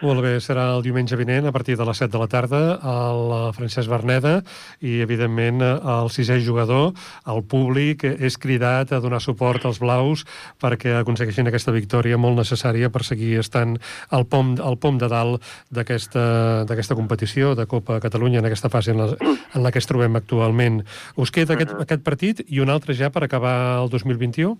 Molt 0.00 0.22
bé, 0.24 0.36
serà 0.42 0.68
el 0.76 0.84
diumenge 0.86 1.18
vinent 1.18 1.48
a 1.48 1.52
partir 1.54 1.76
de 1.78 1.86
les 1.86 2.00
7 2.00 2.12
de 2.14 2.22
la 2.22 2.28
tarda 2.30 2.60
el 2.78 3.32
Francesc 3.56 3.90
Berneda 3.90 4.38
i, 4.80 5.00
evidentment, 5.04 5.60
el 5.62 6.10
sisè 6.14 6.38
jugador, 6.44 6.92
el 7.28 7.42
públic, 7.50 8.04
és 8.06 8.38
cridat 8.40 8.92
a 8.94 9.00
donar 9.04 9.20
suport 9.22 9.66
als 9.68 9.80
blaus 9.82 10.24
perquè 10.62 10.94
aconsegueixin 11.00 11.50
aquesta 11.50 11.74
victòria 11.74 12.18
molt 12.20 12.38
necessària 12.38 12.92
per 12.94 13.04
seguir 13.06 13.36
estant 13.42 13.76
al 14.14 14.26
pom, 14.30 14.54
al 14.62 14.78
pom 14.80 15.00
de 15.02 15.10
dalt 15.10 15.44
d'aquesta 15.74 16.96
competició 16.96 17.54
de 17.58 17.66
Copa 17.66 17.98
Catalunya 18.00 18.40
en 18.40 18.48
aquesta 18.48 18.70
fase 18.72 18.94
en 18.94 19.02
la, 19.02 19.10
en 19.18 19.62
la 19.64 19.74
que 19.74 19.82
es 19.82 19.90
trobem 19.90 20.16
actualment. 20.16 20.77
Us 21.16 21.30
queda 21.30 21.54
aquest, 21.54 21.72
uh 21.72 21.78
-huh. 21.78 21.82
aquest 21.82 22.02
partit 22.04 22.42
i 22.46 22.60
un 22.60 22.70
altre 22.70 22.94
ja 22.94 23.10
per 23.10 23.24
acabar 23.24 23.82
el 23.82 23.88
2021? 23.90 24.56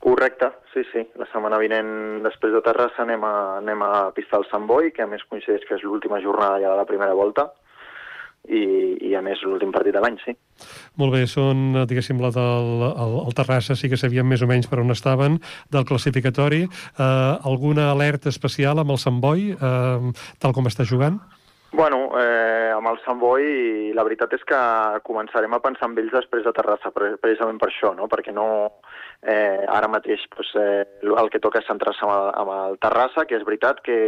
Correcte, 0.00 0.50
sí, 0.72 0.82
sí. 0.92 1.06
La 1.16 1.26
setmana 1.26 1.58
vinent, 1.58 2.22
després 2.24 2.52
de 2.52 2.62
Terrassa, 2.64 3.02
anem 3.02 3.24
a, 3.24 3.58
anem 3.58 3.82
a 3.82 4.10
pista 4.16 4.36
del 4.36 4.46
Sant 4.50 4.66
Boi, 4.66 4.92
que 4.92 5.02
a 5.02 5.06
més 5.06 5.24
coincideix 5.28 5.66
que 5.68 5.74
és 5.74 5.82
l'última 5.82 6.20
jornada 6.20 6.60
ja 6.60 6.70
de 6.70 6.76
la 6.76 6.86
primera 6.88 7.12
volta, 7.12 7.50
i, 8.48 8.62
i 9.10 9.14
a 9.14 9.20
més 9.24 9.42
l'últim 9.44 9.72
partit 9.74 9.94
de 9.94 10.00
l'any, 10.02 10.16
sí. 10.24 10.34
Molt 11.00 11.12
bé, 11.14 11.24
són, 11.28 11.82
diguéssim, 11.88 12.20
la 12.22 12.30
del 12.34 12.86
el, 12.88 13.16
el 13.26 13.36
Terrassa, 13.36 13.76
sí 13.76 13.90
que 13.92 13.98
sabíem 14.00 14.26
més 14.26 14.42
o 14.42 14.48
menys 14.50 14.70
per 14.70 14.80
on 14.80 14.94
estaven, 14.94 15.38
del 15.70 15.86
classificatori. 15.88 16.62
Eh, 16.64 17.04
alguna 17.04 17.90
alerta 17.90 18.32
especial 18.32 18.80
amb 18.80 18.96
el 18.96 19.02
Sant 19.02 19.20
Boi, 19.20 19.52
eh, 19.52 20.14
tal 20.40 20.56
com 20.56 20.70
està 20.70 20.88
jugant? 20.88 21.20
Bueno, 21.72 22.08
eh, 22.18 22.59
amb 22.80 22.90
el 22.90 22.98
Sant 23.04 23.20
Boi 23.20 23.92
la 23.96 24.04
veritat 24.06 24.32
és 24.36 24.44
que 24.48 24.60
començarem 25.06 25.52
a 25.54 25.60
pensar 25.62 25.90
en 25.90 25.98
ells 26.00 26.14
després 26.14 26.44
de 26.46 26.52
Terrassa, 26.56 26.92
precisament 26.94 27.60
per 27.60 27.68
això, 27.70 27.92
no? 27.96 28.08
perquè 28.10 28.32
no, 28.36 28.46
eh, 29.22 29.60
ara 29.68 29.90
mateix 29.92 30.24
pues, 30.34 30.50
eh, 30.56 30.86
el 31.04 31.30
que 31.32 31.42
toca 31.44 31.60
és 31.60 31.68
centrar-se 31.68 32.06
amb, 32.06 32.32
amb 32.40 32.54
el 32.56 32.80
Terrassa, 32.82 33.26
que 33.28 33.36
és 33.38 33.46
veritat 33.46 33.84
que, 33.86 34.00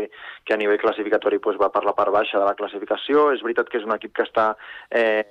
que 0.44 0.56
a 0.56 0.60
nivell 0.60 0.80
classificatori 0.82 1.40
pues, 1.44 1.60
va 1.60 1.70
per 1.74 1.84
la 1.86 1.96
part 1.98 2.14
baixa 2.14 2.40
de 2.40 2.48
la 2.48 2.56
classificació, 2.58 3.30
és 3.36 3.44
veritat 3.44 3.70
que 3.70 3.80
és 3.82 3.86
un 3.88 3.94
equip 3.96 4.16
que 4.16 4.26
està 4.26 4.52
eh, 4.90 5.22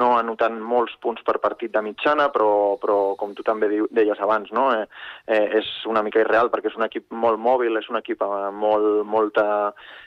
no 0.00 0.10
anotant 0.18 0.56
molts 0.62 0.94
punts 1.02 1.22
per 1.26 1.38
partit 1.42 1.72
de 1.74 1.82
mitjana, 1.84 2.28
però, 2.34 2.76
però 2.82 3.14
com 3.20 3.34
tu 3.36 3.44
també 3.46 3.68
deies 3.94 4.20
abans, 4.22 4.50
no? 4.56 4.66
eh, 4.74 4.86
eh, 5.26 5.60
és 5.60 5.70
una 5.90 6.02
mica 6.06 6.22
irreal 6.22 6.50
perquè 6.52 6.72
és 6.72 6.78
un 6.78 6.86
equip 6.86 7.12
molt 7.24 7.40
mòbil, 7.40 7.78
és 7.78 7.88
un 7.92 8.00
equip 8.00 8.22
amb, 8.26 8.58
molt, 8.58 9.04
molta, 9.06 9.46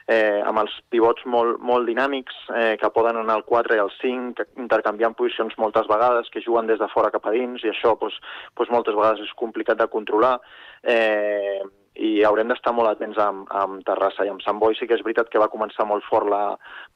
eh, 0.08 0.42
amb 0.44 0.64
els 0.64 0.76
pivots 0.92 1.26
molt, 1.26 1.62
molt 1.64 1.88
dinàmics 1.90 2.44
eh, 2.52 2.76
que 2.82 2.92
poden 2.96 3.22
anar 3.22 3.40
al 3.40 3.48
4 3.48 3.78
i 3.78 3.84
al 3.84 3.94
5, 4.02 4.48
intercanviant 4.64 5.18
posicions 5.18 5.58
moltes 5.62 5.90
vegades, 5.90 6.30
que 6.34 6.44
juguen 6.44 6.70
des 6.70 6.80
de 6.82 6.92
fora 6.94 7.12
cap 7.14 7.28
a 7.28 7.36
dins 7.36 7.64
i 7.64 7.74
això 7.74 7.96
doncs, 8.00 8.20
doncs 8.58 8.74
moltes 8.74 8.98
vegades 8.98 9.26
és 9.26 9.36
complicat 9.40 9.80
de 9.80 9.92
controlar. 9.92 10.38
Eh, 10.84 11.62
i 11.98 12.22
haurem 12.28 12.52
d'estar 12.52 12.74
molt 12.78 12.92
atents 12.92 13.18
amb, 13.22 13.48
amb 13.50 13.82
Terrassa 13.86 14.26
i 14.26 14.30
amb 14.30 14.44
Sant 14.46 14.60
Boi 14.62 14.76
sí 14.78 14.86
que 14.86 14.94
és 14.98 15.04
veritat 15.06 15.32
que 15.34 15.42
va 15.42 15.50
començar 15.50 15.88
molt 15.90 16.06
fort 16.06 16.30
la, 16.30 16.42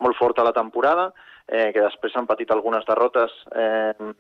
molt 0.04 0.18
forta 0.20 0.46
la 0.46 0.54
temporada, 0.54 1.10
eh, 1.48 1.72
que 1.74 1.82
després 1.82 2.16
han 2.16 2.28
patit 2.30 2.52
algunes 2.52 2.86
derrotes 2.88 3.34
eh, 3.56 4.14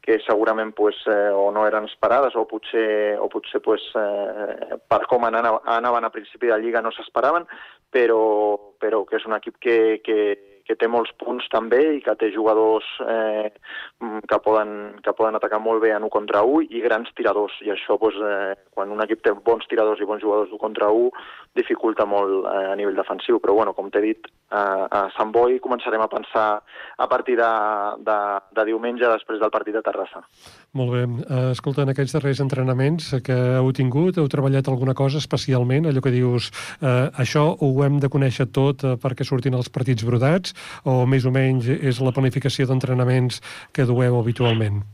que 0.00 0.18
segurament 0.24 0.72
pues, 0.74 0.96
eh, 1.06 1.30
o 1.34 1.50
no 1.52 1.66
eren 1.68 1.84
esperades 1.84 2.36
o 2.36 2.46
potser, 2.48 3.18
o 3.20 3.28
potser 3.28 3.60
pues, 3.60 3.82
eh, 3.98 4.78
per 4.88 5.02
com 5.10 5.26
anaven, 5.28 5.60
anaven 5.66 6.06
a 6.06 6.12
principi 6.14 6.48
de 6.48 6.58
Lliga 6.62 6.80
no 6.80 6.92
s'esperaven, 6.94 7.44
però, 7.92 8.22
però 8.80 9.02
que 9.04 9.18
és 9.18 9.26
un 9.28 9.36
equip 9.36 9.58
que, 9.60 9.76
que, 10.04 10.18
que 10.68 10.76
té 10.76 10.88
molts 10.90 11.12
punts 11.20 11.46
també 11.52 11.80
i 11.96 12.02
que 12.04 12.14
té 12.20 12.28
jugadors 12.34 12.86
eh, 13.00 13.48
que, 14.28 14.38
poden, 14.44 15.00
que 15.04 15.14
poden 15.16 15.38
atacar 15.38 15.60
molt 15.64 15.80
bé 15.84 15.94
en 15.96 16.04
1 16.04 16.12
contra 16.12 16.44
1 16.44 16.68
i 16.76 16.82
grans 16.84 17.08
tiradors. 17.16 17.56
I 17.64 17.72
això, 17.72 17.96
doncs, 18.00 18.20
eh, 18.20 18.58
quan 18.76 18.92
un 18.92 19.00
equip 19.04 19.24
té 19.24 19.32
bons 19.32 19.64
tiradors 19.70 20.02
i 20.04 20.08
bons 20.08 20.22
jugadors 20.24 20.52
1 20.52 20.60
contra 20.60 20.90
1, 20.92 21.08
dificulta 21.56 22.06
molt 22.06 22.44
eh, 22.44 22.66
a 22.72 22.76
nivell 22.76 22.98
defensiu. 23.00 23.40
Però, 23.40 23.56
bueno, 23.56 23.72
com 23.76 23.88
t'he 23.90 24.04
dit, 24.04 24.28
eh, 24.28 24.56
a 24.58 25.06
Sant 25.16 25.32
Boi 25.32 25.58
començarem 25.64 26.04
a 26.04 26.10
pensar 26.12 26.48
a 26.60 27.08
partir 27.08 27.38
de, 27.40 27.50
de, 28.04 28.18
de 28.60 28.68
diumenge 28.68 29.08
després 29.08 29.40
del 29.40 29.54
partit 29.54 29.76
de 29.76 29.84
Terrassa. 29.86 30.22
Molt 30.76 30.92
bé. 30.92 31.04
Uh, 31.08 31.50
escolta, 31.54 31.84
en 31.84 31.94
aquests 31.94 32.12
darrers 32.16 32.42
entrenaments 32.44 33.08
que 33.24 33.36
heu 33.56 33.72
tingut, 33.76 34.18
heu 34.20 34.28
treballat 34.28 34.68
alguna 34.68 34.94
cosa 34.98 35.20
especialment? 35.22 35.88
Allò 35.88 36.02
que 36.04 36.12
dius, 36.12 36.50
uh, 36.82 37.08
això 37.16 37.48
ho 37.56 37.70
hem 37.86 37.98
de 38.02 38.12
conèixer 38.12 38.50
tot 38.52 38.84
uh, 38.84 38.96
perquè 39.00 39.24
surtin 39.24 39.56
els 39.56 39.72
partits 39.72 40.04
brodats? 40.04 40.52
O 40.84 41.04
més 41.06 41.26
o 41.28 41.34
menys 41.34 41.68
és 41.68 42.02
la 42.04 42.14
planificació 42.14 42.68
d'entrenaments 42.68 43.42
que 43.72 43.88
dueu 43.88 44.20
habitualment? 44.20 44.84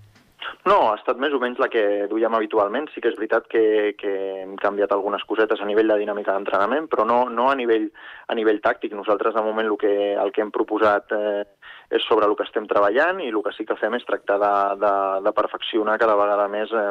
No, 0.65 0.77
ha 0.89 0.95
estat 0.97 1.19
més 1.21 1.35
o 1.37 1.39
menys 1.41 1.59
la 1.61 1.69
que 1.69 1.83
duiem 2.09 2.35
habitualment. 2.37 2.87
Sí 2.93 3.03
que 3.05 3.11
és 3.13 3.17
veritat 3.19 3.49
que, 3.53 3.93
que 4.01 4.13
hem 4.41 4.55
canviat 4.61 4.95
algunes 4.97 5.25
cosetes 5.29 5.61
a 5.61 5.69
nivell 5.69 5.93
de 5.93 5.99
dinàmica 6.01 6.33
d'entrenament, 6.33 6.89
però 6.93 7.05
no, 7.09 7.19
no 7.29 7.51
a, 7.51 7.57
nivell, 7.59 7.91
a 8.33 8.37
nivell 8.39 8.63
tàctic. 8.65 8.95
Nosaltres, 8.97 9.37
de 9.37 9.45
moment, 9.45 9.69
el 9.69 9.77
que, 9.81 9.93
el 10.17 10.33
que 10.33 10.45
hem 10.45 10.53
proposat 10.55 11.13
eh, 11.13 11.45
és 11.91 12.05
sobre 12.09 12.27
el 12.29 12.37
que 12.37 12.47
estem 12.47 12.67
treballant 12.71 13.21
i 13.23 13.29
el 13.31 13.41
que 13.45 13.53
sí 13.57 13.67
que 13.69 13.77
fem 13.81 13.97
és 13.99 14.07
tractar 14.09 14.39
de, 14.43 14.53
de, 14.83 14.93
de 15.27 15.33
perfeccionar 15.37 15.99
cada 16.01 16.17
vegada 16.19 16.47
més 16.53 16.73
eh, 16.73 16.85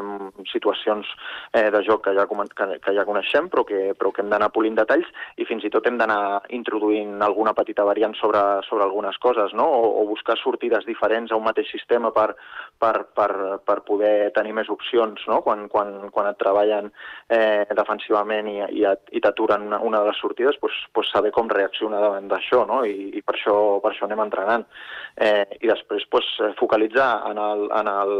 situacions 0.51 1.09
eh, 1.53 1.69
de 1.73 1.83
joc 1.87 2.03
que 2.05 2.15
ja, 2.17 2.27
que, 2.27 2.67
que 2.83 2.95
ja 2.97 3.07
coneixem 3.07 3.49
però 3.53 3.65
que, 3.67 3.93
però 3.99 4.13
que 4.13 4.23
hem 4.23 4.31
d'anar 4.33 4.51
polint 4.55 4.77
detalls 4.77 5.09
i 5.37 5.47
fins 5.49 5.65
i 5.65 5.71
tot 5.73 5.87
hem 5.87 5.97
d'anar 6.01 6.43
introduint 6.55 7.21
alguna 7.25 7.55
petita 7.57 7.85
variant 7.87 8.15
sobre, 8.19 8.41
sobre 8.69 8.85
algunes 8.85 9.17
coses 9.23 9.53
no? 9.57 9.65
o, 9.65 9.91
o 10.01 10.07
buscar 10.09 10.37
sortides 10.41 10.85
diferents 10.89 11.31
a 11.31 11.39
un 11.39 11.47
mateix 11.47 11.71
sistema 11.71 12.13
per, 12.15 12.33
per, 12.79 13.05
per, 13.15 13.59
per 13.65 13.77
poder 13.87 14.31
tenir 14.35 14.53
més 14.57 14.69
opcions 14.73 15.21
no? 15.29 15.39
quan, 15.45 15.67
quan, 15.71 15.93
quan 16.13 16.29
et 16.29 16.39
treballen 16.41 16.89
eh, 17.31 17.63
defensivament 17.75 18.49
i, 18.51 18.57
i, 18.81 18.85
i 19.17 19.21
t'aturen 19.23 19.67
una, 19.69 19.79
una 19.83 20.01
de 20.03 20.11
les 20.11 20.19
sortides, 20.23 20.59
doncs, 20.61 20.79
doncs 20.95 21.13
saber 21.15 21.33
com 21.35 21.51
reaccionar 21.51 22.01
davant 22.03 22.27
d'això 22.31 22.63
no? 22.69 22.83
I, 22.87 23.11
i 23.17 23.21
per, 23.21 23.37
això, 23.37 23.57
per 23.83 23.93
això 23.93 24.07
anem 24.07 24.25
entrenant 24.25 24.67
eh, 25.15 25.45
i 25.61 25.69
després 25.69 26.07
pues, 26.11 26.27
focalitzar 26.59 27.11
en, 27.31 27.39
el, 27.41 27.67
en, 27.79 27.91
el, 27.93 28.17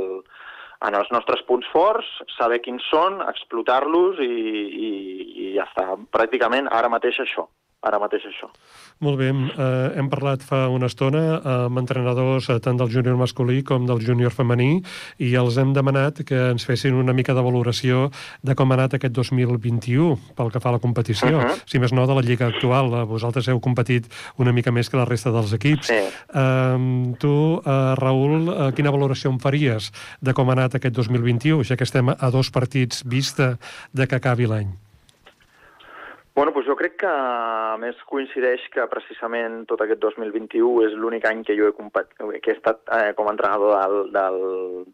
en 0.88 1.00
els 1.00 1.12
nostres 1.16 1.44
punts 1.48 1.68
forts, 1.74 2.10
saber 2.38 2.62
quins 2.64 2.86
són, 2.92 3.22
explotar-los 3.32 4.22
i, 4.24 4.32
i, 4.88 4.94
i 5.48 5.52
ja 5.58 5.68
està. 5.70 5.94
Pràcticament 6.14 6.72
ara 6.72 6.92
mateix 6.92 7.22
això. 7.24 7.48
Ara 7.84 8.00
mateix 8.00 8.26
això. 8.30 8.50
Molt 9.04 9.20
bé, 9.20 9.30
eh, 9.30 10.00
hem 10.00 10.10
parlat 10.10 10.44
fa 10.46 10.68
una 10.72 10.88
estona 10.88 11.24
amb 11.44 11.82
entrenadors 11.82 12.50
eh, 12.50 12.60
tant 12.64 12.78
del 12.80 12.92
júnior 12.92 13.18
masculí 13.20 13.64
com 13.68 13.88
del 13.90 14.00
júnior 14.04 14.32
femení 14.32 14.82
i 15.20 15.34
els 15.40 15.58
hem 15.60 15.74
demanat 15.76 16.24
que 16.28 16.40
ens 16.54 16.66
fessin 16.66 16.96
una 17.00 17.14
mica 17.14 17.36
de 17.36 17.44
valoració 17.44 18.10
de 18.42 18.56
com 18.56 18.72
ha 18.72 18.78
anat 18.80 18.96
aquest 18.98 19.16
2021 19.18 20.36
pel 20.38 20.52
que 20.54 20.62
fa 20.64 20.72
a 20.72 20.78
la 20.78 20.84
competició, 20.84 21.38
uh 21.38 21.44
-huh. 21.44 21.62
si 21.66 21.80
més 21.80 21.92
no 21.92 22.08
de 22.08 22.16
la 22.16 22.22
lliga 22.22 22.48
actual. 22.48 22.94
Eh, 22.94 23.06
vosaltres 23.06 23.48
heu 23.48 23.60
competit 23.60 24.08
una 24.38 24.52
mica 24.52 24.72
més 24.72 24.90
que 24.90 24.98
la 24.98 25.06
resta 25.06 25.32
dels 25.32 25.54
equips. 25.54 25.88
Sí. 25.88 25.94
Eh, 26.34 27.14
tu, 27.20 27.62
eh, 27.66 27.96
Raül, 27.96 28.50
eh, 28.50 28.72
quina 28.74 28.92
valoració 28.92 29.32
em 29.32 29.40
faries 29.40 29.92
de 30.22 30.34
com 30.34 30.50
ha 30.50 30.54
anat 30.54 30.76
aquest 30.76 30.96
2021, 30.96 31.64
ja 31.64 31.76
que 31.76 31.84
estem 31.84 32.10
a 32.10 32.30
dos 32.32 32.50
partits 32.50 33.04
vista 33.04 33.58
de 33.92 34.08
que 34.08 34.16
acabi 34.16 34.46
l'any? 34.46 34.83
Bueno, 36.36 36.50
doncs 36.50 36.66
jo 36.66 36.74
crec 36.74 36.96
que 37.04 37.10
a 37.10 37.76
més 37.78 38.00
coincideix 38.10 38.64
que 38.74 38.88
precisament 38.90 39.68
tot 39.70 39.84
aquest 39.86 40.00
2021 40.02 40.82
és 40.88 40.96
l'únic 40.98 41.28
any 41.30 41.44
que 41.46 41.54
jo 41.54 41.68
he, 41.70 41.74
que 42.42 42.50
he 42.50 42.56
estat 42.56 42.82
eh, 42.90 43.12
com 43.14 43.30
a 43.30 43.36
entrenador 43.36 43.76
del, 43.78 44.10
del, 44.16 44.40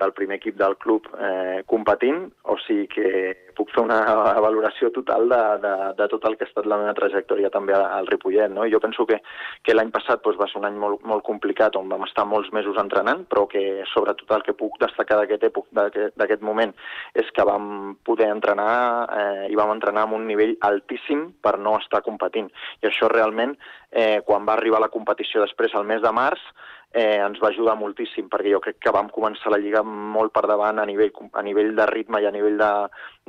del 0.01 0.13
primer 0.17 0.35
equip 0.41 0.57
del 0.59 0.75
club 0.83 1.07
eh, 1.15 1.61
competint, 1.71 2.25
o 2.43 2.57
sigui 2.65 2.89
que 2.91 3.13
puc 3.59 3.73
fer 3.75 3.83
una 3.83 3.99
valoració 4.39 4.89
total 4.95 5.27
de, 5.31 5.41
de, 5.65 5.73
de 5.99 6.07
tot 6.11 6.25
el 6.29 6.37
que 6.37 6.47
ha 6.47 6.49
estat 6.49 6.67
la 6.69 6.79
meva 6.79 6.95
trajectòria 6.97 7.51
també 7.51 7.75
al 7.75 8.07
Ripollet. 8.07 8.51
No? 8.55 8.65
jo 8.71 8.79
penso 8.83 9.05
que, 9.09 9.19
que 9.65 9.75
l'any 9.75 9.91
passat 9.91 10.23
doncs, 10.23 10.39
va 10.39 10.47
ser 10.51 10.59
un 10.61 10.67
any 10.69 10.77
molt, 10.79 11.03
molt 11.07 11.25
complicat 11.27 11.75
on 11.79 11.89
vam 11.91 12.05
estar 12.07 12.25
molts 12.29 12.51
mesos 12.55 12.79
entrenant, 12.81 13.25
però 13.29 13.45
que 13.51 13.83
sobretot 13.93 14.31
el 14.37 14.45
que 14.47 14.55
puc 14.57 14.79
destacar 14.81 15.19
d'aquest 15.19 16.45
moment 16.45 16.73
és 17.19 17.29
que 17.35 17.47
vam 17.47 17.97
poder 18.07 18.29
entrenar 18.31 18.71
eh, 19.19 19.45
i 19.51 19.59
vam 19.59 19.73
entrenar 19.75 20.07
amb 20.07 20.19
un 20.19 20.27
nivell 20.29 20.55
altíssim 20.69 21.29
per 21.43 21.57
no 21.59 21.77
estar 21.79 22.03
competint. 22.05 22.49
I 22.83 22.89
això 22.89 23.11
realment, 23.11 23.57
eh, 23.91 24.21
quan 24.25 24.47
va 24.47 24.55
arribar 24.55 24.81
la 24.83 24.93
competició 24.93 25.43
després, 25.43 25.75
al 25.75 25.87
mes 25.89 26.01
de 26.03 26.13
març, 26.15 26.43
eh, 26.91 27.19
ens 27.21 27.37
va 27.41 27.51
ajudar 27.53 27.75
moltíssim, 27.77 28.29
perquè 28.31 28.49
jo 28.53 28.61
crec 28.63 28.79
que 28.81 28.93
vam 28.93 29.09
començar 29.13 29.51
la 29.53 29.59
Lliga 29.61 29.83
molt 29.85 30.33
per 30.33 30.47
davant 30.49 30.79
a 30.81 30.85
nivell, 30.89 31.11
a 31.37 31.43
nivell 31.45 31.75
de 31.77 31.85
ritme 31.89 32.21
i 32.21 32.25
a 32.25 32.31
nivell 32.33 32.57
de, 32.57 32.71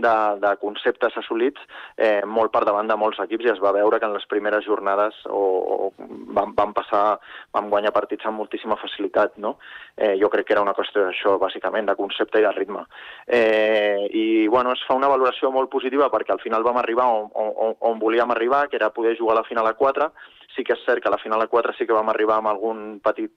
de, 0.01 0.15
de 0.41 0.53
conceptes 0.63 1.17
assolits, 1.21 1.61
eh, 1.97 2.25
molt 2.25 2.53
per 2.55 2.65
davant 2.65 2.89
de 2.89 2.97
molts 2.97 3.21
equips, 3.21 3.45
i 3.45 3.53
es 3.53 3.61
va 3.61 3.75
veure 3.77 4.01
que 4.01 4.09
en 4.09 4.17
les 4.17 4.25
primeres 4.31 4.65
jornades 4.65 5.19
o, 5.29 5.43
o 5.77 5.93
vam, 6.33 6.55
vam 6.57 6.73
passar, 6.77 7.05
vam 7.53 7.69
guanyar 7.73 7.93
partits 7.93 8.27
amb 8.27 8.41
moltíssima 8.41 8.81
facilitat, 8.81 9.37
no? 9.37 9.59
Eh, 9.97 10.17
jo 10.21 10.33
crec 10.33 10.49
que 10.49 10.57
era 10.57 10.65
una 10.65 10.77
qüestió 10.77 11.05
d'això, 11.05 11.37
bàsicament, 11.43 11.91
de 11.91 11.99
concepte 12.01 12.41
i 12.41 12.47
de 12.49 12.57
ritme. 12.57 12.87
Eh, 13.27 14.09
I, 14.09 14.27
bueno, 14.49 14.73
es 14.73 14.85
fa 14.89 14.97
una 14.97 15.11
valoració 15.13 15.53
molt 15.53 15.69
positiva 15.73 16.09
perquè 16.09 16.33
al 16.33 16.41
final 16.41 16.65
vam 16.65 16.81
arribar 16.81 17.11
on, 17.13 17.29
on, 17.37 17.77
on 17.93 18.01
volíem 18.01 18.33
arribar, 18.33 18.69
que 18.71 18.81
era 18.81 18.95
poder 18.95 19.19
jugar 19.19 19.37
a 19.37 19.43
la 19.43 19.49
final 19.49 19.69
a 19.69 19.77
4, 19.77 20.09
Sí 20.55 20.65
que 20.67 20.75
és 20.75 20.85
cert 20.87 21.03
que 21.03 21.09
a 21.11 21.15
la 21.15 21.21
final 21.23 21.43
a 21.43 21.49
4 21.51 21.77
sí 21.79 21.87
que 21.87 21.97
vam 21.97 22.09
arribar 22.11 22.41
amb 22.41 22.51
algun 22.51 22.99
petit 23.05 23.33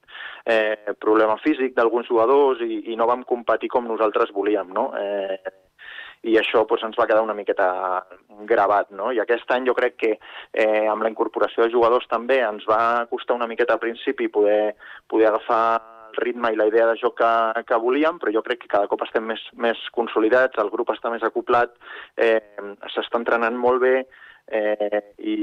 eh, 0.50 0.94
problema 1.00 1.38
físic 1.44 1.76
d'alguns 1.78 2.10
jugadors 2.10 2.64
i, 2.66 2.90
i 2.94 2.98
no 3.00 3.10
vam 3.10 3.24
competir 3.28 3.70
com 3.70 3.86
nosaltres 3.88 4.34
volíem, 4.34 4.74
no? 4.74 4.90
Eh, 4.98 5.54
i 6.24 6.38
això 6.40 6.64
doncs, 6.68 6.84
ens 6.88 7.00
va 7.00 7.08
quedar 7.08 7.24
una 7.24 7.36
miqueta 7.36 7.68
gravat. 8.50 8.92
No? 8.96 9.12
I 9.12 9.20
aquest 9.24 9.50
any 9.52 9.68
jo 9.68 9.76
crec 9.78 9.98
que 10.00 10.12
eh, 10.16 10.86
amb 10.90 11.04
la 11.04 11.12
incorporació 11.12 11.66
de 11.66 11.74
jugadors 11.74 12.08
també 12.12 12.40
ens 12.44 12.64
va 12.70 13.06
costar 13.12 13.36
una 13.36 13.50
miqueta 13.52 13.76
al 13.76 13.84
principi 13.84 14.30
poder, 14.32 14.76
poder 15.12 15.30
agafar 15.30 15.64
el 16.14 16.20
ritme 16.22 16.54
i 16.54 16.60
la 16.60 16.68
idea 16.70 16.88
de 16.88 16.98
joc 17.02 17.18
que, 17.20 17.64
que 17.68 17.82
volíem, 17.82 18.20
però 18.22 18.32
jo 18.36 18.44
crec 18.46 18.64
que 18.64 18.72
cada 18.72 18.88
cop 18.88 19.04
estem 19.04 19.26
més, 19.34 19.44
més 19.58 19.80
consolidats, 19.98 20.60
el 20.62 20.72
grup 20.72 20.94
està 20.94 21.12
més 21.12 21.26
acoplat, 21.26 21.74
eh, 22.16 22.40
s'està 22.94 23.20
entrenant 23.20 23.58
molt 23.60 23.84
bé, 23.84 23.96
eh, 24.48 25.02
i, 25.18 25.36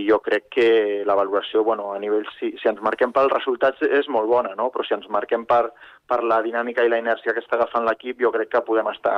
i 0.00 0.04
jo 0.08 0.18
crec 0.24 0.48
que 0.52 0.68
la 1.06 1.16
valoració, 1.16 1.62
bueno, 1.64 1.92
a 1.92 1.98
nivell, 1.98 2.26
si, 2.38 2.52
si 2.60 2.68
ens 2.68 2.82
marquem 2.84 3.12
pels 3.14 3.32
resultats 3.32 3.82
és 3.86 4.08
molt 4.12 4.28
bona, 4.28 4.54
no? 4.58 4.68
però 4.74 4.84
si 4.86 4.94
ens 4.96 5.08
marquem 5.12 5.46
per, 5.48 5.64
per 6.08 6.20
la 6.24 6.42
dinàmica 6.44 6.84
i 6.84 6.92
la 6.92 7.00
inèrcia 7.00 7.34
que 7.34 7.42
està 7.42 7.56
agafant 7.58 7.86
l'equip, 7.88 8.20
jo 8.20 8.32
crec 8.34 8.52
que 8.52 8.64
podem 8.66 8.90
estar 8.92 9.16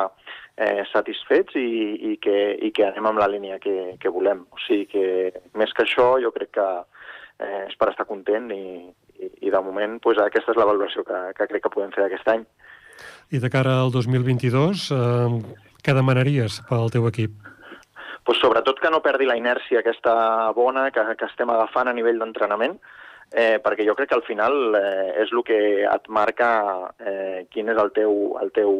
eh, 0.56 0.84
satisfets 0.92 1.58
i, 1.58 1.68
i, 2.12 2.16
que, 2.22 2.38
i 2.62 2.70
que 2.74 2.86
anem 2.88 3.10
amb 3.10 3.22
la 3.22 3.30
línia 3.30 3.58
que, 3.62 3.94
que 4.00 4.12
volem. 4.12 4.44
O 4.54 4.60
sigui 4.66 4.86
que, 4.92 5.06
més 5.58 5.74
que 5.74 5.86
això, 5.86 6.14
jo 6.22 6.32
crec 6.34 6.54
que 6.58 6.68
eh, 7.40 7.64
és 7.66 7.74
per 7.80 7.90
estar 7.92 8.06
content 8.08 8.50
i, 8.54 8.64
i, 9.18 9.32
i 9.48 9.54
de 9.54 9.64
moment 9.64 9.98
pues, 10.04 10.20
aquesta 10.22 10.54
és 10.54 10.60
la 10.60 10.68
valoració 10.70 11.06
que, 11.06 11.26
que 11.38 11.50
crec 11.50 11.66
que 11.66 11.74
podem 11.74 11.94
fer 11.96 12.06
aquest 12.06 12.30
any. 12.30 12.46
I 13.34 13.40
de 13.42 13.50
cara 13.50 13.80
al 13.82 13.90
2022, 13.90 14.86
eh, 14.94 15.58
què 15.84 15.96
demanaries 15.96 16.60
pel 16.68 16.92
teu 16.94 17.10
equip? 17.10 17.53
Pues 18.24 18.38
sobretot 18.40 18.80
que 18.80 18.90
no 18.90 19.02
perdi 19.04 19.28
la 19.28 19.36
inèrcia 19.36 19.80
aquesta 19.80 20.50
bona 20.56 20.88
que, 20.90 21.04
que 21.18 21.28
estem 21.28 21.50
agafant 21.52 21.90
a 21.90 21.96
nivell 21.96 22.18
d'entrenament, 22.22 22.78
eh, 23.30 23.58
perquè 23.62 23.86
jo 23.86 23.94
crec 23.94 24.10
que 24.10 24.18
al 24.18 24.26
final 24.26 24.76
eh, 24.78 25.10
és 25.24 25.32
el 25.32 25.42
que 25.44 25.58
et 25.84 26.08
marca 26.08 26.50
eh, 26.98 27.44
quin 27.52 27.68
és 27.68 27.80
el 27.80 27.92
teu, 27.92 28.14
el 28.40 28.52
teu, 28.56 28.72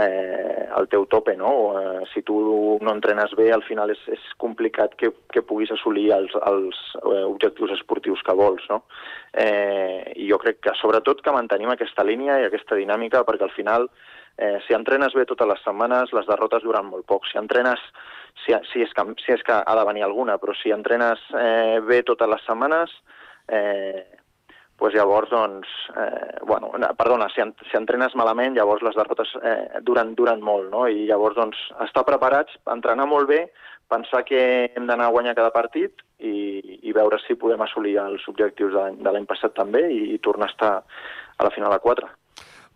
eh, 0.00 0.68
el 0.78 0.88
teu 0.88 1.06
tope, 1.12 1.36
no? 1.36 1.52
Eh, 1.80 2.04
si 2.14 2.22
tu 2.22 2.38
no 2.80 2.94
entrenes 2.94 3.34
bé, 3.36 3.50
al 3.52 3.64
final 3.66 3.92
és, 3.92 4.00
és 4.14 4.28
complicat 4.40 4.94
que, 4.96 5.10
que 5.32 5.42
puguis 5.42 5.72
assolir 5.74 6.10
els, 6.16 6.34
els 6.48 6.78
eh, 7.02 7.24
objectius 7.24 7.74
esportius 7.76 8.22
que 8.24 8.36
vols, 8.38 8.64
no? 8.70 8.84
Eh, 9.32 10.14
I 10.16 10.28
jo 10.30 10.38
crec 10.40 10.62
que 10.64 10.76
sobretot 10.80 11.20
que 11.24 11.34
mantenim 11.34 11.74
aquesta 11.74 12.06
línia 12.06 12.40
i 12.40 12.48
aquesta 12.48 12.78
dinàmica, 12.78 13.26
perquè 13.28 13.48
al 13.48 13.56
final 13.56 13.90
eh, 14.38 14.58
si 14.66 14.76
entrenes 14.76 15.12
bé 15.18 15.26
totes 15.26 15.50
les 15.50 15.60
setmanes, 15.66 16.14
les 16.14 16.30
derrotes 16.30 16.62
duran 16.62 16.86
molt 16.88 17.04
poc. 17.10 17.26
Si 17.26 17.40
entrenes 17.40 17.82
si, 18.44 18.54
si, 18.72 18.84
és 18.84 18.94
que, 18.94 19.04
si 19.24 19.34
és 19.34 19.42
que 19.46 19.58
ha 19.58 19.74
de 19.78 19.84
venir 19.88 20.06
alguna, 20.06 20.38
però 20.38 20.54
si 20.56 20.72
entrenes 20.74 21.22
eh, 21.34 21.78
bé 21.84 22.02
totes 22.06 22.30
les 22.30 22.44
setmanes, 22.46 22.94
eh, 23.48 24.04
pues 24.78 24.94
llavors, 24.94 25.30
doncs, 25.30 25.66
eh, 25.98 26.38
bueno, 26.46 26.70
perdona, 26.96 27.26
si, 27.34 27.42
en, 27.42 27.50
si 27.66 27.76
entrenes 27.76 28.14
malament, 28.14 28.54
llavors 28.54 28.84
les 28.86 28.94
derrotes 28.94 29.32
eh, 29.42 29.80
duren, 29.82 30.14
duren 30.14 30.40
molt, 30.44 30.70
no? 30.70 30.84
I 30.86 31.08
llavors, 31.08 31.34
doncs, 31.34 31.58
estar 31.88 32.04
preparats, 32.06 32.54
entrenar 32.70 33.08
molt 33.10 33.26
bé, 33.28 33.40
pensar 33.90 34.22
que 34.28 34.40
hem 34.68 34.86
d'anar 34.86 35.08
a 35.08 35.14
guanyar 35.16 35.34
cada 35.34 35.50
partit 35.50 36.04
i, 36.20 36.78
i 36.84 36.94
veure 36.94 37.18
si 37.24 37.38
podem 37.40 37.64
assolir 37.64 37.96
els 38.04 38.26
objectius 38.30 38.76
de 38.76 39.10
l'any 39.10 39.26
passat 39.26 39.56
també 39.56 39.82
i, 39.90 40.00
i 40.14 40.22
tornar 40.22 40.46
a 40.46 40.54
estar 40.54 40.72
a 40.78 41.46
la 41.46 41.52
final 41.54 41.74
a 41.74 41.80
4. 41.82 42.10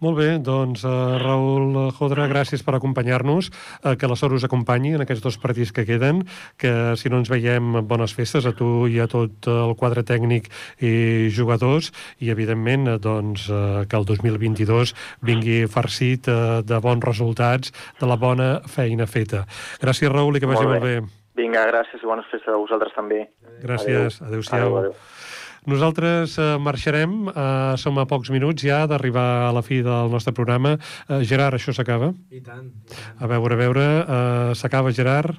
Molt 0.03 0.19
bé, 0.19 0.33
doncs 0.43 0.83
uh, 0.83 1.15
Raül 1.23 1.77
Jodra, 1.95 2.25
gràcies 2.27 2.65
per 2.67 2.75
acompanyar-nos, 2.75 3.53
uh, 3.53 3.93
que 3.95 4.09
la 4.11 4.17
sort 4.19 4.35
us 4.35 4.43
acompanyi 4.49 4.97
en 4.97 5.05
aquests 5.05 5.23
dos 5.23 5.39
partits 5.39 5.71
que 5.71 5.85
queden, 5.87 6.25
que 6.59 6.73
si 6.99 7.13
no 7.13 7.21
ens 7.23 7.31
veiem, 7.31 7.85
bones 7.87 8.15
festes 8.19 8.49
a 8.51 8.55
tu 8.59 8.89
i 8.91 8.99
a 8.99 9.07
tot 9.07 9.47
el 9.47 9.77
quadre 9.79 10.03
tècnic 10.03 10.51
i 10.83 11.31
jugadors, 11.31 11.93
i 12.19 12.35
evidentment 12.35 12.91
uh, 12.91 12.99
doncs, 12.99 13.47
uh, 13.47 13.87
que 13.87 14.01
el 14.01 14.09
2022 14.11 14.97
vingui 15.23 15.63
farcit 15.71 16.27
uh, 16.27 16.61
de 16.67 16.83
bons 16.83 17.07
resultats, 17.07 17.71
de 18.03 18.11
la 18.11 18.19
bona 18.19 18.57
feina 18.67 19.07
feta. 19.07 19.47
Gràcies, 19.79 20.11
Raül, 20.11 20.35
i 20.35 20.43
que 20.43 20.51
vagi 20.51 20.67
molt 20.67 20.75
bé. 20.75 20.81
Molt 20.83 21.11
bé. 21.13 21.19
Vinga, 21.39 21.63
gràcies 21.71 22.03
i 22.03 22.11
bones 22.11 22.27
festes 22.29 22.51
a 22.51 22.59
vosaltres 22.59 22.93
també. 22.99 23.23
Gràcies, 23.63 24.19
adeu-siau. 24.19 24.67
Adéu, 24.67 24.81
adéu. 24.83 25.22
Nosaltres 25.71 26.39
eh, 26.43 26.57
marxarem, 26.59 27.29
eh, 27.31 27.75
som 27.79 27.99
a 28.03 28.07
pocs 28.11 28.33
minuts 28.35 28.65
ja 28.67 28.81
d'arribar 28.91 29.47
a 29.47 29.53
la 29.55 29.63
fi 29.63 29.79
del 29.87 30.11
nostre 30.11 30.35
programa. 30.35 30.75
Eh, 31.07 31.21
Gerard, 31.23 31.55
això 31.55 31.75
s'acaba? 31.77 32.11
I 32.35 32.41
tant, 32.43 32.67
I 32.67 32.91
tant. 32.91 33.13
A 33.23 33.31
veure, 33.31 33.55
a 33.55 33.61
veure, 33.61 33.85
eh, 34.03 34.57
s'acaba, 34.59 34.91
Gerard? 34.91 35.39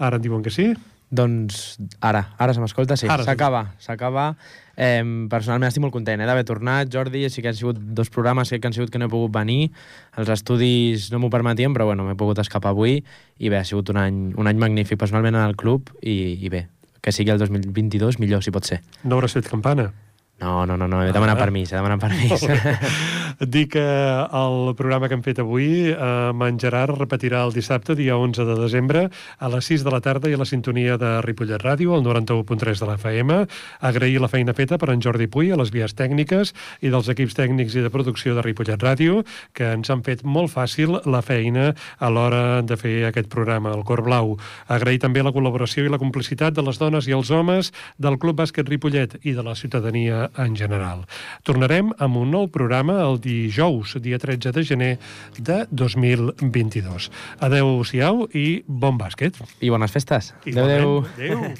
Ara 0.00 0.16
em 0.16 0.24
diuen 0.24 0.40
que 0.40 0.54
sí? 0.54 0.70
Doncs 1.12 1.76
ara, 2.00 2.22
ara 2.38 2.54
se 2.54 2.62
m'escolta, 2.62 2.96
sí. 2.96 3.10
S'acaba, 3.10 3.74
s'acaba. 3.82 4.30
Eh, 4.80 5.04
personalment 5.28 5.68
estic 5.68 5.84
molt 5.84 5.92
content 5.92 6.22
eh, 6.22 6.30
d'haver 6.30 6.46
tornat, 6.48 6.88
Jordi, 6.88 7.26
sí 7.28 7.42
que 7.44 7.50
han 7.52 7.58
sigut 7.58 7.76
dos 7.76 8.08
programes 8.08 8.48
que 8.48 8.64
han 8.64 8.72
sigut 8.72 8.88
que 8.88 9.02
no 9.02 9.10
he 9.10 9.12
pogut 9.12 9.34
venir, 9.34 9.74
els 10.16 10.30
estudis 10.32 11.10
no 11.12 11.20
m'ho 11.20 11.28
permetien, 11.28 11.74
però 11.76 11.90
bueno, 11.90 12.06
m'he 12.08 12.16
pogut 12.16 12.40
escapar 12.40 12.72
avui 12.72 13.02
i 13.36 13.50
bé, 13.52 13.58
ha 13.58 13.66
sigut 13.66 13.90
un 13.92 14.00
any, 14.00 14.28
un 14.38 14.48
any 14.48 14.56
magnífic 14.56 15.02
personalment 15.02 15.36
en 15.36 15.50
el 15.50 15.58
club 15.58 15.90
i, 16.00 16.38
i 16.40 16.48
bé, 16.48 16.68
que 17.00 17.12
sigui 17.12 17.32
el 17.32 17.38
2022 17.40 18.20
millor, 18.20 18.44
si 18.44 18.52
pot 18.54 18.66
ser. 18.68 18.80
No 19.04 19.16
hauràs 19.16 19.36
fet 19.38 19.48
campana? 19.50 19.90
No, 20.40 20.64
no, 20.64 20.76
no, 20.76 20.88
no, 20.88 21.02
he 21.04 21.12
demanat 21.12 21.36
ah. 21.36 21.42
permís, 21.44 21.68
he 21.68 21.76
demanat 21.76 22.00
permís. 22.00 22.40
Dic 23.54 23.74
que 23.74 23.82
el 23.84 24.72
programa 24.76 25.08
que 25.08 25.16
hem 25.18 25.24
fet 25.24 25.42
avui, 25.42 25.90
eh, 25.92 26.46
en 26.46 26.60
Gerard 26.60 26.96
repetirà 26.96 27.42
el 27.44 27.52
dissabte, 27.52 27.92
dia 27.94 28.16
11 28.16 28.46
de 28.48 28.56
desembre, 28.56 29.02
a 29.38 29.50
les 29.52 29.68
6 29.68 29.84
de 29.84 29.92
la 29.92 30.00
tarda 30.00 30.30
i 30.32 30.36
a 30.36 30.40
la 30.40 30.48
sintonia 30.48 30.96
de 31.00 31.10
Ripollet 31.26 31.60
Ràdio, 31.60 31.92
al 31.92 32.04
91.3 32.06 32.80
de 32.80 32.88
la 32.88 32.96
FM. 32.96 33.36
Agrair 33.84 34.22
la 34.24 34.30
feina 34.32 34.54
feta 34.56 34.78
per 34.80 34.88
en 34.94 35.04
Jordi 35.04 35.28
Puy 35.28 35.52
a 35.52 35.58
les 35.60 35.72
vies 35.74 35.92
tècniques 35.96 36.54
i 36.80 36.88
dels 36.88 37.12
equips 37.12 37.36
tècnics 37.36 37.76
i 37.76 37.84
de 37.84 37.92
producció 37.92 38.32
de 38.34 38.44
Ripollet 38.46 38.80
Ràdio, 38.80 39.20
que 39.52 39.74
ens 39.76 39.92
han 39.92 40.00
fet 40.08 40.24
molt 40.24 40.54
fàcil 40.56 41.02
la 41.04 41.20
feina 41.20 41.74
a 41.98 42.08
l'hora 42.08 42.62
de 42.64 42.80
fer 42.80 42.96
aquest 43.10 43.28
programa, 43.28 43.74
el 43.76 43.84
Cor 43.84 44.00
Blau. 44.08 44.38
Agrair 44.72 45.04
també 45.04 45.20
la 45.20 45.36
col·laboració 45.36 45.84
i 45.84 45.92
la 45.92 46.00
complicitat 46.00 46.56
de 46.56 46.64
les 46.64 46.80
dones 46.80 47.12
i 47.12 47.16
els 47.16 47.28
homes 47.28 47.74
del 48.00 48.16
Club 48.16 48.40
Bàsquet 48.40 48.72
Ripollet 48.72 49.20
i 49.20 49.36
de 49.36 49.44
la 49.44 49.52
ciutadania 49.54 50.29
en 50.38 50.56
general. 50.56 51.04
Tornarem 51.42 51.92
amb 51.98 52.16
un 52.20 52.30
nou 52.34 52.48
programa 52.52 53.00
el 53.06 53.20
dijous, 53.22 53.96
dia 54.02 54.18
13 54.18 54.52
de 54.52 54.64
gener 54.64 54.98
de 55.38 55.66
2022. 55.70 57.10
Adeu-siau 57.40 58.28
i 58.34 58.62
bon 58.66 58.98
bàsquet. 59.00 59.34
I 59.60 59.70
bones 59.72 59.92
festes. 59.92 60.34
Adeu-siau. 60.46 60.64
Adeu. 60.64 61.04
Adeu. 61.16 61.44
Adeu. 61.44 61.54